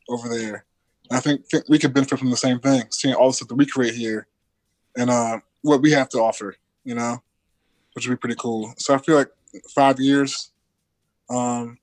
over 0.10 0.30
there. 0.30 0.66
And 1.10 1.18
I 1.18 1.22
think, 1.22 1.48
think 1.48 1.68
we 1.70 1.80
could 1.80 1.94
benefit 1.94 2.20
from 2.20 2.30
the 2.30 2.38
same 2.38 2.60
thing, 2.60 2.84
seeing 2.92 3.16
all 3.16 3.30
the 3.30 3.34
stuff 3.34 3.48
that 3.48 3.56
we 3.56 3.66
create 3.66 3.96
here, 3.96 4.28
and 4.96 5.10
uh, 5.10 5.40
what 5.62 5.82
we 5.82 5.92
have 5.92 6.10
to 6.10 6.20
offer. 6.20 6.56
You 6.84 6.96
know 6.96 7.22
which 7.98 8.08
would 8.08 8.14
be 8.14 8.20
pretty 8.20 8.36
cool. 8.38 8.72
So 8.78 8.94
I 8.94 9.00
feel 9.00 9.16
like 9.16 9.32
five 9.74 10.00
years, 10.00 10.52
um, 11.32 11.80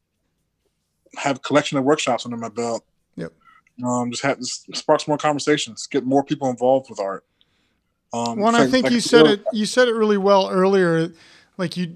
have 1.17 1.37
a 1.37 1.41
collection 1.41 1.79
of 1.79 1.85
workshops 1.85 2.25
under 2.25 2.37
my 2.37 2.49
belt. 2.49 2.85
Yep. 3.17 3.33
Um, 3.85 4.11
just 4.11 4.23
have 4.23 4.39
this 4.39 4.67
sparks 4.75 5.09
more 5.09 5.19
conversations, 5.19 5.87
get 5.87 6.05
more 6.05 6.25
people 6.25 6.49
involved 6.49 6.91
with 6.91 7.01
art. 7.01 7.25
Um, 8.13 8.39
well, 8.39 8.55
I 8.55 8.67
think 8.67 8.85
like, 8.85 8.93
you 8.93 9.01
said 9.01 9.27
it. 9.27 9.45
You 9.53 9.67
said 9.67 9.89
it 9.89 9.95
really 9.95 10.19
well 10.19 10.49
earlier. 10.49 11.13
Like 11.57 11.77
you, 11.77 11.93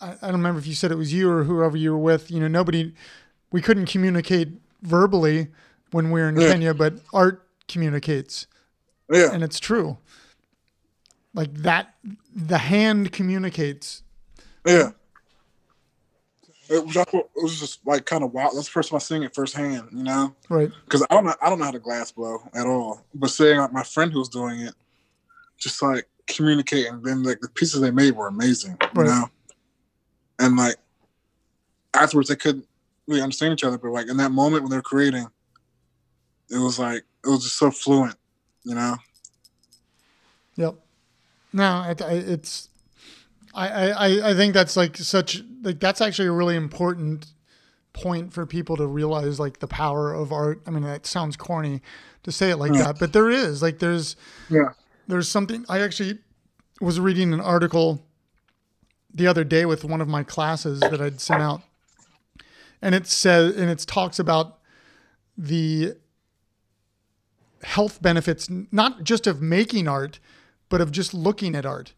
I, 0.00 0.12
I 0.12 0.26
don't 0.26 0.32
remember 0.32 0.60
if 0.60 0.66
you 0.66 0.74
said 0.74 0.92
it 0.92 0.98
was 0.98 1.12
you 1.12 1.30
or 1.30 1.44
whoever 1.44 1.76
you 1.76 1.92
were 1.92 1.98
with. 1.98 2.30
You 2.30 2.40
know, 2.40 2.48
nobody, 2.48 2.94
we 3.50 3.60
couldn't 3.60 3.86
communicate 3.86 4.48
verbally 4.82 5.48
when 5.90 6.10
we 6.10 6.20
were 6.20 6.28
in 6.28 6.40
yeah. 6.40 6.52
Kenya, 6.52 6.74
but 6.74 6.94
art 7.12 7.48
communicates. 7.66 8.46
Yeah, 9.10 9.32
and 9.32 9.42
it's 9.42 9.58
true 9.58 9.98
like 11.34 11.52
that 11.54 11.94
the 12.34 12.58
hand 12.58 13.12
communicates 13.12 14.02
yeah 14.66 14.90
it 16.68 16.84
was, 16.84 16.96
it 16.96 17.26
was 17.34 17.60
just 17.60 17.86
like 17.86 18.04
kind 18.04 18.24
of 18.24 18.32
wild. 18.32 18.56
That's 18.56 18.66
the 18.66 18.72
first 18.72 18.90
time 18.90 18.96
i 18.96 19.00
seen 19.00 19.22
it 19.22 19.34
firsthand 19.34 19.88
you 19.92 20.04
know? 20.04 20.34
Right. 20.48 20.70
Because 20.84 21.04
i 21.10 21.14
don't 21.14 21.24
know 21.24 21.34
i 21.42 21.48
don't 21.48 21.58
know 21.58 21.64
how 21.64 21.70
to 21.70 21.78
glass 21.78 22.12
blow 22.12 22.38
at 22.54 22.66
all 22.66 23.04
but 23.14 23.30
seeing 23.30 23.58
like 23.58 23.72
my 23.72 23.82
friend 23.82 24.12
who 24.12 24.18
was 24.18 24.28
doing 24.28 24.60
it 24.60 24.74
just 25.58 25.82
like 25.82 26.08
communicating 26.26 27.02
then 27.02 27.22
like 27.22 27.40
the 27.40 27.48
pieces 27.48 27.80
they 27.80 27.90
made 27.90 28.14
were 28.14 28.28
amazing 28.28 28.76
right. 28.94 28.96
you 28.96 29.04
know? 29.04 29.28
And 30.38 30.56
like 30.56 30.76
afterwards 31.94 32.28
they 32.28 32.36
couldn't 32.36 32.66
really 33.06 33.22
understand 33.22 33.52
each 33.52 33.64
other 33.64 33.78
but 33.78 33.90
like 33.90 34.08
in 34.08 34.16
that 34.18 34.32
moment 34.32 34.62
when 34.62 34.70
they're 34.70 34.82
creating 34.82 35.26
it 36.50 36.58
was 36.58 36.78
like 36.78 37.02
it 37.24 37.28
was 37.28 37.42
just 37.44 37.58
so 37.58 37.70
fluent 37.70 38.16
you 38.64 38.74
know? 38.74 38.96
Yep. 40.56 40.76
No, 41.52 41.82
it, 41.88 42.00
it's. 42.00 42.68
I, 43.54 43.90
I 43.90 44.30
I 44.30 44.34
think 44.34 44.54
that's 44.54 44.76
like 44.76 44.96
such 44.96 45.42
like 45.62 45.80
that's 45.80 46.00
actually 46.00 46.28
a 46.28 46.32
really 46.32 46.56
important 46.56 47.32
point 47.92 48.32
for 48.32 48.46
people 48.46 48.76
to 48.76 48.86
realize 48.86 49.38
like 49.38 49.58
the 49.58 49.66
power 49.66 50.12
of 50.12 50.32
art. 50.32 50.62
I 50.66 50.70
mean, 50.70 50.82
that 50.84 51.06
sounds 51.06 51.36
corny 51.36 51.82
to 52.22 52.32
say 52.32 52.50
it 52.50 52.56
like 52.56 52.72
yeah. 52.72 52.84
that, 52.84 52.98
but 52.98 53.12
there 53.12 53.30
is 53.30 53.62
like 53.62 53.78
there's 53.78 54.16
yeah 54.48 54.70
there's 55.08 55.28
something. 55.28 55.64
I 55.68 55.80
actually 55.80 56.18
was 56.80 56.98
reading 56.98 57.32
an 57.32 57.40
article 57.40 58.04
the 59.12 59.26
other 59.26 59.44
day 59.44 59.66
with 59.66 59.84
one 59.84 60.00
of 60.00 60.08
my 60.08 60.22
classes 60.22 60.80
that 60.80 61.00
I'd 61.00 61.20
sent 61.20 61.42
out, 61.42 61.62
and 62.80 62.94
it 62.94 63.06
says 63.06 63.56
and 63.56 63.70
it 63.70 63.80
talks 63.80 64.18
about 64.18 64.58
the 65.36 65.94
health 67.62 68.02
benefits 68.02 68.48
not 68.72 69.04
just 69.04 69.26
of 69.26 69.40
making 69.40 69.86
art 69.86 70.18
but 70.68 70.80
of 70.80 70.90
just 70.90 71.12
looking 71.12 71.54
at 71.54 71.66
art. 71.66 71.92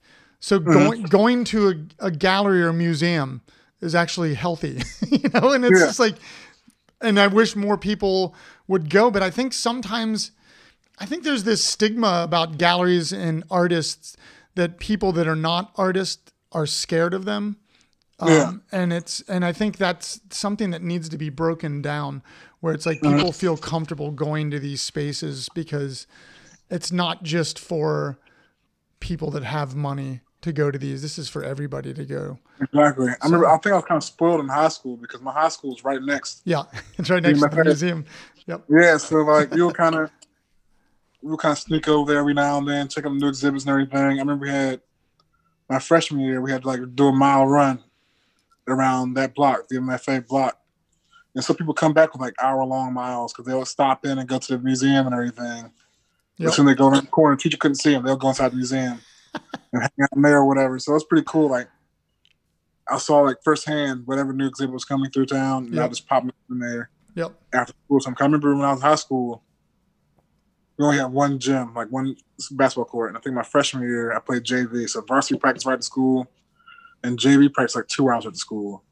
So 0.44 0.60
mm-hmm. 0.60 0.72
going 0.72 1.02
going 1.04 1.44
to 1.44 1.68
a, 1.70 2.06
a, 2.08 2.10
gallery 2.10 2.60
or 2.60 2.68
a 2.68 2.74
museum 2.74 3.40
is 3.80 3.94
actually 3.94 4.34
healthy, 4.34 4.82
you 5.08 5.30
know. 5.32 5.52
And 5.52 5.64
it's 5.64 5.80
yeah. 5.80 5.86
just 5.86 5.98
like, 5.98 6.16
and 7.00 7.18
I 7.18 7.28
wish 7.28 7.56
more 7.56 7.78
people 7.78 8.34
would 8.68 8.90
go, 8.90 9.10
but 9.10 9.22
I 9.22 9.30
think 9.30 9.54
sometimes, 9.54 10.32
I 10.98 11.06
think 11.06 11.24
there's 11.24 11.44
this 11.44 11.64
stigma 11.64 12.20
about 12.22 12.58
galleries 12.58 13.10
and 13.10 13.42
artists 13.50 14.18
that 14.54 14.78
people 14.78 15.12
that 15.12 15.26
are 15.26 15.34
not 15.34 15.72
artists 15.76 16.30
are 16.52 16.66
scared 16.66 17.14
of 17.14 17.24
them. 17.24 17.56
Um, 18.18 18.28
yeah. 18.28 18.52
and 18.70 18.92
it's 18.92 19.22
and 19.22 19.46
I 19.46 19.54
think 19.54 19.78
that's 19.78 20.20
something 20.28 20.72
that 20.72 20.82
needs 20.82 21.08
to 21.08 21.16
be 21.16 21.30
broken 21.30 21.80
down 21.80 22.22
where 22.60 22.74
it's 22.74 22.84
like 22.84 23.00
mm-hmm. 23.00 23.16
people 23.16 23.32
feel 23.32 23.56
comfortable 23.56 24.10
going 24.10 24.50
to 24.50 24.60
these 24.60 24.82
spaces 24.82 25.48
because 25.54 26.06
it's 26.68 26.92
not 26.92 27.22
just 27.22 27.58
for 27.58 28.18
people 29.00 29.30
that 29.30 29.42
have 29.42 29.74
money 29.74 30.20
to 30.44 30.52
go 30.52 30.70
to 30.70 30.78
these. 30.78 31.02
This 31.02 31.18
is 31.18 31.28
for 31.28 31.42
everybody 31.42 31.92
to 31.94 32.04
go. 32.04 32.38
Exactly. 32.60 33.08
I 33.08 33.24
remember. 33.24 33.48
I 33.48 33.58
think 33.58 33.72
I 33.72 33.76
was 33.76 33.84
kind 33.84 33.96
of 33.96 34.04
spoiled 34.04 34.40
in 34.40 34.48
high 34.48 34.68
school 34.68 34.96
because 34.96 35.20
my 35.20 35.32
high 35.32 35.48
school 35.48 35.74
is 35.74 35.84
right 35.84 36.00
next. 36.00 36.42
Yeah, 36.44 36.64
it's 36.98 37.10
right 37.10 37.22
next 37.22 37.40
to 37.40 37.48
the 37.48 37.64
museum. 37.64 38.04
Yep. 38.46 38.64
Yeah. 38.68 38.96
So 38.98 39.16
like 39.16 39.54
you 39.54 39.66
were 39.66 39.72
kind 39.72 39.94
of, 39.94 40.10
we 41.22 41.30
would 41.30 41.40
kind 41.40 41.52
of 41.52 41.58
sneak 41.58 41.88
over 41.88 42.12
there 42.12 42.20
every 42.20 42.34
now 42.34 42.58
and 42.58 42.68
then, 42.68 42.88
check 42.88 43.06
out 43.06 43.10
the 43.10 43.18
new 43.18 43.28
exhibits 43.28 43.64
and 43.64 43.70
everything. 43.70 43.98
I 43.98 44.22
remember 44.22 44.44
we 44.44 44.50
had 44.50 44.80
my 45.68 45.78
freshman 45.78 46.20
year, 46.20 46.40
we 46.40 46.52
had 46.52 46.62
to 46.62 46.68
like 46.68 46.80
do 46.94 47.08
a 47.08 47.12
mile 47.12 47.46
run 47.46 47.82
around 48.68 49.14
that 49.14 49.34
block, 49.34 49.66
the 49.68 49.76
MFA 49.76 50.26
block. 50.26 50.58
And 51.34 51.42
so 51.42 51.52
people 51.52 51.74
come 51.74 51.92
back 51.92 52.12
with 52.12 52.20
like 52.20 52.34
hour 52.40 52.64
long 52.64 52.92
miles 52.92 53.32
because 53.32 53.46
they'll 53.46 53.64
stop 53.64 54.04
in 54.04 54.18
and 54.18 54.28
go 54.28 54.38
to 54.38 54.56
the 54.56 54.62
museum 54.62 55.06
and 55.06 55.14
everything. 55.14 55.72
Yep. 56.36 56.48
As 56.48 56.56
soon 56.56 56.68
as 56.68 56.74
they 56.74 56.78
go 56.78 56.88
around 56.88 57.04
the 57.04 57.10
corner, 57.10 57.34
the 57.34 57.42
teacher 57.42 57.56
couldn't 57.56 57.76
see 57.76 57.92
them. 57.92 58.04
They'll 58.04 58.16
go 58.16 58.28
inside 58.28 58.52
the 58.52 58.56
museum 58.56 59.00
and 59.74 59.82
hang 59.82 59.90
out 60.02 60.16
in 60.16 60.22
there 60.22 60.38
or 60.38 60.46
whatever. 60.46 60.78
So 60.78 60.94
it's 60.94 61.04
pretty 61.04 61.24
cool. 61.26 61.50
Like 61.50 61.68
I 62.88 62.98
saw 62.98 63.20
like 63.20 63.38
firsthand 63.44 64.06
whatever 64.06 64.32
new 64.32 64.46
exhibit 64.46 64.72
was 64.72 64.84
coming 64.84 65.10
through 65.10 65.26
town, 65.26 65.66
and 65.66 65.74
yep. 65.74 65.84
I 65.84 65.88
just 65.88 66.08
popped 66.08 66.30
in 66.50 66.58
there. 66.58 66.90
Yep. 67.14 67.32
After 67.52 67.74
school, 67.84 68.00
so 68.00 68.08
I'm 68.08 68.14
coming 68.14 68.40
remember 68.40 68.56
when 68.56 68.64
I 68.64 68.72
was 68.72 68.80
in 68.80 68.88
high 68.88 68.94
school, 68.96 69.42
we 70.76 70.84
only 70.84 70.98
had 70.98 71.12
one 71.12 71.38
gym, 71.38 71.74
like 71.74 71.88
one 71.88 72.16
basketball 72.52 72.86
court, 72.86 73.10
and 73.10 73.16
I 73.16 73.20
think 73.20 73.36
my 73.36 73.42
freshman 73.42 73.84
year 73.84 74.12
I 74.12 74.20
played 74.20 74.44
JV. 74.44 74.88
So 74.88 75.00
varsity 75.02 75.38
practice 75.38 75.64
right 75.64 75.74
at 75.74 75.84
school, 75.84 76.28
and 77.02 77.18
JV 77.18 77.52
practice 77.52 77.76
like 77.76 77.88
two 77.88 78.10
hours 78.10 78.26
at 78.26 78.32
the 78.32 78.38
school. 78.38 78.82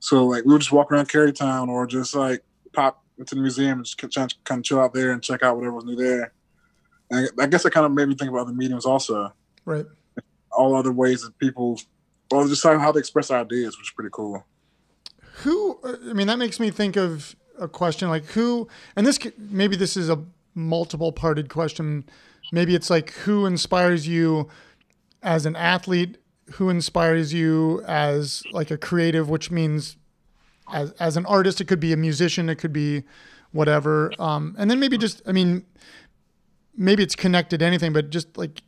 So 0.00 0.26
like 0.26 0.44
we 0.44 0.52
would 0.52 0.60
just 0.60 0.72
walk 0.72 0.92
around 0.92 1.08
Carytown 1.08 1.68
or 1.68 1.86
just 1.86 2.14
like 2.14 2.42
pop 2.72 3.02
into 3.18 3.34
the 3.34 3.40
museum 3.40 3.78
and 3.78 3.84
just 3.84 3.98
kind 3.98 4.60
of 4.60 4.62
chill 4.62 4.80
out 4.80 4.94
there 4.94 5.10
and 5.10 5.22
check 5.22 5.42
out 5.42 5.56
whatever 5.56 5.74
was 5.74 5.84
new 5.84 5.96
there. 5.96 6.32
And 7.10 7.28
I 7.40 7.46
guess 7.46 7.64
it 7.64 7.72
kind 7.72 7.86
of 7.86 7.92
made 7.92 8.08
me 8.08 8.14
think 8.14 8.30
about 8.30 8.46
the 8.46 8.52
mediums 8.52 8.86
also. 8.86 9.32
Right. 9.64 9.86
All 10.58 10.74
other 10.74 10.92
ways 10.92 11.22
that 11.22 11.38
people, 11.38 11.80
well, 12.30 12.46
just 12.48 12.62
how 12.62 12.92
they 12.92 13.00
express 13.00 13.30
ideas, 13.30 13.76
which 13.78 13.88
is 13.88 13.92
pretty 13.94 14.10
cool. 14.12 14.44
who 15.42 15.78
i 16.10 16.12
mean 16.12 16.26
that 16.26 16.38
makes 16.38 16.58
me 16.58 16.68
think 16.70 16.96
of 16.96 17.36
a 17.58 17.68
question 17.68 18.08
like 18.08 18.24
who 18.36 18.66
and 18.96 19.06
this 19.06 19.18
maybe 19.38 19.76
this 19.76 19.96
is 19.96 20.08
a 20.10 20.18
multiple 20.58 21.12
parted 21.12 21.48
question. 21.48 22.04
Maybe 22.52 22.74
it's 22.74 22.90
like 22.90 23.12
who 23.12 23.46
inspires 23.46 24.06
you 24.08 24.48
as 25.22 25.46
an 25.46 25.56
athlete? 25.56 26.18
Who 26.54 26.68
inspires 26.68 27.32
you 27.32 27.82
as 27.86 28.42
like 28.52 28.70
a 28.70 28.78
creative 28.78 29.28
which 29.30 29.50
means 29.50 29.96
as, 30.72 30.90
as 30.92 31.16
an 31.16 31.24
artist 31.26 31.60
it 31.60 31.68
could 31.68 31.80
be 31.80 31.92
a 31.92 31.96
musician 31.96 32.48
it 32.48 32.56
could 32.56 32.72
be 32.72 33.04
whatever. 33.52 34.12
Um, 34.18 34.54
and 34.58 34.70
then 34.70 34.80
maybe 34.80 34.98
just 34.98 35.22
i 35.26 35.32
mean 35.32 35.64
maybe 36.76 37.02
it's 37.02 37.16
connected 37.16 37.58
to 37.58 37.64
anything 37.66 37.92
but 37.92 38.10
just 38.10 38.36
like 38.36 38.62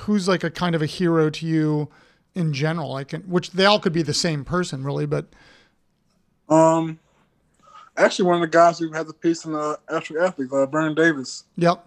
who's 0.00 0.28
like 0.28 0.44
a 0.44 0.50
kind 0.50 0.74
of 0.74 0.82
a 0.82 0.86
hero 0.86 1.30
to 1.30 1.46
you 1.46 1.88
in 2.34 2.52
general 2.52 2.92
like 2.92 3.12
which 3.26 3.50
they 3.52 3.64
all 3.64 3.78
could 3.80 3.92
be 3.92 4.02
the 4.02 4.14
same 4.14 4.44
person 4.44 4.84
really 4.84 5.06
but 5.06 5.26
Um, 6.48 6.98
actually, 7.96 8.26
one 8.26 8.36
of 8.36 8.40
the 8.40 8.46
guys 8.56 8.78
who 8.78 8.90
had 8.92 9.06
the 9.06 9.12
piece 9.12 9.44
in 9.44 9.52
the 9.52 9.78
Abstract 9.92 10.22
Athlete, 10.22 10.48
uh, 10.52 10.66
Vernon 10.66 10.94
Davis. 10.94 11.44
yep 11.56 11.84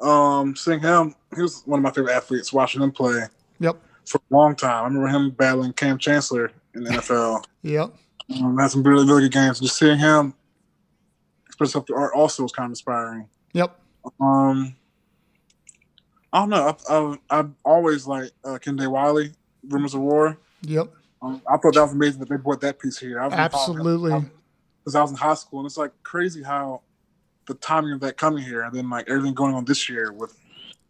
Um, 0.00 0.54
seeing 0.54 0.80
him, 0.80 1.14
he 1.34 1.42
was 1.42 1.62
one 1.66 1.80
of 1.80 1.82
my 1.82 1.90
favorite 1.90 2.12
athletes. 2.14 2.52
Watching 2.52 2.82
him 2.82 2.92
play 2.92 3.22
yep 3.58 3.76
for 4.06 4.18
a 4.18 4.34
long 4.34 4.54
time. 4.54 4.84
I 4.84 4.86
remember 4.86 5.08
him 5.08 5.30
battling 5.30 5.72
Kam 5.72 5.98
Chancellor 5.98 6.52
in 6.74 6.84
the 6.84 6.90
NFL. 6.90 7.44
yep 7.62 7.92
um, 8.40 8.56
had 8.58 8.70
some 8.70 8.82
really, 8.84 9.04
really 9.06 9.22
good 9.22 9.32
games. 9.32 9.58
Just 9.60 9.76
seeing 9.76 9.98
him 9.98 10.34
express 11.46 11.70
himself 11.72 11.86
through 11.86 11.96
art 11.96 12.12
also 12.14 12.42
was 12.44 12.52
kind 12.52 12.66
of 12.66 12.70
inspiring. 12.72 13.28
yep 13.54 13.78
Um, 14.20 14.76
I 16.32 16.40
don't 16.40 16.50
know. 16.50 16.68
I've, 16.68 16.90
I've, 16.90 17.18
I've 17.30 17.50
always 17.64 18.06
liked 18.06 18.32
uh, 18.44 18.58
Kehinde 18.58 18.88
Wiley, 18.88 19.32
Rumors 19.68 19.94
of 19.94 20.00
War. 20.00 20.38
yep 20.62 20.88
Um, 21.22 21.42
I 21.48 21.56
thought 21.56 21.74
that 21.74 21.82
was 21.82 21.92
amazing 21.92 22.20
that 22.20 22.28
they 22.28 22.36
brought 22.36 22.60
that 22.60 22.78
piece 22.78 22.98
here. 22.98 23.20
I 23.20 23.26
absolutely 23.26 24.24
because 24.84 24.94
I 24.94 25.02
was 25.02 25.10
in 25.10 25.16
high 25.16 25.34
school, 25.34 25.60
and 25.60 25.66
it's 25.66 25.76
like 25.76 25.92
crazy 26.02 26.42
how 26.42 26.82
the 27.46 27.54
timing 27.54 27.92
of 27.92 28.00
that 28.00 28.16
coming 28.16 28.44
here, 28.44 28.62
and 28.62 28.74
then 28.74 28.88
like 28.88 29.08
everything 29.08 29.34
going 29.34 29.54
on 29.54 29.64
this 29.64 29.88
year 29.88 30.12
with 30.12 30.38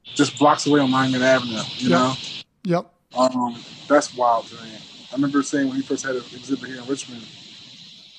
just 0.05 0.39
blocks 0.39 0.67
away 0.67 0.81
on 0.81 0.91
Monument 0.91 1.23
Avenue. 1.23 1.63
You 1.79 1.89
Yeah. 1.91 1.99
know, 1.99 2.15
yep 2.65 2.93
um, 3.17 3.57
that's 3.89 4.15
wild 4.15 4.47
to 4.47 4.55
me. 4.63 4.71
I 5.11 5.15
remember 5.15 5.43
seeing 5.43 5.69
when 5.69 5.77
he 5.77 5.83
first 5.83 6.05
had 6.05 6.15
an 6.15 6.23
exhibit 6.33 6.69
here 6.69 6.81
in 6.81 6.87
Richmond, 6.87 7.27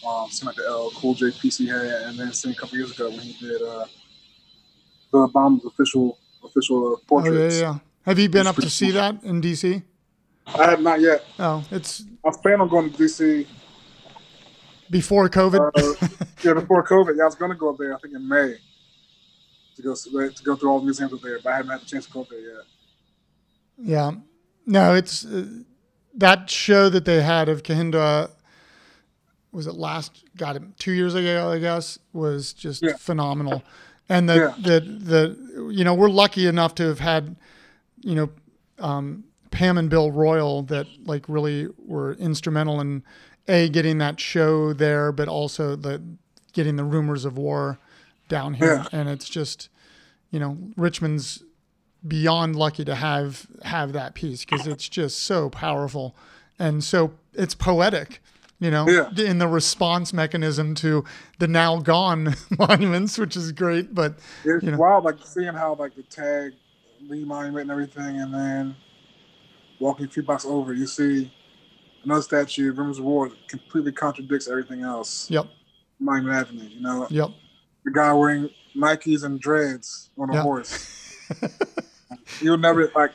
um, 0.05 0.29
seeing 0.29 0.47
like 0.47 0.55
the 0.57 0.65
L 0.67 0.91
Cool 0.95 1.13
J 1.13 1.31
piece 1.31 1.57
he 1.57 1.67
had, 1.67 1.85
and 1.85 2.19
then 2.19 2.33
seeing 2.33 2.53
a 2.53 2.57
couple 2.57 2.77
years 2.77 2.91
ago 2.91 3.09
when 3.09 3.19
he 3.19 3.33
did 3.39 3.61
uh, 3.61 3.85
the 5.13 5.27
Obama's 5.27 5.65
official 5.65 6.17
official 6.43 6.77
uh, 6.77 6.89
oh 6.89 6.95
yeah 6.99 7.07
portraits. 7.07 7.59
yeah 7.59 7.77
have 8.05 8.17
you 8.19 8.29
been 8.29 8.47
up 8.47 8.55
to 8.55 8.69
see 8.69 8.91
that 8.91 9.23
in 9.23 9.41
dc 9.41 9.81
I 10.47 10.69
have 10.69 10.81
not 10.81 10.99
yet. 11.01 11.23
oh 11.39 11.63
it's 11.71 12.03
I 12.25 12.31
plan 12.41 12.61
on 12.61 12.67
going 12.69 12.91
to 12.91 12.97
DC. 12.97 13.47
before 14.89 15.29
covid 15.29 15.59
Uh, 15.75 16.07
yeah, 16.43 16.53
before 16.53 16.83
COVID, 16.85 17.15
yeah, 17.17 17.23
I 17.23 17.25
was 17.27 17.35
going 17.35 17.51
to 17.51 17.57
go 17.57 17.69
up 17.69 17.77
there. 17.77 17.95
I 17.95 17.99
think 17.99 18.15
in 18.15 18.27
May 18.27 18.55
to 19.75 19.81
go 19.83 19.93
to 19.93 20.31
go 20.43 20.55
through 20.55 20.69
all 20.71 20.79
the 20.79 20.85
museums 20.85 21.13
up 21.13 21.21
there, 21.21 21.39
but 21.43 21.53
I 21.53 21.57
haven't 21.57 21.71
had 21.71 21.81
the 21.81 21.85
chance 21.85 22.07
to 22.07 22.11
go 22.11 22.21
up 22.21 22.29
there 22.29 22.39
yet. 22.39 22.63
Yeah. 23.77 24.11
No, 24.65 24.95
it's 24.95 25.23
uh, 25.25 25.45
that 26.15 26.49
show 26.49 26.89
that 26.89 27.05
they 27.05 27.21
had 27.21 27.47
of 27.47 27.61
Kehinde. 27.61 28.29
Was 29.51 29.67
it 29.67 29.75
last? 29.75 30.23
Got 30.35 30.55
it 30.55 30.63
two 30.79 30.93
years 30.93 31.13
ago, 31.13 31.51
I 31.51 31.59
guess. 31.59 31.99
Was 32.13 32.53
just 32.53 32.81
Yeah. 32.81 32.93
phenomenal, 32.97 33.61
and 34.11 34.29
the 34.29 34.35
Yeah. 34.35 34.53
the 34.61 34.79
the 34.81 35.71
you 35.73 35.83
know 35.83 35.93
we're 35.93 36.09
lucky 36.09 36.45
enough 36.47 36.75
to 36.75 36.83
have 36.83 36.99
had, 36.99 37.35
you 38.01 38.15
know, 38.15 38.29
um, 38.79 39.23
Pam 39.51 39.77
and 39.77 39.89
Bill 39.89 40.11
Royall 40.11 40.63
that 40.63 40.87
like 41.05 41.25
really 41.27 41.67
were 41.85 42.13
instrumental 42.13 42.79
in 42.81 43.03
a 43.47 43.69
getting 43.69 43.97
that 43.99 44.19
show 44.19 44.73
there, 44.73 45.11
but 45.11 45.27
also 45.27 45.75
the 45.75 46.01
getting 46.53 46.75
the 46.75 46.83
rumors 46.83 47.25
of 47.25 47.37
war 47.37 47.77
down 48.27 48.53
here, 48.55 48.75
Yeah. 48.91 48.99
and 48.99 49.09
it's 49.09 49.27
just, 49.29 49.69
you 50.31 50.39
know, 50.39 50.57
Richmond's 50.77 51.43
beyond 52.07 52.55
lucky 52.55 52.83
to 52.85 52.95
have 52.95 53.45
have 53.63 53.93
that 53.93 54.13
piece 54.15 54.43
because 54.45 54.65
it's 54.67 54.89
just 54.89 55.19
so 55.19 55.49
powerful 55.49 56.15
and 56.57 56.83
so 56.83 57.13
it's 57.33 57.53
poetic 57.53 58.21
you 58.61 58.71
know 58.71 58.87
Yeah. 58.87 59.09
in 59.17 59.39
the 59.39 59.47
response 59.47 60.13
mechanism 60.13 60.73
to 60.75 61.03
the 61.39 61.47
now 61.47 61.79
gone 61.79 62.35
monuments 62.57 63.17
which 63.17 63.35
is 63.35 63.51
great 63.51 63.93
but 63.93 64.19
It's 64.45 64.63
You 64.63 64.71
know. 64.71 64.77
wild, 64.77 65.03
like 65.03 65.17
seeing 65.25 65.53
how 65.53 65.75
like 65.75 65.95
the 65.95 66.03
tag, 66.03 66.53
Lee 67.09 67.25
Monument, 67.25 67.63
and 67.63 67.71
everything, 67.71 68.21
and 68.21 68.33
then 68.33 68.75
walking 69.79 70.05
a 70.05 70.09
few 70.09 70.23
blocks 70.23 70.45
over, 70.45 70.73
you 70.73 70.87
see 70.87 71.31
another 72.03 72.21
statue, 72.21 72.71
of 72.71 72.99
War, 72.99 73.29
that 73.29 73.47
completely 73.47 73.91
contradicts 73.91 74.47
everything 74.47 74.81
else. 74.83 75.29
yep 75.29 75.47
Monument 75.99 76.35
Avenue, 76.35 76.69
you 76.69 76.81
know, 76.81 77.07
yep 77.09 77.31
the 77.83 77.91
guy 77.91 78.13
wearing 78.13 78.49
Nikes 78.75 79.23
and 79.23 79.39
dreads 79.39 80.09
on 80.17 80.29
a 80.29 80.33
Yeah. 80.33 80.41
horse. 80.43 80.87
You'll 82.41 82.57
never 82.57 82.91
like 82.95 83.11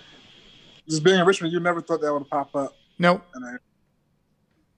just 0.89 1.03
being 1.05 1.19
in 1.19 1.27
Richmond. 1.27 1.53
You 1.53 1.61
never 1.61 1.81
thought 1.81 2.01
that 2.01 2.13
would 2.13 2.29
pop 2.29 2.55
up. 2.55 2.77
Nope. 2.99 3.23
And 3.35 3.45
I, 3.45 3.57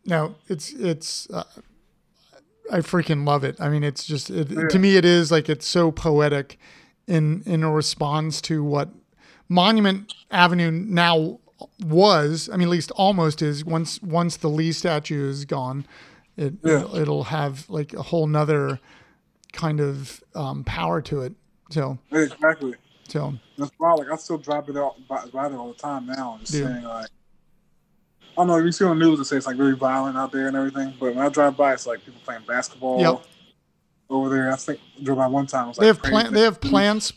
no 0.09 0.35
it's 0.49 0.73
it's 0.73 1.29
uh, 1.31 1.45
i 2.73 2.79
freaking 2.79 3.27
love 3.27 3.45
it 3.45 3.57
i 3.61 3.69
mean 3.69 3.85
it's 3.85 4.05
just 4.05 4.31
it, 4.31 4.51
Yeah. 4.51 4.69
to 4.69 4.79
me 4.79 4.97
it 4.97 5.05
is 5.05 5.31
like 5.31 5.49
it's 5.49 5.67
so 5.67 5.91
poetic 5.93 6.59
in 7.07 7.43
in 7.47 7.63
a 7.63 7.71
response 7.71 8.41
to 8.43 8.65
what 8.65 8.89
monument 9.49 10.13
avenue 10.31 10.71
now 10.71 11.39
was 11.87 12.49
i 12.53 12.57
mean 12.57 12.69
at 12.69 12.71
least 12.73 12.91
almost 12.93 13.43
is 13.43 13.65
once 13.65 14.03
once 14.03 14.37
the 14.37 14.49
lee 14.49 14.73
statue 14.73 15.29
is 15.29 15.45
gone 15.45 15.87
it 16.37 16.55
Yeah. 16.65 16.77
it'll, 16.79 16.97
it'll 16.97 17.25
have 17.25 17.69
like 17.71 17.95
a 17.95 18.03
whole 18.03 18.27
nother 18.27 18.81
kind 19.53 19.81
of 19.81 20.23
um, 20.35 20.65
power 20.65 21.01
to 21.03 21.23
it 21.23 21.33
so 21.71 21.99
exactly. 22.13 22.75
so 23.09 23.35
That's 23.59 23.71
wild. 23.79 23.99
Like 24.01 24.11
I 24.13 24.17
still 24.17 24.39
drive 24.39 24.69
it 24.71 24.77
out 24.77 24.95
by, 25.09 25.25
by 25.27 25.49
there 25.49 25.59
all 25.59 25.69
the 25.69 25.75
time 25.75 26.07
now, 26.07 26.39
just 26.41 26.55
Yeah. 26.55 26.67
saying 26.67 26.85
like, 26.85 27.09
I 28.39 28.43
don't 28.43 28.47
know. 28.47 28.57
You 28.59 28.71
see 28.71 28.85
on 28.85 28.99
the 28.99 29.05
news, 29.05 29.19
it 29.19 29.25
says 29.25 29.39
it's 29.39 29.47
like 29.49 29.59
really 29.59 29.73
violent 29.75 30.17
out 30.17 30.31
there 30.31 30.47
and 30.47 30.57
everything. 30.57 30.95
But 31.01 31.15
when 31.17 31.25
I 31.25 31.29
drive 31.29 31.57
by, 31.57 31.73
it's 31.73 31.87
like 31.89 32.05
people 32.05 32.21
playing 32.25 32.43
basketball 32.47 33.01
Yep. 33.01 33.23
over 34.11 34.29
there. 34.29 34.53
I 34.53 34.57
think 34.57 34.79
I 35.01 35.03
drove 35.03 35.19
by 35.19 35.27
one 35.27 35.47
time. 35.49 35.65
It 35.65 35.69
was 35.69 35.79
like 35.79 35.83
they 35.83 35.87
have 35.89 36.03
plant 36.03 36.33
they 36.35 36.43
have 36.43 36.61
plants 36.61 37.13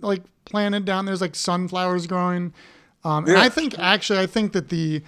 like 0.00 0.22
planted 0.44 0.84
down 0.84 1.04
there's 1.04 1.20
like 1.20 1.34
sunflowers 1.36 2.06
growing 2.06 2.54
um, 3.04 3.26
and 3.26 3.36
i 3.36 3.48
think 3.50 3.78
actually 3.78 4.18
i 4.18 4.26
think 4.26 4.52
that 4.54 4.70
the 4.70 5.02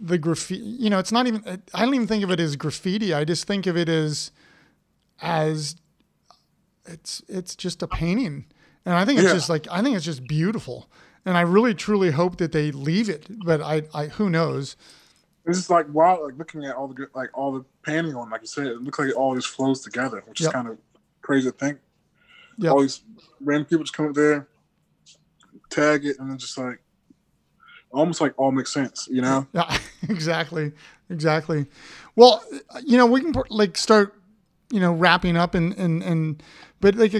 the 0.00 0.16
graffiti 0.16 0.62
you 0.62 0.88
know 0.88 0.98
it's 0.98 1.12
not 1.12 1.26
even 1.26 1.42
i 1.74 1.84
don't 1.84 1.92
even 1.94 2.06
think 2.06 2.24
of 2.24 2.30
it 2.30 2.40
as 2.40 2.56
graffiti 2.56 3.12
i 3.12 3.22
just 3.24 3.44
think 3.46 3.66
of 3.66 3.76
it 3.76 3.86
as 3.88 4.30
as 5.20 5.76
it's 6.86 7.22
it's 7.28 7.54
just 7.54 7.82
a 7.82 7.86
painting 7.88 8.46
and 8.86 8.94
i 8.94 9.04
think 9.04 9.18
it's 9.18 9.28
Yeah. 9.28 9.34
just 9.34 9.50
like 9.50 9.66
i 9.70 9.82
think 9.82 9.94
it's 9.94 10.06
just 10.06 10.26
beautiful 10.26 10.88
and 11.28 11.36
i 11.36 11.40
really 11.42 11.74
truly 11.74 12.10
hope 12.10 12.36
that 12.38 12.52
they 12.52 12.70
leave 12.72 13.08
it 13.08 13.26
but 13.44 13.60
i 13.60 13.82
i 13.94 14.06
who 14.06 14.28
knows 14.30 14.76
It's 15.46 15.58
just 15.58 15.70
like 15.70 15.86
wild. 15.92 16.18
Like 16.26 16.36
looking 16.38 16.64
at 16.64 16.74
all 16.76 16.88
the 16.88 16.94
good- 16.94 17.14
like 17.14 17.30
all 17.38 17.50
the 17.58 17.64
painting 17.82 18.14
on, 18.20 18.28
like 18.30 18.42
you 18.42 18.46
said, 18.56 18.66
it 18.66 18.82
looks 18.84 18.98
like 18.98 19.08
it 19.08 19.14
all 19.14 19.34
just 19.34 19.48
flows 19.56 19.80
together, 19.88 20.22
which 20.28 20.40
Yep. 20.42 20.48
is 20.48 20.52
kind 20.52 20.68
of 20.68 20.76
crazy 21.22 21.50
to 21.50 21.56
think. 21.56 21.78
All 22.70 22.80
these 22.82 23.00
random 23.40 23.64
people 23.70 23.84
just 23.84 23.96
come 23.96 24.08
up 24.08 24.14
there, 24.14 24.46
tag 25.70 26.04
it, 26.04 26.18
and 26.18 26.30
then 26.30 26.36
just 26.38 26.58
like 26.58 26.80
almost 27.90 28.20
like 28.20 28.34
all 28.36 28.52
makes 28.52 28.72
sense, 28.72 29.08
you 29.10 29.22
know? 29.22 29.46
Yeah, 29.54 29.78
exactly, 30.08 30.72
exactly. 31.08 31.66
Well, 32.16 32.42
you 32.84 32.96
know, 32.98 33.06
we 33.06 33.20
can 33.22 33.32
like 33.48 33.76
start, 33.78 34.14
you 34.70 34.80
know, 34.80 34.92
wrapping 34.92 35.36
up 35.36 35.54
and 35.54 35.72
and 35.78 36.02
and, 36.02 36.42
but 36.80 36.94
like 36.96 37.14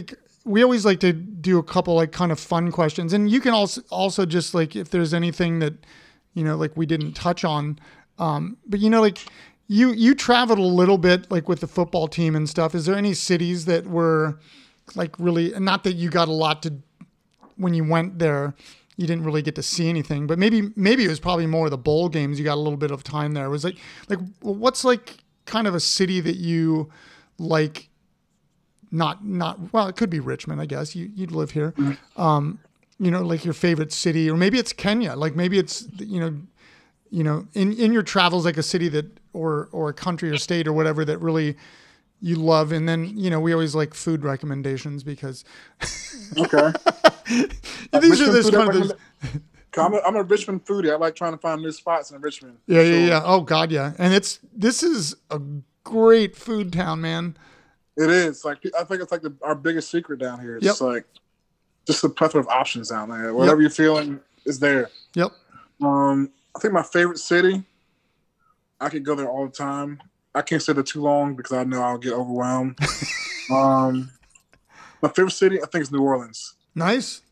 we 0.48 0.62
always 0.62 0.84
like 0.84 1.00
to 1.00 1.12
do 1.12 1.58
a 1.58 1.62
couple 1.62 1.94
like 1.94 2.12
kind 2.12 2.32
of 2.32 2.40
fun 2.40 2.72
questions, 2.72 3.12
and 3.12 3.30
you 3.30 3.40
can 3.40 3.52
also 3.52 3.82
also 3.90 4.26
just 4.26 4.54
like 4.54 4.74
if 4.76 4.90
there's 4.90 5.14
anything 5.14 5.58
that, 5.60 5.74
you 6.34 6.44
know, 6.44 6.56
like 6.56 6.76
we 6.76 6.86
didn't 6.86 7.12
touch 7.12 7.44
on, 7.44 7.78
um, 8.18 8.56
but 8.66 8.80
you 8.80 8.90
know, 8.90 9.00
like 9.00 9.18
you 9.68 9.92
you 9.92 10.14
traveled 10.14 10.58
a 10.58 10.62
little 10.62 10.98
bit 10.98 11.30
like 11.30 11.48
with 11.48 11.60
the 11.60 11.66
football 11.68 12.08
team 12.08 12.34
and 12.34 12.48
stuff. 12.48 12.74
Is 12.74 12.86
there 12.86 12.96
any 12.96 13.14
cities 13.14 13.66
that 13.66 13.86
were 13.86 14.38
like 14.94 15.14
really, 15.18 15.50
not 15.58 15.84
that 15.84 15.94
you 15.94 16.08
got 16.08 16.28
a 16.28 16.32
lot 16.32 16.62
to 16.62 16.74
when 17.56 17.74
you 17.74 17.84
went 17.84 18.18
there, 18.18 18.54
you 18.96 19.06
didn't 19.06 19.24
really 19.24 19.42
get 19.42 19.54
to 19.56 19.62
see 19.62 19.88
anything. 19.88 20.26
But 20.26 20.38
maybe 20.38 20.70
maybe 20.74 21.04
it 21.04 21.08
was 21.08 21.20
probably 21.20 21.46
more 21.46 21.68
the 21.70 21.78
bowl 21.78 22.08
games. 22.08 22.38
You 22.38 22.44
got 22.44 22.54
a 22.54 22.60
little 22.60 22.78
bit 22.78 22.90
of 22.90 23.04
time 23.04 23.32
there. 23.32 23.46
It 23.46 23.50
was 23.50 23.64
like 23.64 23.76
like 24.08 24.18
what's 24.40 24.84
like 24.84 25.18
kind 25.44 25.66
of 25.66 25.74
a 25.74 25.80
city 25.80 26.20
that 26.20 26.36
you 26.36 26.90
like? 27.38 27.87
Not 28.90 29.24
not 29.24 29.72
well. 29.72 29.86
It 29.88 29.96
could 29.96 30.10
be 30.10 30.20
Richmond, 30.20 30.60
I 30.60 30.66
guess. 30.66 30.96
You 30.96 31.10
you'd 31.14 31.32
live 31.32 31.50
here. 31.50 31.74
Um, 32.16 32.58
you 32.98 33.10
know, 33.10 33.22
like 33.22 33.44
your 33.44 33.54
favorite 33.54 33.92
city, 33.92 34.28
or 34.30 34.36
maybe 34.36 34.58
it's 34.58 34.72
Kenya. 34.72 35.14
Like 35.14 35.36
maybe 35.36 35.58
it's 35.58 35.86
you 35.98 36.20
know, 36.20 36.34
you 37.10 37.22
know, 37.22 37.46
in 37.54 37.72
in 37.74 37.92
your 37.92 38.02
travels, 38.02 38.44
like 38.44 38.56
a 38.56 38.62
city 38.62 38.88
that 38.88 39.06
or 39.32 39.68
or 39.72 39.88
a 39.90 39.94
country 39.94 40.30
or 40.30 40.38
state 40.38 40.66
or 40.66 40.72
whatever 40.72 41.04
that 41.04 41.18
really 41.18 41.56
you 42.20 42.36
love. 42.36 42.72
And 42.72 42.88
then 42.88 43.16
you 43.16 43.30
know, 43.30 43.40
we 43.40 43.52
always 43.52 43.74
like 43.74 43.94
food 43.94 44.24
recommendations 44.24 45.02
because 45.02 45.44
Okay. 46.36 46.72
these 48.00 48.20
are 48.20 48.32
this 48.32 48.50
kind 48.50 48.68
of 48.68 48.74
those, 48.74 48.92
I'm 49.76 49.94
a, 49.94 49.98
I'm 49.98 50.16
a 50.16 50.22
Richmond 50.22 50.64
foodie. 50.64 50.90
I 50.90 50.96
like 50.96 51.14
trying 51.14 51.32
to 51.32 51.38
find 51.38 51.62
new 51.62 51.72
spots 51.72 52.10
in 52.10 52.20
Richmond. 52.20 52.58
Yeah, 52.66 52.82
yeah, 52.82 52.92
So 52.92 52.98
yeah. 53.06 53.22
Oh 53.24 53.40
God, 53.42 53.70
yeah. 53.70 53.92
And 53.98 54.12
it's 54.14 54.40
this 54.52 54.82
is 54.82 55.14
a 55.30 55.40
great 55.84 56.36
food 56.36 56.72
town, 56.72 57.00
man. 57.00 57.36
It 57.98 58.10
is 58.10 58.44
like 58.44 58.58
I 58.78 58.84
think 58.84 59.02
it's 59.02 59.10
like 59.10 59.22
the, 59.22 59.34
our 59.42 59.54
biggest 59.56 59.90
secret 59.90 60.20
down 60.20 60.40
here. 60.40 60.56
It's 60.56 60.64
Yep. 60.64 60.70
just 60.70 60.80
like 60.80 61.04
just 61.86 62.04
a 62.04 62.08
plethora 62.08 62.40
of 62.40 62.48
options 62.48 62.90
down 62.90 63.10
there. 63.10 63.34
Whatever 63.34 63.60
you're 63.60 63.70
feeling 63.70 64.20
is 64.44 64.58
there. 64.60 64.88
Yep. 65.14 65.32
Um, 65.82 66.30
I 66.54 66.60
think 66.60 66.72
my 66.74 66.82
favorite 66.82 67.18
city. 67.18 67.64
I 68.80 68.88
could 68.88 69.04
go 69.04 69.16
there 69.16 69.28
all 69.28 69.44
the 69.46 69.52
time. 69.52 70.00
I 70.34 70.42
can't 70.42 70.62
stay 70.62 70.72
there 70.72 70.84
too 70.84 71.02
long 71.02 71.34
because 71.34 71.50
I 71.52 71.64
know 71.64 71.82
I'll 71.82 71.98
get 71.98 72.12
overwhelmed. 72.12 72.78
um, 73.52 74.08
my 75.02 75.08
favorite 75.08 75.32
city, 75.32 75.60
I 75.60 75.66
think, 75.66 75.82
is 75.82 75.90
New 75.90 76.00
Orleans 76.02 76.54
Nice. 76.76 77.22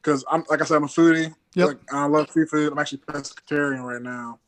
because 0.00 0.24
I'm 0.30 0.44
like 0.48 0.62
I 0.62 0.64
said, 0.64 0.76
I'm 0.76 0.84
a 0.84 0.88
foodie. 0.88 1.34
Yep. 1.54 1.66
Like, 1.68 1.78
I 1.92 2.06
love 2.06 2.30
seafood. 2.30 2.70
I'm 2.70 2.78
actually 2.78 2.98
pescatarian 2.98 3.82
right 3.82 4.00
now. 4.02 4.38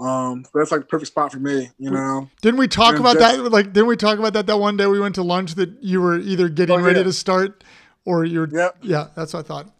Um, 0.00 0.44
so 0.44 0.50
that's 0.58 0.72
like 0.72 0.80
the 0.82 0.86
perfect 0.86 1.08
spot 1.08 1.32
for 1.32 1.38
me. 1.38 1.70
You 1.78 1.90
know. 1.90 2.28
Didn't 2.42 2.58
we 2.58 2.66
talk 2.68 2.92
And 2.96 3.00
about 3.00 3.18
just- 3.18 3.36
that? 3.42 3.50
Like, 3.52 3.72
didn't 3.72 3.86
we 3.86 3.96
talk 3.96 4.18
about 4.18 4.32
that 4.32 4.46
that 4.46 4.56
one 4.58 4.76
day 4.76 4.86
we 4.86 4.98
went 5.00 5.14
to 5.16 5.22
lunch 5.22 5.54
that 5.54 5.82
you 5.82 6.00
were 6.00 6.18
either 6.18 6.48
getting 6.48 6.78
Oh, 6.80 6.82
ready 6.82 6.98
yeah. 7.00 7.04
to 7.04 7.12
start 7.12 7.62
or 8.04 8.24
you're. 8.24 8.48
Yep. 8.48 8.78
Yeah, 8.82 9.08
that's 9.14 9.32
what 9.34 9.44
I 9.44 9.48
thought. 9.48 9.70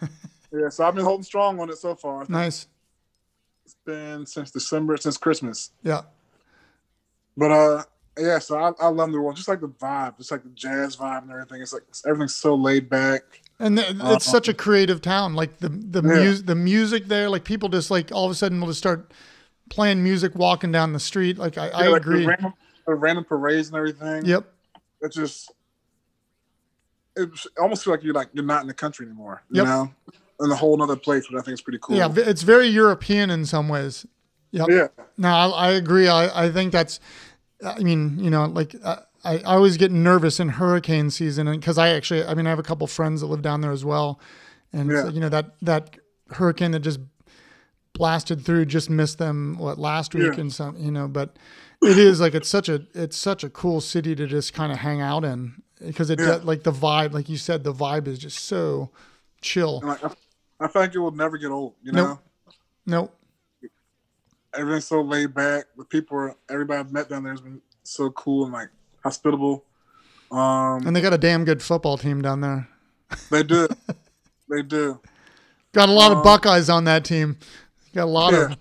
Yeah. 0.50 0.70
So 0.70 0.82
I've 0.86 0.94
been 0.94 1.04
holding 1.04 1.24
strong 1.24 1.60
on 1.60 1.68
it 1.68 1.76
so 1.76 1.94
far. 1.94 2.24
Nice. 2.26 2.68
It's 3.66 3.76
been 3.84 4.24
since 4.24 4.50
December, 4.50 4.96
since 4.96 5.18
Christmas. 5.18 5.72
Yeah. 5.82 6.00
But 7.36 7.50
uh, 7.50 7.82
yeah. 8.18 8.38
So 8.38 8.56
I, 8.58 8.72
I 8.80 8.88
love 8.88 9.12
the 9.12 9.18
Orleans. 9.18 9.36
Just 9.38 9.48
like 9.48 9.60
the 9.60 9.68
vibe, 9.68 10.16
just 10.16 10.30
like 10.30 10.42
the 10.42 10.48
jazz 10.50 10.96
vibe 10.96 11.22
and 11.22 11.30
everything. 11.30 11.60
It's 11.60 11.74
like 11.74 11.82
everything's 12.06 12.34
so 12.34 12.54
laid 12.54 12.88
back. 12.88 13.42
And 13.58 13.76
th- 13.76 13.90
it's 13.90 14.00
Uh, 14.00 14.18
such 14.18 14.48
a 14.48 14.54
creative 14.54 15.02
town. 15.02 15.34
Like 15.34 15.58
the 15.58 15.68
the 15.68 16.00
Yeah. 16.02 16.22
music, 16.22 16.46
the 16.46 16.54
music 16.54 17.08
there. 17.08 17.28
Like 17.28 17.44
people 17.44 17.68
just 17.68 17.90
like 17.90 18.10
all 18.10 18.24
of 18.24 18.30
a 18.30 18.34
sudden 18.34 18.58
will 18.60 18.68
just 18.68 18.78
start 18.78 19.12
playing 19.70 20.02
music 20.02 20.34
walking 20.34 20.72
down 20.72 20.92
the 20.92 21.00
street. 21.00 21.38
Like 21.38 21.58
I, 21.58 21.68
I 21.68 21.84
Yeah, 21.84 21.88
like 21.90 22.02
agree. 22.02 22.20
The 22.22 22.28
random, 22.28 22.54
the 22.86 22.94
random 22.94 23.24
parades 23.24 23.68
and 23.68 23.76
everything. 23.76 24.24
Yep. 24.26 24.44
It's 25.00 25.16
just 25.16 25.52
it 27.16 27.28
almost 27.60 27.84
feel 27.84 27.92
like 27.92 28.02
you're 28.02 28.14
like 28.14 28.28
you're 28.32 28.44
not 28.44 28.62
in 28.62 28.68
the 28.68 28.74
country 28.74 29.06
anymore. 29.06 29.42
You 29.50 29.58
Yep. 29.58 29.66
know, 29.66 29.90
in 30.40 30.50
a 30.50 30.54
whole 30.54 30.80
other 30.82 30.96
place, 30.96 31.28
which 31.30 31.38
I 31.38 31.42
think 31.42 31.54
is 31.54 31.60
pretty 31.60 31.78
cool. 31.82 31.96
Yeah, 31.96 32.12
it's 32.16 32.42
very 32.42 32.68
European 32.68 33.30
in 33.30 33.44
some 33.44 33.68
ways. 33.68 34.06
Yep. 34.52 34.68
Yeah. 34.70 34.88
No, 35.16 35.28
I, 35.28 35.48
I 35.48 35.70
agree. 35.72 36.08
I, 36.08 36.46
I 36.46 36.50
think 36.50 36.72
that's, 36.72 37.00
I 37.64 37.80
mean, 37.80 38.18
you 38.20 38.30
know, 38.30 38.46
like 38.46 38.74
uh, 38.84 39.00
I, 39.24 39.38
I 39.38 39.56
always 39.56 39.76
get 39.76 39.90
nervous 39.90 40.38
in 40.38 40.48
hurricane 40.48 41.10
season 41.10 41.50
because 41.50 41.76
I 41.76 41.88
actually, 41.88 42.24
I 42.24 42.34
mean, 42.34 42.46
I 42.46 42.50
have 42.50 42.58
a 42.60 42.62
couple 42.64 42.86
friends 42.86 43.20
that 43.20 43.26
live 43.26 43.42
down 43.42 43.60
there 43.60 43.72
as 43.72 43.84
well. 43.84 44.20
And, 44.72 44.90
Yeah. 44.90 45.02
like, 45.02 45.14
you 45.14 45.20
know, 45.20 45.28
that, 45.28 45.56
that 45.62 45.96
hurricane 46.30 46.70
that 46.70 46.80
just 46.80 47.00
blasted 47.98 48.44
through 48.44 48.64
just 48.66 48.88
missed 48.88 49.18
them, 49.18 49.56
what, 49.58 49.78
last 49.78 50.14
week 50.14 50.34
Yeah. 50.34 50.40
and 50.40 50.52
some, 50.52 50.76
you 50.78 50.90
know, 50.90 51.08
but 51.08 51.36
it 51.82 51.98
is 51.98 52.20
like, 52.20 52.34
it's 52.34 52.48
such 52.48 52.68
a, 52.68 52.82
it's 52.94 53.16
such 53.16 53.44
a 53.44 53.50
cool 53.50 53.80
city 53.80 54.14
to 54.14 54.26
just 54.26 54.54
kind 54.54 54.72
of 54.72 54.78
hang 54.78 55.00
out 55.00 55.24
in 55.24 55.62
because 55.84 56.10
it, 56.10 56.18
Yeah. 56.20 56.38
like 56.42 56.62
the 56.62 56.72
vibe, 56.72 57.12
like 57.12 57.28
you 57.28 57.36
said, 57.36 57.64
the 57.64 57.72
vibe 57.74 58.06
is 58.06 58.18
just 58.18 58.38
so 58.46 58.90
chill. 59.40 59.80
Like 59.84 60.02
I, 60.04 60.10
I 60.60 60.68
feel 60.68 60.82
like 60.82 60.94
it 60.94 60.98
will 60.98 61.10
never 61.10 61.36
get 61.38 61.50
old. 61.50 61.74
You 61.82 61.92
know, 61.92 62.20
Nope. 62.86 63.14
everything's 64.54 64.86
so 64.86 65.00
laid 65.02 65.34
back. 65.34 65.66
The 65.76 65.84
people, 65.84 66.16
are, 66.18 66.36
everybody 66.48 66.80
I've 66.80 66.92
met 66.92 67.08
down 67.08 67.22
there 67.24 67.32
has 67.32 67.40
been 67.40 67.60
so 67.84 68.10
cool 68.10 68.44
and 68.44 68.52
like 68.52 68.68
hospitable. 69.04 69.64
Um, 70.30 70.86
And 70.86 70.94
they 70.94 71.00
got 71.00 71.12
a 71.14 71.18
damn 71.18 71.44
good 71.44 71.62
football 71.62 71.96
team 71.98 72.20
down 72.22 72.40
there. 72.40 72.68
they 73.30 73.42
do, 73.42 73.68
they 74.50 74.62
do. 74.62 75.00
Got 75.72 75.88
a 75.88 75.92
lot 75.92 76.10
of 76.12 76.18
Um, 76.18 76.24
Buckeyes 76.24 76.68
on 76.70 76.84
that 76.84 77.04
team. 77.04 77.36
Got 77.98 78.04
a 78.04 78.10
lot 78.10 78.32
Yeah. 78.32 78.52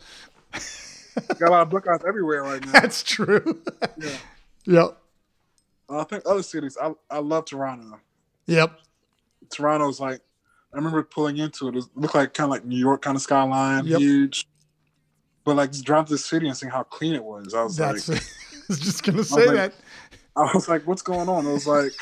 of. 0.55 1.37
Got 1.39 1.49
a 1.49 1.51
lot 1.51 1.61
of 1.61 1.69
Buckeyes 1.69 2.01
everywhere 2.07 2.41
right 2.43 2.63
now. 2.65 2.71
That's 2.71 3.03
true. 3.03 3.61
Yeah. 3.99 4.17
yep. 4.65 4.97
I 5.89 6.03
think 6.05 6.23
other 6.25 6.41
cities. 6.43 6.75
I 6.81 6.93
I 7.09 7.19
love 7.19 7.45
Toronto. 7.45 7.99
Yep. 8.47 8.79
Toronto's 9.51 9.99
like 9.99 10.21
I 10.73 10.77
remember 10.77 11.03
pulling 11.03 11.37
into 11.37 11.67
it. 11.69 11.75
It 11.75 11.85
looked 11.95 12.15
like 12.15 12.33
kind 12.33 12.45
of 12.45 12.51
like 12.51 12.65
New 12.65 12.77
York 12.79 13.01
kind 13.03 13.15
of 13.15 13.21
skyline, 13.21 13.85
Yep. 13.85 13.99
huge. 13.99 14.47
But 15.45 15.55
like 15.55 15.71
just 15.71 15.85
driving 15.85 16.07
to 16.07 16.13
the 16.13 16.17
city 16.17 16.47
and 16.47 16.57
seeing 16.57 16.71
how 16.71 16.83
clean 16.83 17.13
it 17.13 17.23
was, 17.23 17.53
I 17.53 17.63
was 17.63 17.77
That's. 17.77 18.09
like, 18.09 18.21
I 18.53 18.59
was 18.69 18.79
just 18.79 19.03
gonna 19.03 19.23
say 19.23 19.45
like- 19.45 19.55
that. 19.55 19.73
I 20.35 20.51
was 20.53 20.67
like, 20.67 20.85
what's 20.85 21.01
going 21.01 21.29
on? 21.29 21.45
It 21.47 21.53
was 21.53 21.65
like 21.67 21.93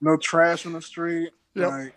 no 0.00 0.16
trash 0.16 0.66
on 0.66 0.72
the 0.74 0.82
street. 0.82 1.30
Yep. 1.54 1.70
Like 1.70 1.95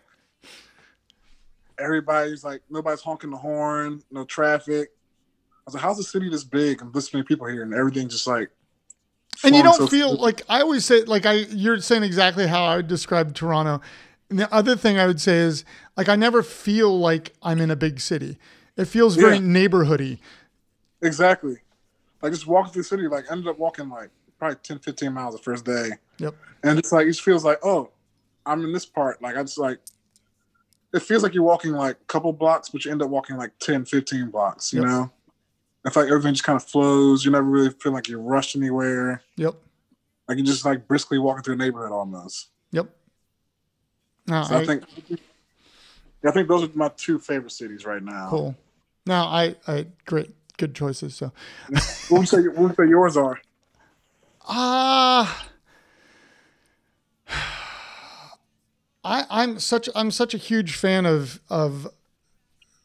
everybody's 1.79 2.43
like 2.43 2.61
nobody's 2.69 3.01
honking 3.01 3.29
the 3.29 3.37
horn, 3.37 4.03
no 4.11 4.25
traffic. 4.25 4.89
I 4.91 5.61
was 5.65 5.73
like, 5.75 5.83
how's 5.83 5.97
the 5.97 6.03
city 6.03 6.29
this 6.29 6.43
big 6.43 6.81
and 6.81 6.93
this 6.93 7.13
many 7.13 7.23
people 7.23 7.47
here 7.47 7.63
and 7.63 7.73
everything 7.73 8.09
just 8.09 8.25
like 8.27 8.49
And 9.43 9.55
you 9.55 9.63
don't 9.63 9.75
so 9.77 9.87
feel 9.87 10.15
like 10.15 10.41
I 10.49 10.61
always 10.61 10.85
say 10.85 11.03
like 11.03 11.25
I. 11.25 11.33
You're 11.33 11.79
saying 11.79 12.03
exactly 12.03 12.47
how 12.47 12.63
I 12.65 12.77
would 12.77 12.87
describe 12.87 13.33
Toronto. 13.35 13.81
And 14.29 14.39
the 14.39 14.53
other 14.53 14.75
thing 14.75 14.99
I 14.99 15.07
would 15.07 15.21
say 15.21 15.37
is 15.37 15.65
like 15.97 16.09
I 16.09 16.15
never 16.15 16.43
feel 16.43 16.97
like 16.99 17.33
I'm 17.41 17.59
in 17.59 17.71
a 17.71 17.75
big 17.75 17.99
city. 17.99 18.37
It 18.77 18.85
feels 18.85 19.15
very 19.15 19.35
Yeah. 19.35 19.41
neighborhoody. 19.41 20.19
Exactly. 21.01 21.57
Like 22.21 22.33
just 22.33 22.47
walking 22.47 22.73
through 22.73 22.83
the 22.83 22.87
city, 22.87 23.07
like 23.07 23.25
ended 23.31 23.47
up 23.47 23.57
walking 23.59 23.89
like 23.89 24.09
probably 24.37 24.57
10, 24.63 24.79
15 24.79 25.13
miles 25.13 25.35
the 25.35 25.41
first 25.41 25.65
day. 25.65 25.91
Yep. 26.17 26.35
And 26.63 26.77
it's 26.79 26.91
like 26.91 27.05
it 27.05 27.11
just 27.11 27.21
feels 27.21 27.45
like, 27.45 27.59
oh, 27.63 27.91
I'm 28.45 28.63
in 28.63 28.73
this 28.73 28.85
part. 28.85 29.21
Like 29.21 29.37
I 29.37 29.43
just 29.43 29.57
like 29.57 29.79
it 30.93 31.01
feels 31.01 31.23
like 31.23 31.33
you're 31.33 31.43
walking 31.43 31.71
like 31.73 31.97
a 32.01 32.05
couple 32.05 32.31
blocks, 32.33 32.69
but 32.69 32.83
you 32.85 32.91
end 32.91 33.01
up 33.01 33.09
walking 33.09 33.37
like 33.37 33.51
10, 33.59 33.85
15 33.85 34.29
blocks, 34.29 34.73
you 34.73 34.81
Yep. 34.81 34.87
know? 34.89 35.11
I 35.85 35.89
feel 35.91 36.03
like 36.03 36.11
everything 36.11 36.33
just 36.33 36.43
kind 36.43 36.57
of 36.57 36.63
flows. 36.63 37.23
You 37.23 37.31
never 37.31 37.45
really 37.45 37.69
feel 37.69 37.91
like 37.93 38.07
you're 38.07 38.19
rushed 38.21 38.55
anywhere. 38.55 39.21
Yep. 39.37 39.55
Like 40.27 40.37
you're 40.37 40.45
just 40.45 40.65
like 40.65 40.87
briskly 40.87 41.17
walking 41.19 41.43
through 41.43 41.53
a 41.55 41.57
neighborhood 41.57 41.91
almost. 41.91 42.49
Yep. 42.71 42.89
No, 44.27 44.43
So 44.43 44.57
I, 44.57 44.65
think 44.65 44.83
I 46.23 46.31
think 46.31 46.47
those 46.47 46.63
are 46.63 46.69
my 46.75 46.89
two 46.97 47.17
favorite 47.17 47.51
cities 47.51 47.85
right 47.85 48.03
now. 48.03 48.27
cool. 48.29 48.55
Now 49.05 49.25
I, 49.27 49.55
I 49.67 49.87
great, 50.05 50.31
good 50.57 50.75
choices. 50.75 51.15
So, 51.15 51.31
What 51.69 52.11
would 52.11 52.19
you 52.21 52.25
say 52.25 52.37
what 52.49 52.57
would 52.57 52.69
you 52.77 52.85
say 52.85 52.89
yours 52.89 53.17
are? 53.17 53.39
Ah, 54.47 55.47
I 59.03 59.25
I'm 59.29 59.59
such 59.59 59.89
I'm 59.95 60.11
such 60.11 60.33
a 60.33 60.37
huge 60.37 60.75
fan 60.75 61.05
of 61.05 61.39
of 61.49 61.87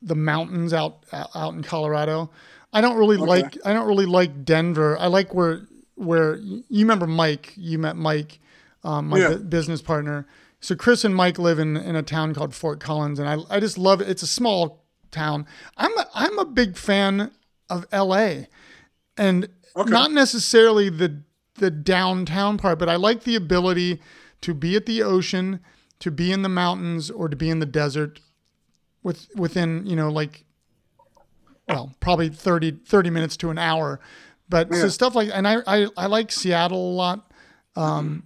the 0.02 0.14
mountains 0.14 0.72
out 0.72 1.04
out 1.12 1.54
in 1.54 1.62
Colorado. 1.62 2.30
I 2.72 2.80
don't 2.80 2.96
really 2.96 3.16
Okay. 3.16 3.26
like 3.26 3.58
I 3.64 3.72
don't 3.72 3.86
really 3.86 4.06
like 4.06 4.44
Denver. 4.44 4.98
I 4.98 5.06
like 5.06 5.34
where 5.34 5.66
where 5.96 6.36
you 6.36 6.64
remember 6.70 7.06
Mike. 7.06 7.52
You 7.56 7.78
met 7.78 7.96
Mike, 7.96 8.40
um, 8.82 9.08
my 9.08 9.18
Yeah. 9.18 9.28
bu- 9.30 9.38
business 9.44 9.80
partner. 9.82 10.26
So 10.60 10.74
Chris 10.74 11.04
and 11.04 11.14
Mike 11.14 11.38
live 11.38 11.58
in 11.58 11.76
in 11.76 11.94
a 11.96 12.02
town 12.02 12.34
called 12.34 12.54
Fort 12.54 12.80
Collins, 12.80 13.18
and 13.18 13.28
I 13.28 13.38
I 13.50 13.60
just 13.60 13.78
love 13.78 14.00
it. 14.00 14.08
It's 14.08 14.22
a 14.22 14.26
small 14.26 14.84
town. 15.10 15.46
I'm 15.76 15.96
a, 15.98 16.08
I'm 16.14 16.38
a 16.38 16.44
big 16.44 16.76
fan 16.76 17.30
of 17.70 17.86
L.A. 17.92 18.48
and 19.16 19.48
Okay. 19.76 19.90
not 19.90 20.10
necessarily 20.12 20.88
the 20.90 21.20
the 21.56 21.70
downtown 21.70 22.56
part, 22.58 22.78
but 22.78 22.88
I 22.88 22.96
like 22.96 23.22
the 23.24 23.36
ability 23.36 24.00
to 24.40 24.54
be 24.54 24.74
at 24.74 24.86
the 24.86 25.02
ocean, 25.02 25.60
to 26.04 26.10
be 26.10 26.30
in 26.30 26.42
the 26.42 26.50
mountains, 26.50 27.10
or 27.10 27.30
to 27.30 27.34
be 27.34 27.48
in 27.48 27.60
the 27.60 27.66
desert 27.66 28.20
with 29.02 29.26
within, 29.34 29.86
you 29.86 29.96
know, 29.96 30.10
like 30.10 30.44
well, 31.66 31.94
probably 31.98 32.28
30, 32.28 32.72
30 32.84 33.08
minutes 33.08 33.38
to 33.38 33.48
an 33.48 33.56
hour. 33.56 34.00
But 34.46 34.74
so 34.74 34.88
stuff 34.88 35.14
like 35.14 35.30
and 35.32 35.48
I, 35.48 35.62
I 35.66 35.88
I 35.96 36.06
like 36.08 36.30
Seattle 36.30 36.92
a 36.92 36.94
lot. 36.94 37.32
Um 37.74 38.24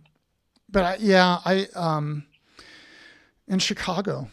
but 0.69 0.85
I 0.85 0.97
yeah, 0.99 1.39
I 1.45 1.69
um 1.77 2.25
in 3.47 3.61
Chicago. 3.61 4.29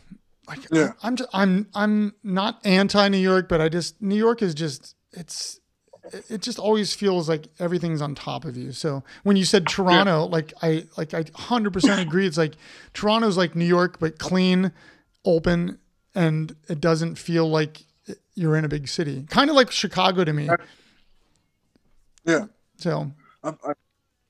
Like 0.47 0.65
Yeah. 0.71 0.93
I'm 1.03 1.15
just 1.15 1.29
I'm 1.31 1.67
I'm 1.75 2.15
not 2.23 2.65
anti 2.65 3.07
New 3.09 3.19
York, 3.19 3.47
but 3.47 3.61
I 3.61 3.69
just 3.69 4.01
New 4.01 4.17
York 4.17 4.41
is 4.41 4.55
just 4.55 4.95
it's 5.11 5.59
it- 6.29 6.41
just 6.41 6.59
always 6.59 6.93
feels 6.93 7.27
like 7.29 7.47
everything's 7.59 8.01
on 8.01 8.15
top 8.15 8.45
of 8.45 8.55
you. 8.57 8.71
So 8.71 9.03
when 9.23 9.35
you 9.37 9.45
said 9.45 9.67
Toronto, 9.67 10.25
like 10.25 10.53
I 10.61 10.85
like 10.97 11.13
I 11.13 11.23
100% 11.23 11.99
agree. 12.01 12.25
It's 12.27 12.37
like 12.37 12.55
Toronto's 12.93 13.37
like 13.37 13.55
New 13.55 13.65
York, 13.65 13.99
but 13.99 14.19
clean, 14.19 14.71
open, 15.23 15.79
and 16.13 16.55
it 16.67 16.79
doesn't 16.81 17.15
feel 17.15 17.49
like 17.49 17.83
you're 18.35 18.55
in 18.55 18.65
a 18.65 18.69
big 18.69 18.87
city. 18.87 19.25
Kind 19.29 19.49
of 19.49 19.55
like 19.55 19.71
Chicago 19.71 20.23
to 20.23 20.33
me. 20.33 20.49
Yeah. 22.25 22.45
So 22.77 23.11
I, 23.43 23.49
I, 23.49 23.73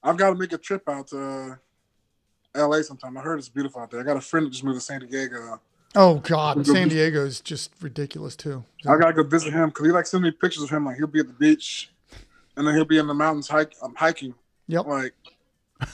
I've 0.03 0.17
got 0.17 0.29
to 0.29 0.35
make 0.35 0.53
a 0.53 0.57
trip 0.57 0.87
out 0.87 1.07
to 1.07 1.57
LA 2.55 2.81
sometime. 2.81 3.17
I 3.17 3.21
heard 3.21 3.39
it's 3.39 3.49
beautiful 3.49 3.81
out 3.81 3.91
there. 3.91 3.99
I 3.99 4.03
got 4.03 4.17
a 4.17 4.21
friend 4.21 4.45
that 4.45 4.51
just 4.51 4.63
moved 4.63 4.77
to 4.77 4.81
San 4.85 5.01
Diego. 5.01 5.59
Oh 5.95 6.15
god, 6.19 6.65
San 6.65 6.89
Diego 6.89 7.25
is 7.25 7.39
just 7.41 7.71
ridiculous 7.81 8.35
too. 8.35 8.63
I 8.87 8.97
gotta 8.97 9.13
go 9.13 9.23
visit 9.23 9.53
him 9.53 9.69
because 9.69 9.85
he 9.85 9.91
like 9.91 10.05
send 10.07 10.23
me 10.23 10.31
pictures 10.31 10.63
of 10.63 10.69
him. 10.69 10.85
Like 10.85 10.97
he'll 10.97 11.07
be 11.07 11.19
at 11.19 11.27
the 11.27 11.33
beach, 11.33 11.89
and 12.55 12.67
then 12.67 12.75
he'll 12.75 12.85
be 12.85 12.97
in 12.97 13.07
the 13.07 13.13
mountains 13.13 13.47
hike, 13.47 13.73
um, 13.81 13.93
hiking 13.95 14.33
Yep. 14.67 14.85
like 14.87 15.13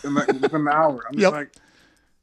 in 0.03 0.13
like 0.13 0.27
within 0.27 0.61
an 0.61 0.67
hour. 0.69 1.03
I'm 1.07 1.13
just 1.13 1.21
Yep. 1.23 1.31
like, 1.33 1.51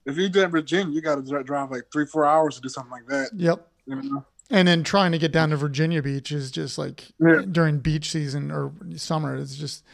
if 0.07 0.17
you 0.17 0.29
do 0.29 0.43
in 0.43 0.51
Virginia, 0.51 0.93
you 0.95 1.01
got 1.03 1.25
to 1.25 1.43
drive 1.43 1.71
like 1.71 1.85
three, 1.93 2.07
four 2.07 2.25
hours 2.25 2.57
to 2.57 2.61
do 2.63 2.69
something 2.69 2.91
like 2.93 3.07
that. 3.09 3.31
Yep. 3.35 3.67
You 3.87 3.97
know? 4.03 4.25
And 4.51 4.67
then 4.67 4.83
trying 4.83 5.13
to 5.13 5.19
get 5.19 5.33
down 5.33 5.51
to 5.51 5.57
Virginia 5.57 6.01
Beach 6.03 6.33
is 6.33 6.51
just 6.51 6.79
like 6.79 7.09
Yeah. 7.21 7.43
during 7.51 7.81
beach 7.81 8.11
season 8.11 8.51
or 8.51 8.73
summer. 8.97 9.37
It's 9.37 9.57
just, 9.57 9.85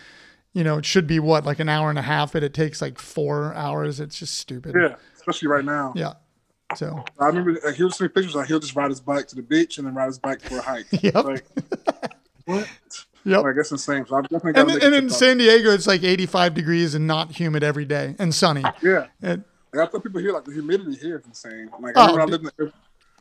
you 0.52 0.62
know, 0.62 0.78
it 0.78 0.84
should 0.84 1.08
be 1.08 1.18
what 1.18 1.44
like 1.44 1.58
an 1.58 1.68
hour 1.68 1.90
and 1.90 1.98
a 1.98 2.02
half, 2.02 2.32
but 2.34 2.44
it 2.44 2.54
takes 2.54 2.80
like 2.80 2.98
four 3.00 3.52
hours. 3.54 3.98
It's 3.98 4.16
just 4.18 4.36
stupid. 4.36 4.76
Yeah, 4.80 4.94
especially 5.16 5.48
right 5.48 5.64
now. 5.64 5.92
Yeah. 5.96 6.12
So 6.76 7.04
I 7.18 7.26
remember 7.26 7.58
uh, 7.66 7.72
he'll 7.72 7.90
see 7.90 8.08
pictures. 8.08 8.34
Like 8.34 8.48
he'll 8.48 8.60
just 8.60 8.74
ride 8.76 8.90
his 8.90 9.00
bike 9.00 9.26
to 9.28 9.36
the 9.36 9.42
beach 9.42 9.78
and 9.78 9.86
then 9.86 9.94
ride 9.94 10.06
his 10.06 10.18
bike 10.18 10.40
for 10.40 10.58
a 10.58 10.62
hike. 10.62 10.86
Yep. 11.02 11.14
Like 11.24 11.44
what? 12.44 12.68
Yep. 13.24 13.42
Like 13.42 13.56
that's 13.56 13.70
insane. 13.70 14.04
So 14.06 14.16
I've 14.16 14.24
definitely 14.24 14.52
got 14.52 14.70
and, 14.70 14.82
and 14.82 14.94
in. 14.94 15.10
San 15.10 15.38
Diego, 15.38 15.70
it's 15.70 15.86
like 15.86 16.02
85 16.02 16.54
degrees 16.54 16.94
and 16.94 17.06
not 17.06 17.32
humid 17.32 17.62
every 17.62 17.84
day 17.86 18.14
and 18.18 18.34
sunny. 18.34 18.62
Yeah. 18.82 19.06
And, 19.22 19.44
Like, 19.72 19.88
I 19.88 19.90
thought 19.90 20.02
people 20.02 20.20
here 20.20 20.32
like 20.32 20.44
the 20.44 20.52
humidity 20.52 20.94
here 20.96 21.18
is 21.18 21.24
insane. 21.26 21.70
Like 21.80 21.94
Oh, 21.96 22.02
I 22.02 22.10
remember 22.10 22.20
when 22.20 22.20
I 22.20 22.30
lived 22.32 22.60
in 22.60 22.72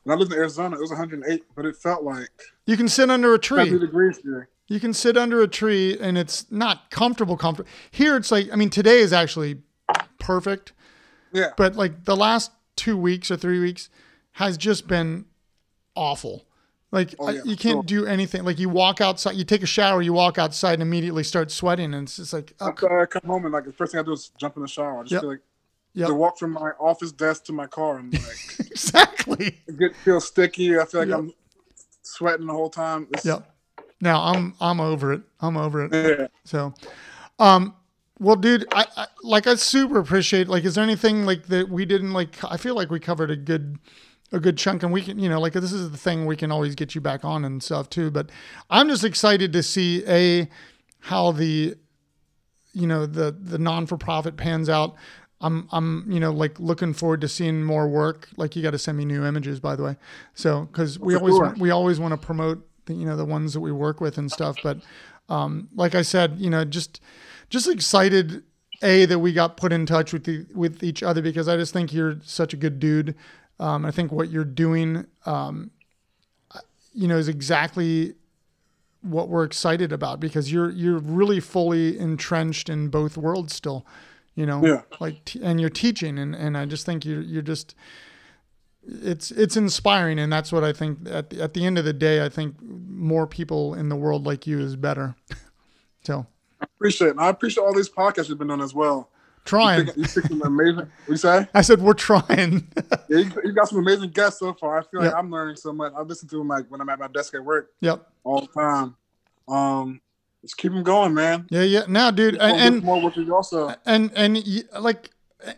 when 0.04 0.18
I 0.18 0.20
lived 0.20 0.34
in 0.34 0.38
Arizona, 0.40 0.76
it 0.76 0.82
was 0.82 0.90
108, 0.90 1.44
but 1.56 1.66
it 1.66 1.78
felt 1.78 2.04
like 2.04 2.28
you 2.66 2.76
can 2.76 2.90
sit 2.90 3.10
under 3.10 3.34
a 3.34 3.42
70 3.42 3.70
tree. 3.70 3.80
degrees 3.80 4.18
here. 4.22 4.50
You 4.68 4.80
can 4.82 4.94
sit 4.94 5.16
under 5.18 5.42
a 5.42 5.48
tree 5.48 5.98
and 6.00 6.18
it's 6.18 6.52
not 6.52 6.90
comfortable. 6.90 7.38
Comfortable 7.38 7.70
here. 7.92 8.18
It's 8.18 8.32
like 8.32 8.50
I 8.52 8.56
mean, 8.58 8.70
today 8.70 9.00
is 9.00 9.14
actually 9.14 9.62
perfect, 10.20 10.74
Yeah. 11.32 11.52
but 11.58 11.76
like 11.76 12.04
the 12.06 12.16
last 12.16 12.52
two 12.76 12.98
weeks 12.98 13.30
or 13.32 13.38
three 13.38 13.60
weeks 13.60 13.90
has 14.34 14.58
just 14.58 14.88
been 14.88 15.26
awful. 15.96 16.46
Like 16.92 17.16
Oh, 17.20 17.32
yeah, 17.32 17.42
you 17.44 17.56
can't 17.58 17.90
sure. 17.90 18.04
do 18.04 18.06
anything. 18.06 18.44
Like 18.44 18.60
you 18.60 18.70
walk 18.70 19.02
outside, 19.02 19.36
you 19.36 19.44
take 19.44 19.64
a 19.64 19.68
shower, 19.68 20.02
you 20.02 20.14
walk 20.14 20.38
outside 20.38 20.74
and 20.74 20.82
immediately 20.84 21.24
start 21.24 21.50
sweating, 21.52 21.94
and 21.94 22.04
it's 22.04 22.18
just 22.18 22.34
like, 22.34 22.54
oh, 22.60 22.70
After 22.70 23.00
I 23.02 23.06
come 23.08 23.24
home 23.26 23.46
and 23.46 23.54
like 23.54 23.66
the 23.66 23.74
first 23.74 23.92
thing 23.94 24.00
I 24.00 24.04
do 24.04 24.12
is 24.14 24.30
jump 24.38 24.56
in 24.58 24.62
the 24.62 24.68
shower. 24.68 25.00
I 25.00 25.04
just 25.04 25.14
Yep. 25.14 25.22
feel 25.22 25.30
like 25.32 25.42
Yep. 25.96 26.08
to 26.08 26.14
walk 26.16 26.38
from 26.40 26.52
my 26.52 26.72
office 26.80 27.12
desk 27.12 27.46
to 27.46 27.54
my 27.54 27.68
car 27.68 27.98
and 27.98 28.14
like 28.14 28.24
exactly. 28.60 29.58
get 29.78 29.96
feel 29.98 30.22
sticky. 30.22 30.80
I 30.80 30.86
feel 30.86 31.02
like 31.02 31.10
Yep. 31.10 31.20
I'm 31.20 31.34
sweating 32.04 32.46
the 32.48 32.54
whole 32.54 32.70
time. 32.70 33.08
It's, 33.12 33.26
Yep. 33.26 33.50
Now 34.02 34.22
I'm 34.24 34.54
I'm 34.60 34.80
over 34.82 35.14
it. 35.14 35.22
I'm 35.40 35.58
over 35.58 35.86
it. 35.86 36.20
Yeah. 36.20 36.28
So, 36.46 36.74
um, 37.40 37.74
well, 38.24 38.38
dude, 38.38 38.66
I, 38.72 38.86
I 38.96 39.08
like 39.22 39.48
I 39.48 39.56
super 39.56 40.00
appreciate. 40.00 40.48
Like, 40.48 40.64
is 40.64 40.76
there 40.76 40.84
anything 40.84 41.26
like 41.26 41.48
that 41.48 41.70
we 41.70 41.86
didn't 41.86 42.14
like? 42.14 42.42
I 42.44 42.58
feel 42.58 42.74
like 42.74 42.90
we 42.90 43.00
covered 43.00 43.30
a 43.30 43.36
good, 43.36 43.78
a 44.32 44.40
good 44.40 44.58
chunk, 44.58 44.82
and 44.82 44.94
we 44.94 45.02
can, 45.02 45.20
you 45.20 45.28
know, 45.28 45.42
like 45.42 45.54
this 45.54 45.74
is 45.74 45.92
the 45.92 45.98
thing 45.98 46.26
we 46.26 46.38
can 46.38 46.52
always 46.52 46.74
get 46.74 46.96
you 46.96 47.02
back 47.02 47.26
on 47.26 47.44
and 47.44 47.62
stuff 47.62 47.90
too. 47.90 48.10
But 48.10 48.30
I'm 48.70 48.88
just 48.88 49.04
excited 49.04 49.52
to 49.54 49.62
see 49.62 50.04
a 50.08 50.48
how 51.02 51.34
the, 51.34 51.76
you 52.72 52.88
know, 52.88 53.06
the 53.06 53.32
the 53.38 53.58
non 53.58 53.86
for 53.86 53.98
profit 53.98 54.38
pans 54.38 54.70
out. 54.70 54.96
I'm 55.42 55.68
I'm 55.74 56.10
you 56.10 56.22
know 56.22 56.32
like 56.32 56.58
looking 56.62 56.94
forward 56.94 57.20
to 57.22 57.28
seeing 57.28 57.62
more 57.62 57.90
work. 57.90 58.30
Like 58.38 58.56
you 58.56 58.64
got 58.64 58.72
to 58.72 58.80
send 58.80 58.98
me 58.98 59.04
new 59.04 59.26
images, 59.26 59.60
by 59.60 59.76
the 59.76 59.84
way. 59.84 59.98
So 60.34 60.62
because 60.62 60.98
we 60.98 61.16
always 61.16 61.34
sure. 61.34 61.46
want, 61.46 61.58
we 61.58 61.72
always 61.72 62.00
want 62.00 62.14
to 62.14 62.26
promote 62.26 62.66
the, 62.86 62.94
you 62.94 63.06
know 63.06 63.18
the 63.18 63.26
ones 63.26 63.52
that 63.52 63.60
we 63.60 63.74
work 63.74 64.00
with 64.00 64.18
and 64.18 64.32
stuff. 64.32 64.56
But 64.64 64.78
um, 65.28 65.68
like 65.76 65.94
I 65.94 66.04
said, 66.04 66.40
you 66.40 66.50
know, 66.50 66.64
just 66.64 67.02
just 67.54 67.68
excited 67.70 68.42
a 68.82 69.06
that 69.06 69.20
we 69.20 69.32
got 69.32 69.58
put 69.58 69.72
in 69.72 69.86
touch 69.86 70.12
with 70.12 70.24
the 70.24 70.46
with 70.56 70.84
each 70.84 71.04
other 71.04 71.22
because 71.22 71.48
I 71.48 71.56
just 71.56 71.72
think 71.72 71.94
you're 71.94 72.18
such 72.24 72.52
a 72.54 72.58
good 72.58 72.80
dude. 72.80 73.14
Um, 73.60 73.86
I 73.86 73.92
think 73.92 74.12
what 74.12 74.32
you're 74.32 74.44
doing, 74.44 75.06
um, 75.28 75.70
you 76.94 77.08
know, 77.08 77.18
is 77.18 77.28
exactly 77.28 78.16
what 79.02 79.30
we're 79.30 79.44
excited 79.44 79.92
about 79.94 80.20
because 80.20 80.52
you're 80.52 80.72
you're 80.72 80.98
really 80.98 81.40
fully 81.40 81.98
entrenched 82.00 82.70
in 82.70 82.90
both 82.90 83.18
worlds 83.18 83.54
still. 83.54 83.86
You 84.36 84.48
know, 84.48 84.66
Yeah. 84.66 84.82
like 85.00 85.24
t- 85.26 85.40
and 85.44 85.62
you're 85.62 85.70
teaching 85.70 86.18
and 86.18 86.34
and 86.36 86.58
I 86.58 86.66
just 86.66 86.88
think 86.88 87.06
you're 87.06 87.22
you're 87.22 87.44
just 87.44 87.76
it's 88.86 89.30
it's 89.32 89.56
inspiring 89.56 90.18
and 90.20 90.34
that's 90.34 90.52
what 90.52 90.64
I 90.64 90.74
think 90.74 91.08
at 91.08 91.30
the, 91.30 91.42
at 91.42 91.54
the 91.54 91.64
end 91.66 91.78
of 91.78 91.86
the 91.86 91.94
day 91.94 92.26
I 92.26 92.30
think 92.30 92.56
more 92.62 93.28
people 93.28 93.76
in 93.76 93.90
the 93.90 93.96
world 93.96 94.26
like 94.26 94.48
you 94.48 94.60
is 94.60 94.76
better. 94.76 95.16
so 96.04 96.26
appreciate 96.64 97.08
it. 97.08 97.12
And 97.12 97.22
I 97.22 97.30
appreciate 97.30 97.64
all 97.64 97.74
these 97.74 97.90
podcasts 97.90 98.30
you've 98.30 98.38
been 98.38 98.48
doing 98.48 98.62
as 98.62 98.74
well. 98.74 99.10
trying. 99.46 99.88
You 99.88 100.04
pick 100.04 100.08
some 100.08 100.42
amazing. 100.42 100.76
What 100.76 100.90
you 101.10 101.18
say? 101.18 101.48
I 101.54 101.62
said 101.62 101.82
we're 101.82 101.94
trying. 101.94 102.68
Yeah, 103.10 103.20
you, 103.20 103.32
you 103.44 103.52
got 103.52 103.68
some 103.68 103.80
amazing 103.80 104.10
guests 104.12 104.40
so 104.40 104.54
far. 104.54 104.80
I 104.80 104.84
feel 104.84 105.02
like. 105.02 105.14
I'm 105.14 105.30
learning 105.30 105.58
so 105.58 105.74
much. 105.74 105.94
I 105.96 106.02
listen 106.02 106.28
to 106.30 106.38
them 106.38 106.48
like 106.48 106.66
when 106.70 106.82
I'm 106.82 106.90
at 106.90 106.98
my 106.98 107.08
desk 107.08 107.36
at 107.36 107.44
work 107.44 107.72
yep. 107.82 108.08
all 108.24 108.42
the 108.42 108.48
time. 108.48 108.96
Um, 109.48 110.02
just 110.42 110.58
keep 110.58 110.72
them 110.72 110.84
going, 110.84 111.14
man. 111.14 111.46
Yeah, 111.50 111.62
yeah. 111.62 111.84
Now, 111.88 112.12
dude, 112.12 112.38
And, 112.38 112.76
and 112.76 112.84
more 112.84 113.02
with 113.02 113.18
you 113.18 113.36
also. 113.36 113.76
and, 113.86 114.12
and 114.16 114.42
like 114.80 115.12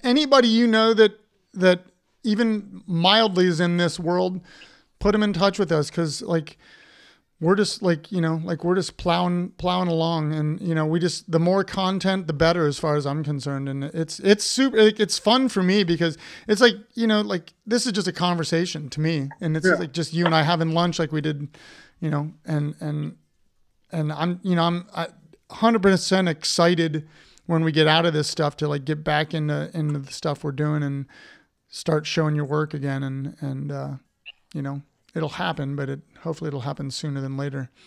anybody 0.03 0.47
you 0.47 0.68
know 0.68 0.93
that 0.93 1.20
that 1.53 1.82
even 2.24 2.84
mildly 2.88 3.45
is 3.45 3.60
in 3.60 3.78
this 3.78 3.99
world, 3.99 4.41
put 4.99 5.14
them 5.14 5.24
in 5.24 5.34
touch 5.34 5.60
with 5.60 5.72
us 5.72 5.89
because 5.89 6.22
like 6.22 6.58
we're 7.46 7.56
just 7.56 7.82
like 7.82 8.12
you 8.12 8.22
know 8.22 8.41
like 8.43 8.64
we're 8.64 8.76
just 8.76 8.98
plowing 8.98 9.50
plowing 9.58 9.88
along. 9.88 10.34
And 10.34 10.60
you 10.60 10.74
know 10.76 10.86
we 10.86 11.00
just 11.00 11.30
the 11.32 11.39
more 11.39 11.64
content 11.64 12.28
the 12.28 12.34
better 12.34 12.66
as 12.68 12.78
far 12.80 12.96
as 12.96 13.06
i'm 13.06 13.24
concerned. 13.24 13.70
And 13.70 13.84
it's 13.84 14.20
it's 14.20 14.43
super 14.43 14.82
like, 14.84 15.00
it's 15.00 15.18
fun 15.20 15.50
for 15.50 15.62
me 15.64 15.84
because 15.84 16.18
it's 16.48 16.62
like 16.62 16.76
you 16.96 17.08
know 17.08 17.22
like 17.22 17.54
this 17.66 17.86
is 17.86 17.91
just 17.91 18.08
a 18.08 18.14
conversation 18.14 18.89
to 18.89 19.00
me. 19.00 19.30
And 19.41 19.56
it's 19.58 19.68
Yeah. 19.68 19.76
like 19.76 19.91
just 19.93 20.14
you 20.14 20.26
and 20.26 20.36
i 20.36 20.41
having 20.43 20.72
lunch 20.72 21.00
like 21.00 21.12
we 21.12 21.22
did 21.22 21.48
you 22.00 22.10
know 22.10 22.32
and 22.46 22.76
and 22.80 23.16
and 23.91 24.12
i'm 24.12 24.39
you 24.43 24.56
know 24.56 24.64
i'm 24.64 24.88
I, 24.96 25.08
100% 25.50 26.28
excited 26.28 27.08
when 27.46 27.64
we 27.64 27.72
get 27.72 27.88
out 27.88 28.06
of 28.06 28.14
this 28.14 28.28
stuff 28.28 28.58
to 28.58 28.68
like 28.68 28.84
get 28.86 29.04
back 29.04 29.34
into 29.34 29.70
into 29.74 30.00
the 30.00 30.12
stuff 30.12 30.43
we're 30.43 30.52
doing 30.52 30.82
and 30.84 31.06
start 31.70 32.06
showing 32.08 32.36
your 32.36 32.46
work 32.46 32.74
again 32.74 33.04
and 33.04 33.36
and 33.41 33.72
uh 33.72 33.91
you 34.54 34.62
know 34.62 34.82
it'll 35.16 35.30
happen 35.30 35.76
but 35.76 35.89
it 35.89 36.01
hopefully 36.22 36.47
it'll 36.49 36.61
happen 36.61 36.91
sooner 36.91 37.22
than 37.22 37.38
later 37.38 37.70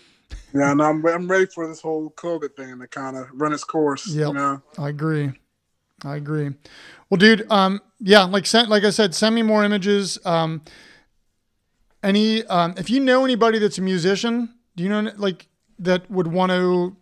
Yeah, 0.54 0.72
and 0.72 0.82
I'm 0.82 1.04
I'm 1.06 1.28
ready 1.28 1.46
for 1.46 1.66
this 1.66 1.80
whole 1.80 2.10
COVID 2.10 2.56
thing 2.56 2.78
to 2.78 2.86
kind 2.86 3.16
of 3.16 3.28
run 3.32 3.52
its 3.52 3.64
course. 3.64 4.06
Yeah, 4.08 4.28
You 4.28 4.32
know, 4.34 4.62
I 4.78 4.88
agree. 4.88 5.32
I 6.04 6.16
agree. 6.16 6.50
Well, 7.10 7.18
dude, 7.18 7.50
um, 7.50 7.80
yeah, 8.00 8.24
like 8.24 8.46
send, 8.46 8.68
like 8.68 8.84
I 8.84 8.90
said, 8.90 9.14
send 9.14 9.34
me 9.34 9.42
more 9.42 9.64
images. 9.64 10.18
Um, 10.24 10.62
any, 12.02 12.44
um, 12.44 12.74
if 12.76 12.88
you 12.88 13.00
know 13.00 13.24
anybody 13.24 13.58
that's 13.58 13.78
a 13.78 13.82
musician, 13.82 14.54
do 14.76 14.84
you 14.84 14.88
know 14.88 15.10
like 15.16 15.48
that 15.80 16.08
would 16.10 16.28
want 16.28 16.52
to 16.52 16.96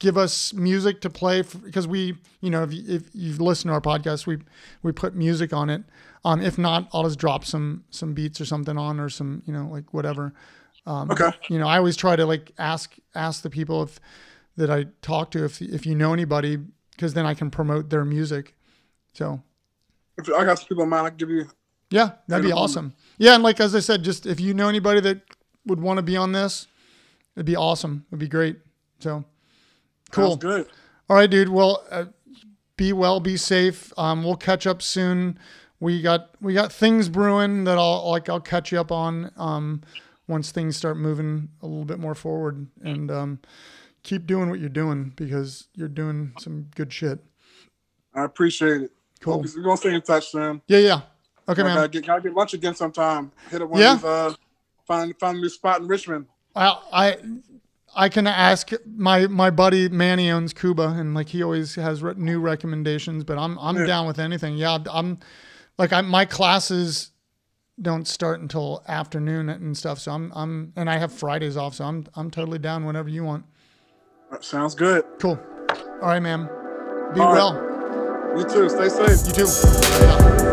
give 0.00 0.18
us 0.18 0.52
music 0.52 1.00
to 1.02 1.10
play? 1.10 1.42
because 1.42 1.86
we, 1.86 2.16
you 2.40 2.50
know, 2.50 2.64
if, 2.64 2.72
you, 2.72 2.82
if 2.88 3.02
you've 3.14 3.40
listened 3.40 3.68
to 3.68 3.74
our 3.74 3.80
podcast, 3.80 4.26
we 4.26 4.38
we 4.82 4.90
put 4.92 5.14
music 5.14 5.52
on 5.52 5.70
it. 5.70 5.82
Um, 6.24 6.40
if 6.40 6.56
not, 6.56 6.88
I'll 6.92 7.04
just 7.04 7.18
drop 7.18 7.44
some 7.44 7.84
some 7.90 8.14
beats 8.14 8.40
or 8.40 8.44
something 8.44 8.78
on 8.78 9.00
or 9.00 9.08
some, 9.08 9.42
you 9.46 9.52
know, 9.52 9.66
like 9.66 9.92
whatever. 9.92 10.32
Um, 10.86 11.10
Okay. 11.10 11.30
You 11.48 11.58
know, 11.58 11.66
I 11.66 11.78
always 11.78 11.96
try 11.96 12.16
to 12.16 12.26
like 12.26 12.52
ask 12.58 12.94
ask 13.14 13.42
the 13.42 13.50
people 13.50 13.82
if 13.82 14.00
that 14.56 14.70
I 14.70 14.86
talk 15.00 15.30
to 15.32 15.44
if 15.44 15.60
if 15.60 15.86
you 15.86 15.94
know 15.94 16.12
anybody 16.12 16.58
because 16.92 17.14
then 17.14 17.26
I 17.26 17.34
can 17.34 17.50
promote 17.50 17.90
their 17.90 18.04
music. 18.04 18.54
So 19.14 19.42
if 20.18 20.28
I 20.28 20.44
got 20.44 20.58
some 20.58 20.68
people 20.68 20.84
in 20.84 20.90
mind, 20.90 21.06
I 21.06 21.10
can 21.10 21.18
give 21.18 21.30
you. 21.30 21.46
yeah, 21.90 22.12
that'd 22.28 22.44
be 22.44 22.52
awesome. 22.52 22.94
Yeah, 23.18 23.34
and 23.34 23.42
like 23.42 23.60
as 23.60 23.74
I 23.74 23.80
said, 23.80 24.02
just 24.04 24.26
if 24.26 24.40
you 24.40 24.54
know 24.54 24.68
anybody 24.68 25.00
that 25.00 25.22
would 25.66 25.80
want 25.80 25.98
to 25.98 26.02
be 26.02 26.16
on 26.16 26.32
this, 26.32 26.66
it'd 27.36 27.46
be 27.46 27.56
awesome. 27.56 28.04
It'd 28.10 28.18
be 28.18 28.28
great. 28.28 28.58
So 29.00 29.24
cool. 30.10 30.38
All 31.08 31.16
right, 31.16 31.28
dude. 31.30 31.48
Well, 31.48 31.84
uh, 31.90 32.06
be 32.76 32.92
well, 32.92 33.20
be 33.20 33.36
safe. 33.36 33.92
Um, 33.98 34.22
we'll 34.24 34.36
catch 34.36 34.66
up 34.66 34.82
soon. 34.82 35.38
We 35.82 36.00
got 36.00 36.30
we 36.40 36.54
got 36.54 36.72
things 36.72 37.08
brewing 37.08 37.64
that 37.64 37.76
I'll 37.76 38.08
like 38.08 38.28
I'll 38.28 38.38
catch 38.38 38.70
you 38.70 38.78
up 38.78 38.92
on 38.92 39.32
um, 39.36 39.82
once 40.28 40.52
things 40.52 40.76
start 40.76 40.96
moving 40.96 41.48
a 41.60 41.66
little 41.66 41.84
bit 41.84 41.98
more 41.98 42.14
forward. 42.14 42.68
And 42.84 43.10
um, 43.10 43.40
keep 44.04 44.24
doing 44.24 44.48
what 44.48 44.60
you're 44.60 44.68
doing 44.68 45.12
because 45.16 45.66
you're 45.74 45.88
doing 45.88 46.34
some 46.38 46.68
good 46.76 46.92
shit. 46.92 47.18
I 48.14 48.22
appreciate 48.22 48.82
it. 48.82 48.92
Cool. 49.18 49.40
We're 49.56 49.62
gonna 49.64 49.76
stay 49.76 49.92
in 49.92 50.02
touch, 50.02 50.28
soon. 50.30 50.62
Yeah, 50.68 50.78
yeah. 50.78 51.00
Okay, 51.48 51.62
I 51.62 51.64
man. 51.64 51.74
gotta 51.76 51.88
get, 51.88 52.06
gotta 52.06 52.22
get 52.22 52.32
lunch 52.34 52.54
again 52.54 52.76
sometime. 52.76 53.32
Hit 53.50 53.60
up 53.62 53.68
one 53.68 53.80
Yeah. 53.80 53.94
of 53.94 54.04
uh, 54.04 54.34
find 54.86 55.12
find 55.18 55.38
a 55.38 55.40
new 55.40 55.48
spot 55.48 55.80
in 55.80 55.88
Richmond. 55.88 56.26
I 56.54 56.78
I 56.92 57.16
I 57.96 58.08
can 58.08 58.28
ask 58.28 58.70
my 58.86 59.26
my 59.26 59.50
buddy 59.50 59.88
Manny 59.88 60.30
owns 60.30 60.52
Cuba 60.52 60.94
and 60.96 61.12
like 61.12 61.30
he 61.30 61.42
always 61.42 61.74
has 61.74 62.04
re- 62.04 62.14
new 62.16 62.38
recommendations. 62.38 63.24
But 63.24 63.36
I'm 63.36 63.58
I'm 63.58 63.78
Yeah. 63.78 63.86
down 63.86 64.06
with 64.06 64.20
anything. 64.20 64.56
Yeah, 64.56 64.78
I'm 64.88 65.18
like 65.78 65.92
I 65.92 66.00
my 66.00 66.24
classes 66.24 67.10
don't 67.80 68.06
start 68.06 68.40
until 68.40 68.84
afternoon 68.86 69.48
and 69.48 69.76
stuff. 69.76 69.98
So 69.98 70.12
I'm 70.12 70.32
I'm 70.34 70.72
and 70.76 70.90
I 70.90 70.98
have 70.98 71.12
Fridays 71.12 71.56
off. 71.56 71.74
So 71.74 71.84
I'm 71.84 72.06
I'm 72.14 72.30
totally 72.30 72.58
down 72.58 72.84
whenever 72.84 73.08
you 73.08 73.24
want. 73.24 73.44
That 74.30 74.44
Sounds 74.44 74.74
good. 74.74 75.04
Cool. 75.18 75.38
All 75.70 76.08
right, 76.08 76.20
man. 76.20 76.46
Be 77.14 77.20
All 77.20 77.34
right. 77.34 77.34
well. 77.34 78.38
You 78.38 78.44
too. 78.44 78.68
Stay 78.68 78.88
safe. 78.88 79.26
You 79.26 79.44
too. 79.44 80.52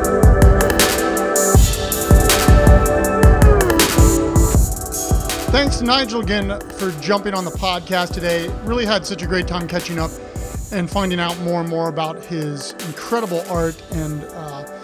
Thanks 5.52 5.78
to 5.78 5.84
Nigel 5.84 6.22
again 6.22 6.60
for 6.78 6.92
jumping 7.02 7.34
on 7.34 7.44
the 7.44 7.52
podcast 7.52 8.14
today. 8.14 8.50
Really 8.64 8.86
had 8.86 9.06
such 9.06 9.24
a 9.24 9.28
great 9.28 9.48
time 9.48 9.68
catching 9.68 9.98
up 9.98 10.12
and 10.72 10.90
finding 10.90 11.20
out 11.20 11.38
more 11.40 11.60
and 11.62 11.70
more 11.70 11.90
about 11.90 12.24
his 12.26 12.74
incredible 12.88 13.44
art 13.50 13.82
and 13.92 14.24
uh, 14.26 14.79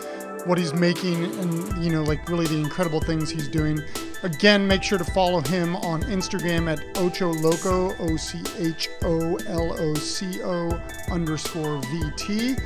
what 0.46 0.58
he's 0.58 0.74
making 0.74 1.26
and, 1.26 1.84
you 1.84 1.90
know, 1.90 2.04
like 2.04 2.28
really 2.30 2.48
the 2.48 2.58
incredible 2.58 3.02
things 3.02 3.30
he's 3.30 3.48
doing. 3.48 3.80
Again, 4.24 4.68
make 4.68 4.84
sure 4.84 4.98
to 4.98 5.04
follow 5.04 5.42
him 5.42 5.76
on 5.78 6.02
Instagram 6.04 6.72
at 6.72 6.98
Ocho 6.98 7.32
Loco, 7.32 7.96
O 8.00 8.16
C 8.16 8.42
H 8.58 8.90
O 9.04 9.36
L 9.48 9.80
O 9.80 9.94
C 9.96 10.42
O 10.44 10.70
underscore 11.12 11.82
VT. 11.82 12.60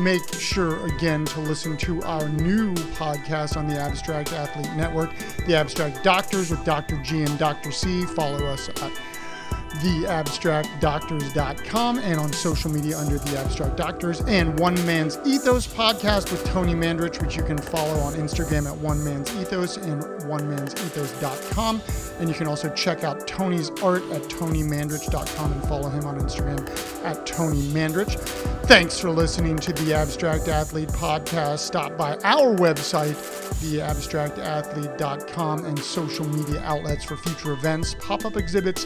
Make 0.00 0.34
sure 0.34 0.84
again 0.86 1.24
to 1.26 1.40
listen 1.40 1.76
to 1.78 2.02
our 2.02 2.28
new 2.28 2.74
podcast 2.74 3.56
on 3.56 3.66
the 3.66 3.78
Abstract 3.78 4.32
Athlete 4.32 4.70
Network, 4.76 5.10
The 5.46 5.54
Abstract 5.54 6.02
Doctors 6.04 6.50
with 6.50 6.64
Dr. 6.64 6.96
G 7.02 7.22
and 7.22 7.38
Dr. 7.38 7.70
C. 7.70 8.04
Follow 8.04 8.44
us 8.46 8.68
at 8.68 8.92
theabstractdoctors.com 9.80 11.98
and 11.98 12.18
on 12.18 12.32
social 12.32 12.70
media 12.70 12.98
under 12.98 13.18
The 13.18 13.38
Abstract 13.38 13.76
Doctors 13.76 14.22
and 14.22 14.58
One 14.58 14.74
Man's 14.86 15.18
Ethos 15.24 15.66
podcast 15.66 16.30
with 16.30 16.42
Tony 16.46 16.74
Mandarich, 16.74 17.20
which 17.20 17.36
you 17.36 17.42
can 17.42 17.58
follow 17.58 17.98
on 18.00 18.14
Instagram 18.14 18.66
at 18.66 18.76
One 18.76 19.04
Man's 19.04 19.34
Ethos 19.36 19.76
and 19.76 20.02
OneMan'sEthos.com. 20.02 21.82
And 22.18 22.28
you 22.28 22.34
can 22.34 22.46
also 22.46 22.68
check 22.70 23.04
out 23.04 23.26
Tony's 23.26 23.70
art 23.82 24.02
at 24.10 24.22
TonyMandarich.com 24.22 25.52
and 25.52 25.62
follow 25.64 25.88
him 25.88 26.04
on 26.04 26.20
Instagram 26.20 26.60
at 27.04 27.26
Tony 27.26 27.62
Mandarich. 27.68 28.18
Thanks 28.66 28.98
for 28.98 29.10
listening 29.10 29.56
to 29.58 29.72
the 29.72 29.94
Abstract 29.94 30.48
Athlete 30.48 30.88
podcast. 30.88 31.60
Stop 31.60 31.96
by 31.96 32.16
our 32.24 32.56
website, 32.56 33.14
theabstractathlete.com, 33.62 35.64
and 35.64 35.78
social 35.78 36.26
media 36.28 36.60
outlets 36.64 37.04
for 37.04 37.16
future 37.16 37.52
events, 37.52 37.94
pop 38.00 38.24
up 38.24 38.36
exhibits, 38.36 38.84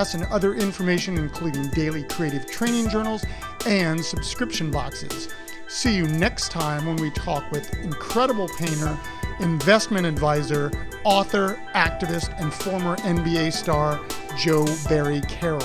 podcasts, 0.00 0.14
and 0.14 0.24
other 0.24 0.54
information, 0.54 1.18
including 1.18 1.68
daily 1.68 2.02
creative 2.04 2.46
training 2.46 2.88
journals 2.88 3.24
and 3.66 4.04
subscription 4.04 4.70
boxes. 4.70 5.28
See 5.68 5.94
you 5.94 6.06
next 6.08 6.50
time 6.50 6.86
when 6.86 6.96
we 6.96 7.10
talk 7.10 7.50
with 7.52 7.72
incredible 7.82 8.48
painter, 8.48 8.98
investment 9.40 10.06
advisor, 10.06 10.70
author, 11.04 11.60
activist, 11.74 12.38
and 12.40 12.52
former 12.52 12.96
NBA 12.96 13.52
star 13.52 14.00
Joe 14.36 14.66
Barry 14.88 15.20
Carroll. 15.22 15.60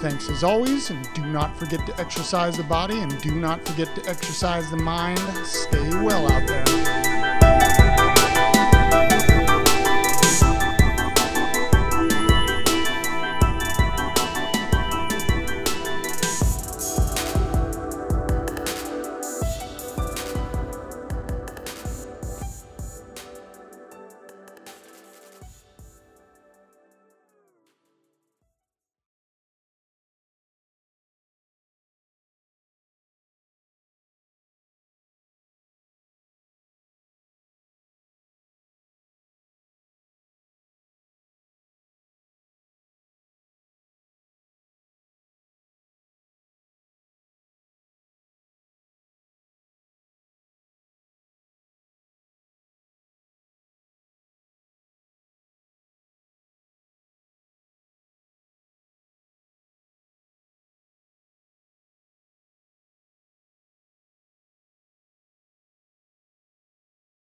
Thanks 0.00 0.28
as 0.28 0.44
always, 0.44 0.90
and 0.90 1.08
do 1.14 1.24
not 1.24 1.58
forget 1.58 1.84
to 1.86 1.98
exercise 2.00 2.56
the 2.56 2.64
body 2.64 3.00
and 3.00 3.20
do 3.22 3.34
not 3.34 3.66
forget 3.66 3.94
to 3.96 4.08
exercise 4.08 4.70
the 4.70 4.76
mind. 4.76 5.18
Stay 5.44 5.88
well 6.02 6.30
out 6.30 6.46
there. 6.46 6.95